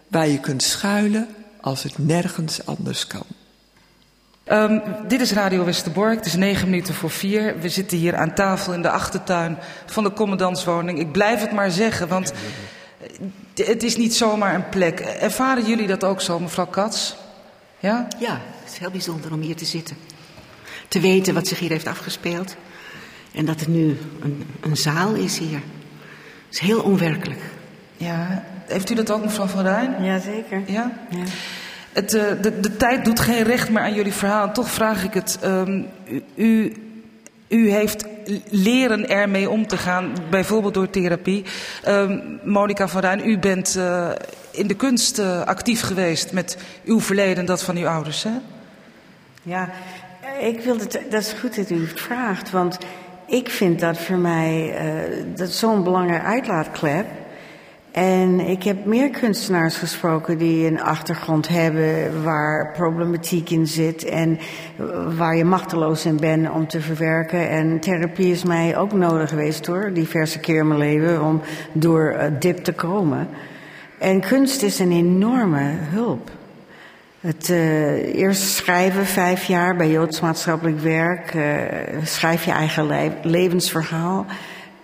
waar 0.09 0.29
je 0.29 0.41
kunt 0.41 0.63
schuilen 0.63 1.29
als 1.61 1.83
het 1.83 1.99
nergens 1.99 2.67
anders 2.67 3.07
kan. 3.07 3.25
Um, 4.53 4.82
dit 5.09 5.20
is 5.20 5.32
Radio 5.32 5.64
Westerbork. 5.64 6.16
Het 6.16 6.26
is 6.26 6.34
negen 6.34 6.70
minuten 6.70 6.94
voor 6.94 7.11
vier. 7.11 7.59
We 7.61 7.68
zitten 7.68 7.99
hier 7.99 8.16
aan 8.16 8.34
tafel 8.34 8.72
in 8.72 8.82
de 8.82 8.90
achtertuin 8.90 9.59
van 9.86 10.05
de 10.05 10.12
commandantswoning. 10.12 10.99
Ik 10.99 11.12
blijf 11.12 11.40
het 11.40 11.53
maar 11.53 11.70
zeggen, 11.70 12.09
want 12.09 12.32
het 13.55 13.82
is 13.82 13.97
niet 13.97 14.14
zomaar 14.14 14.55
een 14.55 14.68
plek. 14.68 15.01
Ervaren 15.01 15.64
jullie 15.64 15.86
dat 15.86 16.05
ook 16.05 16.20
zo, 16.20 16.38
mevrouw 16.40 16.66
Katz? 16.66 17.14
Ja? 17.78 18.09
Ja, 18.18 18.40
het 18.62 18.72
is 18.72 18.78
heel 18.78 18.90
bijzonder 18.90 19.32
om 19.32 19.40
hier 19.40 19.57
te 19.57 19.64
zitten. 19.64 19.97
Te 20.88 21.01
weten 21.01 21.34
wat 21.34 21.47
zich 21.47 21.59
hier 21.59 21.70
heeft 21.70 21.86
afgespeeld. 21.86 22.57
En 23.34 23.44
dat 23.44 23.61
het 23.61 23.68
nu 23.68 23.99
een, 24.20 24.47
een 24.61 24.76
zaal 24.76 25.14
is 25.14 25.38
hier. 25.38 25.61
Het 26.47 26.55
is 26.55 26.59
heel 26.59 26.80
onwerkelijk. 26.82 27.40
Ja, 27.97 28.44
heeft 28.66 28.90
u 28.90 28.94
dat 28.94 29.11
ook, 29.11 29.24
mevrouw 29.24 29.47
Van 29.47 29.62
Rijn? 29.62 30.05
Jazeker. 30.05 30.62
Ja? 30.66 30.92
ja. 31.11 31.24
Het, 31.97 32.14
uh, 32.14 32.22
de, 32.42 32.61
de 32.61 32.76
tijd 32.76 33.05
doet 33.05 33.20
geen 33.20 33.42
recht 33.42 33.70
meer 33.70 33.82
aan 33.82 33.94
jullie 33.94 34.12
verhaal. 34.12 34.53
Toch 34.53 34.70
vraag 34.70 35.05
ik 35.05 35.14
het. 35.14 35.38
Um, 35.44 35.86
u, 36.34 36.76
u 37.49 37.70
heeft 37.70 38.05
leren 38.51 39.09
ermee 39.09 39.51
om 39.51 39.66
te 39.66 39.76
gaan, 39.76 40.12
bijvoorbeeld 40.30 40.74
door 40.74 40.90
therapie. 40.90 41.44
Um, 41.88 42.40
Monika 42.44 42.88
van 42.88 43.01
Rijn, 43.01 43.28
u 43.28 43.38
bent 43.38 43.74
uh, 43.76 44.09
in 44.51 44.66
de 44.66 44.74
kunst 44.74 45.18
uh, 45.18 45.42
actief 45.42 45.80
geweest 45.80 46.32
met 46.32 46.59
uw 46.84 47.01
verleden 47.01 47.36
en 47.36 47.44
dat 47.44 47.62
van 47.62 47.76
uw 47.76 47.88
ouders, 47.88 48.22
hè? 48.22 48.32
Ja, 49.42 49.70
ik 50.40 50.61
wil 50.61 50.78
het, 50.78 51.01
dat 51.11 51.20
is 51.20 51.32
goed 51.40 51.57
dat 51.57 51.70
u 51.70 51.86
het 51.86 52.01
vraagt, 52.01 52.51
want 52.51 52.78
ik 53.26 53.49
vind 53.49 53.80
dat 53.80 53.99
voor 53.99 54.18
mij 54.18 54.74
dat 55.34 55.51
zo'n 55.51 55.84
belangrijke 55.84 56.26
uitlaatklep. 56.26 57.07
En 57.97 58.40
ik 58.40 58.62
heb 58.62 58.84
meer 58.84 59.11
kunstenaars 59.11 59.76
gesproken 59.76 60.38
die 60.38 60.66
een 60.66 60.80
achtergrond 60.80 61.49
hebben 61.49 62.22
waar 62.22 62.72
problematiek 62.72 63.51
in 63.51 63.66
zit 63.66 64.05
en 64.05 64.38
waar 65.16 65.36
je 65.36 65.44
machteloos 65.44 66.07
in 66.07 66.16
bent 66.16 66.51
om 66.51 66.66
te 66.66 66.80
verwerken. 66.80 67.49
En 67.49 67.80
therapie 67.80 68.32
is 68.32 68.44
mij 68.44 68.76
ook 68.76 68.92
nodig 68.92 69.28
geweest 69.28 69.66
hoor, 69.66 69.92
diverse 69.92 70.38
keer 70.38 70.59
in 70.59 70.66
mijn 70.66 70.80
leven, 70.80 71.22
om 71.22 71.40
door 71.72 72.12
uh, 72.12 72.22
dip 72.40 72.64
te 72.64 72.72
komen. 72.72 73.28
En 73.99 74.20
kunst 74.20 74.62
is 74.62 74.78
een 74.78 74.92
enorme 74.92 75.72
hulp. 75.72 76.30
Het 77.20 77.49
uh, 77.49 78.14
eerst 78.14 78.42
schrijven, 78.42 79.07
vijf 79.07 79.44
jaar 79.44 79.76
bij 79.76 79.90
Joods 79.90 80.20
maatschappelijk 80.20 80.80
werk, 80.80 81.34
uh, 81.34 81.55
schrijf 82.05 82.44
je 82.44 82.51
eigen 82.51 82.86
le 82.86 83.11
levensverhaal 83.22 84.26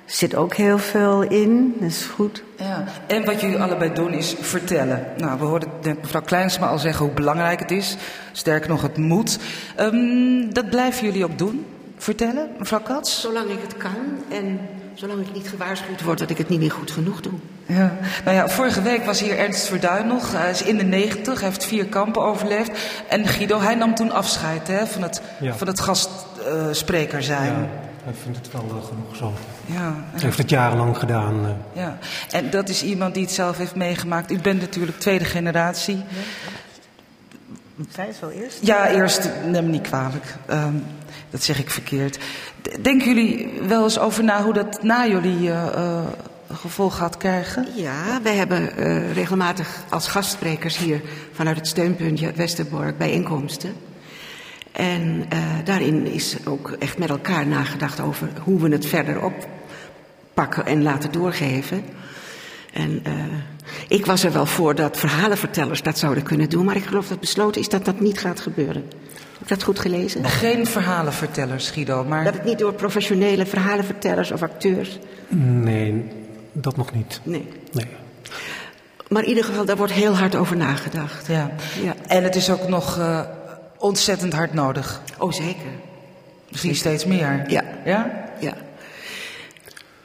zit 0.06 0.34
ook 0.34 0.54
heel 0.54 0.78
veel 0.78 1.22
in, 1.22 1.74
dat 1.80 1.88
is 1.88 2.04
goed. 2.14 2.42
Ja, 2.56 2.84
en 3.06 3.24
wat 3.24 3.40
jullie 3.40 3.58
allebei 3.58 3.92
doen 3.92 4.12
is 4.12 4.34
vertellen. 4.40 5.06
Nou, 5.16 5.38
we 5.38 5.44
hoorden 5.44 5.68
net 5.82 6.02
mevrouw 6.02 6.22
Kleinsma 6.22 6.66
al 6.66 6.78
zeggen 6.78 7.04
hoe 7.04 7.14
belangrijk 7.14 7.60
het 7.60 7.70
is. 7.70 7.96
Sterker 8.32 8.68
nog, 8.68 8.82
het 8.82 8.96
moet. 8.96 9.38
Um, 9.80 10.54
dat 10.54 10.70
blijven 10.70 11.04
jullie 11.04 11.24
ook 11.24 11.38
doen? 11.38 11.66
Vertellen, 11.96 12.48
mevrouw 12.58 12.80
Katz? 12.80 13.20
Zolang 13.20 13.50
ik 13.50 13.58
het 13.62 13.76
kan 13.76 13.90
en 14.28 14.60
zolang 14.94 15.20
ik 15.20 15.34
niet 15.34 15.48
gewaarschuwd 15.48 16.02
word 16.02 16.18
dat 16.18 16.30
ik 16.30 16.38
het 16.38 16.48
niet 16.48 16.58
meer 16.60 16.70
goed 16.70 16.90
genoeg 16.90 17.20
doe. 17.20 17.32
Ja, 17.66 17.96
nou 18.24 18.36
ja, 18.36 18.48
vorige 18.48 18.82
week 18.82 19.04
was 19.04 19.20
hier 19.20 19.38
Ernst 19.38 19.66
Verduin 19.66 20.06
nog. 20.06 20.32
Hij 20.32 20.50
is 20.50 20.62
in 20.62 20.76
de 20.76 20.84
negentig, 20.84 21.40
hij 21.40 21.48
heeft 21.48 21.64
vier 21.64 21.86
kampen 21.86 22.22
overleefd. 22.22 22.70
En 23.08 23.26
Guido, 23.26 23.60
hij 23.60 23.74
nam 23.74 23.94
toen 23.94 24.12
afscheid 24.12 24.68
hè, 24.68 24.86
van, 24.86 25.02
het, 25.02 25.22
ja. 25.40 25.54
van 25.54 25.66
het 25.66 25.80
gastspreker 25.80 27.18
uh, 27.18 27.24
zijn. 27.24 27.52
Ja. 27.52 27.81
Hij 28.02 28.14
vindt 28.22 28.38
het 28.38 28.52
wel 28.52 28.62
genoeg 28.68 29.16
zo. 29.16 29.32
Ja, 29.66 29.94
Hij 30.10 30.20
heeft 30.20 30.38
het 30.38 30.50
jarenlang 30.50 30.98
gedaan. 30.98 31.44
Uh. 31.44 31.50
Ja, 31.72 31.98
en 32.30 32.50
dat 32.50 32.68
is 32.68 32.82
iemand 32.82 33.14
die 33.14 33.22
het 33.22 33.32
zelf 33.32 33.56
heeft 33.56 33.74
meegemaakt. 33.74 34.32
U 34.32 34.38
bent 34.38 34.60
natuurlijk 34.60 34.98
tweede 34.98 35.24
generatie. 35.24 35.96
Ja. 35.96 36.02
Zij 37.90 38.08
is 38.08 38.20
wel 38.20 38.30
eerst? 38.30 38.58
Ja, 38.60 38.88
eerst, 38.88 39.30
neem 39.46 39.64
me 39.64 39.70
niet 39.70 39.88
kwalijk. 39.88 40.34
Um, 40.50 40.84
dat 41.30 41.42
zeg 41.42 41.58
ik 41.58 41.70
verkeerd. 41.70 42.18
Denken 42.80 43.14
jullie 43.14 43.60
wel 43.66 43.82
eens 43.82 43.98
over 43.98 44.24
na 44.24 44.42
hoe 44.42 44.52
dat 44.52 44.82
na 44.82 45.06
jullie 45.06 45.48
uh, 45.48 46.00
gevolg 46.52 46.96
gaat 46.96 47.16
krijgen? 47.16 47.66
Ja, 47.74 48.22
wij 48.22 48.34
hebben 48.34 48.70
uh, 48.78 49.12
regelmatig 49.12 49.68
als 49.88 50.08
gastssprekers 50.08 50.76
hier 50.76 51.00
vanuit 51.32 51.56
het 51.56 51.66
steunpuntje 51.66 52.32
Westerbork 52.32 52.98
bijeenkomsten. 52.98 53.72
En 54.72 55.24
uh, 55.32 55.38
daarin 55.64 56.06
is 56.06 56.36
ook 56.44 56.70
echt 56.78 56.98
met 56.98 57.10
elkaar 57.10 57.46
nagedacht 57.46 58.00
over 58.00 58.28
hoe 58.42 58.60
we 58.60 58.68
het 58.68 58.86
verder 58.86 59.22
oppakken 59.22 60.66
en 60.66 60.82
laten 60.82 61.12
doorgeven. 61.12 61.84
En 62.72 63.02
uh, 63.06 63.12
ik 63.88 64.06
was 64.06 64.24
er 64.24 64.32
wel 64.32 64.46
voor 64.46 64.74
dat 64.74 64.96
verhalenvertellers 64.96 65.82
dat 65.82 65.98
zouden 65.98 66.22
kunnen 66.22 66.48
doen, 66.48 66.64
maar 66.64 66.76
ik 66.76 66.84
geloof 66.84 67.08
dat 67.08 67.20
besloten 67.20 67.60
is 67.60 67.68
dat 67.68 67.84
dat 67.84 68.00
niet 68.00 68.18
gaat 68.18 68.40
gebeuren. 68.40 68.84
Heb 69.32 69.42
ik 69.42 69.48
dat 69.48 69.62
goed 69.62 69.78
gelezen? 69.78 70.24
Geen 70.24 70.66
verhalenvertellers, 70.66 71.70
Guido, 71.70 72.04
maar... 72.04 72.24
Dat 72.24 72.34
het 72.34 72.44
niet 72.44 72.58
door 72.58 72.72
professionele 72.72 73.46
verhalenvertellers 73.46 74.30
of 74.30 74.42
acteurs... 74.42 74.98
Nee, 75.28 76.04
dat 76.52 76.76
nog 76.76 76.94
niet. 76.94 77.20
Nee. 77.22 77.48
nee. 77.72 77.86
Maar 79.08 79.22
in 79.22 79.28
ieder 79.28 79.44
geval, 79.44 79.64
daar 79.64 79.76
wordt 79.76 79.92
heel 79.92 80.16
hard 80.16 80.36
over 80.36 80.56
nagedacht. 80.56 81.26
Ja. 81.26 81.50
ja. 81.82 81.94
En 82.06 82.22
het 82.22 82.36
is 82.36 82.50
ook 82.50 82.68
nog 82.68 82.98
uh, 82.98 83.20
ontzettend 83.82 84.32
hard 84.32 84.54
nodig. 84.54 85.02
Oh, 85.18 85.32
zeker. 85.32 85.70
Misschien 86.48 86.74
zeker. 86.74 86.98
steeds 86.98 87.04
meer. 87.04 87.44
Ja. 87.48 87.64
Ja? 87.84 88.24
Ja. 88.40 88.54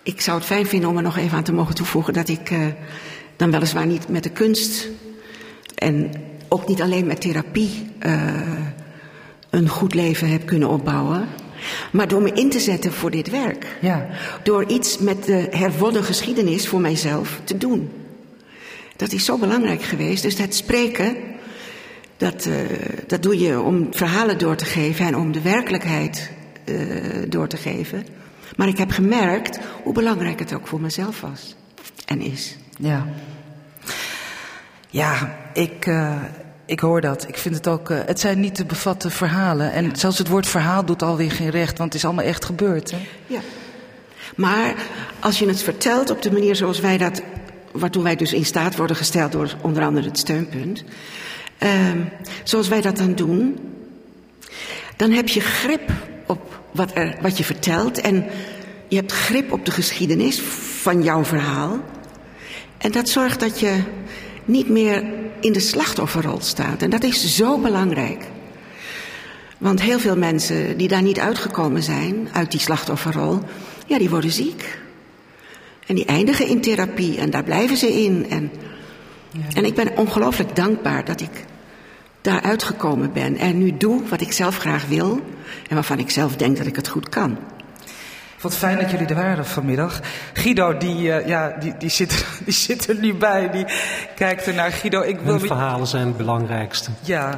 Ik 0.04 0.22
zou 0.22 0.38
het 0.38 0.46
fijn 0.46 0.68
vinden 0.68 0.90
om 0.90 0.98
er 0.98 1.04
nog 1.04 1.18
even 1.18 1.38
aan 1.38 1.44
te 1.44 1.54
mogen 1.54 1.76
toevoegen 1.76 2.14
dat 2.14 2.28
ik 2.28 2.50
uh, 2.52 2.66
dan 3.36 3.52
weliswaar 3.52 3.86
niet 3.86 4.08
met 4.08 4.24
de 4.24 4.30
kunst 4.30 4.88
en 5.76 6.12
ook 6.48 6.68
niet 6.68 6.82
alleen 6.82 7.06
met 7.06 7.22
therapie 7.22 7.92
uh, 8.06 8.32
een 9.50 9.70
goed 9.70 9.94
leven 9.94 10.30
heb 10.30 10.46
kunnen 10.46 10.70
opbouwen. 10.70 11.28
Maar 11.92 12.08
door 12.08 12.22
me 12.22 12.32
in 12.32 12.50
te 12.50 12.60
zetten 12.60 12.94
voor 12.94 13.12
dit 13.12 13.30
werk. 13.30 13.78
Ja. 13.82 14.08
Door 14.44 14.66
iets 14.66 14.98
met 14.98 15.24
de 15.24 15.48
herwonnen 15.52 16.04
geschiedenis 16.04 16.68
voor 16.68 16.82
mijzelf 16.82 17.40
te 17.44 17.58
doen. 17.58 17.92
Dat 18.96 19.12
is 19.12 19.26
zo 19.26 19.38
belangrijk 19.38 19.84
geweest. 19.84 20.24
Dus 20.24 20.38
het 20.38 20.56
spreken, 20.56 21.16
dat, 22.18 22.46
uh, 22.46 22.56
dat 23.08 23.24
doe 23.24 23.40
je 23.40 23.62
om 23.62 23.88
verhalen 23.92 24.38
door 24.38 24.56
te 24.56 24.66
geven 24.66 25.06
en 25.06 25.16
om 25.16 25.32
de 25.32 25.42
werkelijkheid 25.42 26.32
uh, 26.66 27.24
door 27.30 27.48
te 27.48 27.58
geven. 27.58 28.06
Maar 28.56 28.68
ik 28.68 28.78
heb 28.78 28.92
gemerkt 28.92 29.60
hoe 29.84 29.94
belangrijk 29.94 30.40
het 30.40 30.54
ook 30.54 30.68
voor 30.68 30.82
mezelf 30.82 31.22
was 31.22 31.56
en 32.06 32.22
is. 32.22 32.58
Ja. 32.80 33.06
Ja, 34.90 35.38
ik, 35.54 35.86
uh, 35.86 36.16
ik 36.66 36.80
hoor 36.80 37.02
dat. 37.02 37.28
Ik 37.28 37.38
vind 37.38 37.56
het 37.56 37.68
ook. 37.68 37.90
Uh, 37.90 37.98
het 38.06 38.20
zijn 38.20 38.40
niet 38.40 38.56
te 38.56 38.66
bevatten 38.66 39.12
verhalen. 39.12 39.72
En 39.72 39.96
zelfs 39.96 40.18
het 40.18 40.28
woord 40.28 40.48
verhaal 40.48 40.86
doet 40.86 41.02
alweer 41.02 41.32
geen 41.32 41.50
recht, 41.50 41.78
want 41.78 41.94
het 41.94 42.02
is 42.02 42.06
allemaal 42.06 42.26
echt 42.26 42.46
gebeurd. 42.46 42.92
Hè? 42.92 42.98
Ja. 43.28 43.40
Maar 44.36 44.76
als 45.20 45.40
je 45.40 45.48
het 45.48 45.62
vertelt 45.62 46.10
op 46.10 46.22
de 46.22 46.32
manier 46.32 46.56
zoals 46.56 46.80
wij 46.80 46.98
dat. 46.98 47.22
waartoe 47.72 48.04
wij 48.04 48.16
dus 48.16 48.34
in 48.34 48.46
staat 48.46 48.76
worden 48.76 48.96
gesteld 48.96 49.32
door 49.32 49.56
onder 49.62 49.84
andere 49.84 50.08
het 50.08 50.20
steunpunt. 50.20 50.84
Uh, 51.64 51.92
zoals 52.44 52.68
wij 52.68 52.82
dat 52.82 52.98
dan 52.98 53.16
doen. 53.16 53.58
dan 54.98 55.12
heb 55.12 55.28
je 55.28 55.42
grip 55.42 55.92
op 56.26 56.60
wat, 56.72 56.92
er, 56.96 57.18
wat 57.22 57.38
je 57.38 57.44
vertelt. 57.44 58.02
En 58.02 58.26
je 58.88 58.96
hebt 58.96 59.12
grip 59.12 59.52
op 59.52 59.66
de 59.66 59.72
geschiedenis 59.72 60.42
van 60.82 61.04
jouw 61.04 61.24
verhaal. 61.24 61.80
En 62.78 62.92
dat 62.92 63.10
zorgt 63.10 63.40
dat 63.40 63.60
je 63.60 63.84
niet 64.46 64.70
meer 64.70 65.04
in 65.40 65.54
de 65.54 65.60
slachtofferrol 65.60 66.42
staat. 66.42 66.82
En 66.82 66.90
dat 66.90 67.04
is 67.04 67.36
zo 67.36 67.58
belangrijk. 67.58 68.26
Want 69.58 69.82
heel 69.82 70.00
veel 70.00 70.18
mensen 70.18 70.78
die 70.78 70.88
daar 70.88 71.02
niet 71.02 71.20
uitgekomen 71.20 71.84
zijn, 71.84 72.30
uit 72.34 72.52
die 72.52 72.60
slachtofferrol, 72.60 73.40
ja, 73.88 73.98
die 73.98 74.10
worden 74.10 74.32
ziek. 74.32 74.80
En 75.88 75.96
die 75.96 76.06
eindigen 76.06 76.48
in 76.48 76.62
therapie 76.62 77.18
en 77.18 77.30
daar 77.30 77.44
blijven 77.44 77.78
ze 77.78 78.04
in. 78.04 78.26
En. 78.30 78.52
En 79.54 79.66
ik 79.66 79.76
ben 79.76 79.98
ongelooflijk 79.98 80.56
dankbaar 80.56 81.06
dat 81.06 81.22
ik 81.22 81.46
daar 82.22 82.42
uitgekomen 82.42 83.14
ben 83.14 83.38
en 83.38 83.58
nu 83.58 83.78
doe 83.78 84.02
wat 84.10 84.22
ik 84.22 84.32
zelf 84.32 84.58
graag 84.58 84.86
wil 84.86 85.22
en 85.70 85.76
waarvan 85.76 86.00
ik 86.00 86.10
zelf 86.10 86.36
denk 86.36 86.58
dat 86.58 86.66
ik 86.66 86.76
het 86.76 86.88
goed 86.88 87.10
kan. 87.10 87.38
Wat 88.42 88.56
fijn 88.56 88.78
dat 88.80 88.92
jullie 88.92 89.08
er 89.08 89.16
waren 89.16 89.46
vanmiddag. 89.46 90.00
Guido, 90.34 90.78
die, 90.78 91.02
uh, 91.02 91.28
ja, 91.28 91.56
die, 91.60 91.74
die, 91.78 91.90
zit, 91.90 92.26
die 92.46 92.54
zit 92.54 92.88
er 92.88 92.96
nu 92.96 93.14
bij. 93.14 93.50
Die 93.52 93.66
kijkt 94.16 94.46
er 94.46 94.54
naar 94.54 94.72
Guido. 94.72 95.02
Ik 95.02 95.20
wil 95.20 95.38
Hun 95.38 95.48
verhalen 95.48 95.88
zijn 95.88 96.08
het 96.08 96.18
belangrijkste. 96.18 96.92
Ja. 97.02 97.38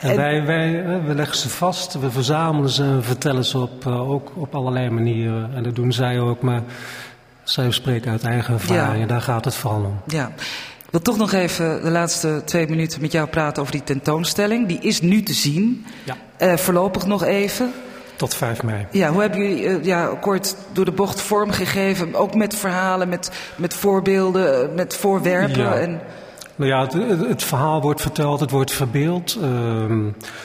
En, 0.00 0.10
en 0.10 0.16
wij, 0.16 0.44
wij 0.44 1.00
we 1.06 1.14
leggen 1.14 1.36
ze 1.36 1.48
vast, 1.48 2.00
we 2.00 2.10
verzamelen 2.10 2.70
ze 2.70 2.82
en 2.82 3.04
vertellen 3.04 3.44
ze 3.44 3.58
op, 3.58 3.84
uh, 3.86 4.10
ook 4.10 4.32
op 4.34 4.54
allerlei 4.54 4.90
manieren. 4.90 5.50
En 5.54 5.62
dat 5.62 5.74
doen 5.74 5.92
zij 5.92 6.20
ook, 6.20 6.42
maar 6.42 6.62
zij 7.42 7.70
spreken 7.70 8.10
uit 8.10 8.24
eigen 8.24 8.54
ervaring. 8.54 9.00
Ja. 9.00 9.06
Daar 9.06 9.22
gaat 9.22 9.44
het 9.44 9.54
vooral 9.54 9.84
om. 9.84 10.00
Ja. 10.06 10.30
Wil 10.96 11.04
toch 11.04 11.16
nog 11.16 11.32
even 11.32 11.82
de 11.82 11.90
laatste 11.90 12.42
twee 12.44 12.68
minuten 12.68 13.00
met 13.00 13.12
jou 13.12 13.28
praten 13.28 13.62
over 13.62 13.72
die 13.72 13.84
tentoonstelling. 13.84 14.68
Die 14.68 14.78
is 14.80 15.00
nu 15.00 15.22
te 15.22 15.32
zien. 15.32 15.86
Ja. 16.04 16.16
Uh, 16.38 16.56
voorlopig 16.56 17.06
nog 17.06 17.24
even. 17.24 17.72
Tot 18.16 18.34
5 18.34 18.62
mei. 18.62 18.86
Ja, 18.90 19.10
hoe 19.10 19.20
hebben 19.20 19.40
jullie 19.40 19.64
uh, 19.64 19.84
ja, 19.84 20.06
kort 20.20 20.56
door 20.72 20.84
de 20.84 20.92
bocht 20.92 21.20
vormgegeven? 21.20 22.14
Ook 22.14 22.34
met 22.34 22.54
verhalen, 22.54 23.08
met, 23.08 23.30
met 23.56 23.74
voorbeelden, 23.74 24.74
met 24.74 24.96
voorwerpen? 24.96 25.62
Ja. 25.62 25.74
En... 25.74 26.00
Nou 26.56 26.70
ja, 26.70 26.80
het, 26.80 26.92
het, 27.28 27.42
verhaal 27.42 27.80
wordt 27.80 28.00
verteld, 28.00 28.40
het 28.40 28.50
wordt 28.50 28.72
verbeeld. 28.72 29.38
Uh, 29.42 29.84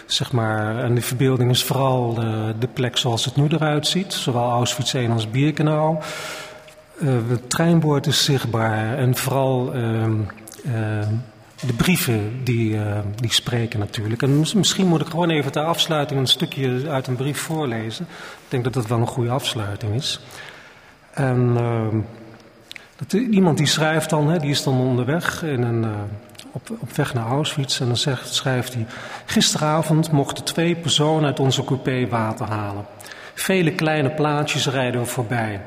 zeg 0.05 0.31
maar, 0.31 0.83
en 0.83 0.93
die 0.93 1.03
verbeelding 1.03 1.49
is 1.49 1.63
vooral 1.63 2.13
de, 2.13 2.53
de, 2.59 2.67
plek 2.67 2.97
zoals 2.97 3.25
het 3.25 3.35
nu 3.35 3.47
eruit 3.47 3.87
ziet. 3.87 4.13
Zowel 4.13 4.51
Auschwitz 4.51 4.93
1 4.93 5.11
als 5.11 5.29
Birkenau. 5.29 5.97
Uh, 7.01 7.13
het 7.29 7.49
treinboord 7.49 8.07
is 8.07 8.23
zichtbaar 8.23 8.97
en 8.97 9.15
vooral 9.15 9.75
uh, 9.75 10.05
de 11.65 11.73
brieven 11.73 12.43
die, 12.43 12.73
uh, 12.73 12.99
die 13.15 13.33
spreken 13.33 13.79
natuurlijk. 13.79 14.21
En 14.21 14.39
misschien 14.55 14.87
moet 14.87 15.01
ik 15.01 15.07
gewoon 15.07 15.29
even 15.29 15.51
ter 15.51 15.63
afsluiting 15.63 16.19
een 16.19 16.27
stukje 16.27 16.89
uit 16.89 17.07
een 17.07 17.15
brief 17.15 17.39
voorlezen. 17.39 18.05
Ik 18.09 18.47
denk 18.47 18.63
dat 18.63 18.73
dat 18.73 18.87
wel 18.87 18.99
een 18.99 19.07
goede 19.07 19.29
afsluiting 19.29 19.95
is. 19.95 20.19
En 21.13 21.53
ehm, 21.57 21.99
dat, 22.95 23.13
iemand 23.13 23.57
die 23.57 23.67
schrijft 23.67 24.09
dan, 24.09 24.29
hè, 24.29 24.39
die 24.39 24.49
is 24.49 24.63
dan 24.63 24.79
onderweg 24.79 25.43
in 25.43 25.61
een, 25.61 25.85
op, 26.51 26.69
op 26.79 26.91
weg 26.91 27.13
naar 27.13 27.27
Auschwitz. 27.27 27.79
En 27.79 27.87
dan 27.87 27.97
zegt, 27.97 28.33
schrijft 28.33 28.73
hij: 28.73 28.85
Gisteravond 29.25 30.11
mochten 30.11 30.43
twee 30.43 30.75
personen 30.75 31.25
uit 31.25 31.39
onze 31.39 31.63
coupé 31.63 32.07
water 32.07 32.49
halen. 32.49 32.85
Vele 33.33 33.71
kleine 33.71 34.09
plaatjes 34.09 34.67
rijden 34.67 35.01
we 35.01 35.07
voorbij. 35.07 35.61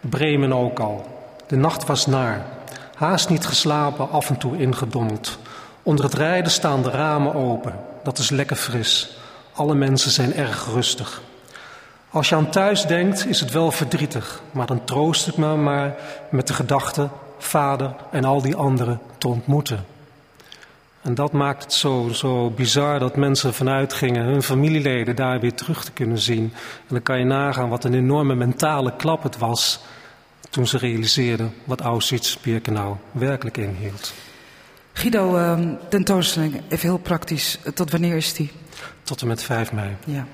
Bremen 0.00 0.52
ook 0.52 0.78
al. 0.78 1.06
De 1.46 1.56
nacht 1.56 1.86
was 1.86 2.06
naar. 2.06 2.57
Haast 2.98 3.28
niet 3.28 3.46
geslapen, 3.46 4.10
af 4.10 4.28
en 4.28 4.36
toe 4.36 4.58
ingedommeld. 4.58 5.38
Onder 5.82 6.04
het 6.04 6.14
rijden 6.14 6.52
staan 6.52 6.82
de 6.82 6.90
ramen 6.90 7.34
open. 7.34 7.74
Dat 8.02 8.18
is 8.18 8.30
lekker 8.30 8.56
fris. 8.56 9.18
Alle 9.52 9.74
mensen 9.74 10.10
zijn 10.10 10.34
erg 10.34 10.66
rustig. 10.72 11.22
Als 12.10 12.28
je 12.28 12.34
aan 12.34 12.50
thuis 12.50 12.86
denkt, 12.86 13.26
is 13.26 13.40
het 13.40 13.50
wel 13.50 13.70
verdrietig, 13.70 14.40
maar 14.50 14.66
dan 14.66 14.84
troost 14.84 15.26
het 15.26 15.36
me 15.36 15.56
maar 15.56 15.94
met 16.30 16.46
de 16.46 16.52
gedachte 16.52 17.08
vader 17.38 17.94
en 18.10 18.24
al 18.24 18.42
die 18.42 18.56
anderen 18.56 19.00
te 19.18 19.28
ontmoeten. 19.28 19.84
En 21.02 21.14
dat 21.14 21.32
maakt 21.32 21.62
het 21.62 21.72
zo, 21.72 22.08
zo 22.12 22.50
bizar 22.50 22.98
dat 22.98 23.16
mensen 23.16 23.54
vanuit 23.54 23.92
gingen 23.92 24.24
hun 24.24 24.42
familieleden 24.42 25.16
daar 25.16 25.40
weer 25.40 25.54
terug 25.54 25.84
te 25.84 25.92
kunnen 25.92 26.18
zien. 26.18 26.52
En 26.78 26.88
dan 26.88 27.02
kan 27.02 27.18
je 27.18 27.24
nagaan 27.24 27.68
wat 27.68 27.84
een 27.84 27.94
enorme 27.94 28.34
mentale 28.34 28.92
klap 28.96 29.22
het 29.22 29.38
was 29.38 29.80
toen 30.50 30.66
ze 30.66 30.78
realiseerden 30.78 31.54
wat 31.64 31.80
Auschwitz-Birkenau 31.80 32.96
werkelijk 33.12 33.56
inhield. 33.56 34.12
Guido, 34.92 35.36
uh, 35.36 35.58
tentoonstelling, 35.88 36.62
even 36.68 36.88
heel 36.88 36.98
praktisch. 36.98 37.58
Tot 37.74 37.90
wanneer 37.90 38.16
is 38.16 38.32
die? 38.32 38.50
Tot 39.02 39.20
en 39.20 39.26
met 39.26 39.42
5 39.42 39.72
mei. 39.72 39.96
Ja. 40.06 40.26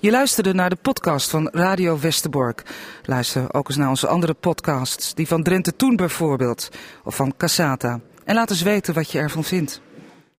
Je 0.00 0.10
luisterde 0.10 0.54
naar 0.54 0.70
de 0.70 0.76
podcast 0.76 1.30
van 1.30 1.48
Radio 1.52 1.98
Westerbork. 1.98 2.62
Luister 3.04 3.54
ook 3.54 3.68
eens 3.68 3.76
naar 3.76 3.88
onze 3.88 4.06
andere 4.06 4.34
podcasts, 4.34 5.14
die 5.14 5.26
van 5.26 5.42
Drenthe 5.42 5.76
Toen 5.76 5.96
bijvoorbeeld, 5.96 6.68
of 7.04 7.16
van 7.16 7.34
Cassata. 7.36 8.00
En 8.24 8.34
laat 8.34 8.50
eens 8.50 8.62
weten 8.62 8.94
wat 8.94 9.10
je 9.10 9.18
ervan 9.18 9.44
vindt. 9.44 9.80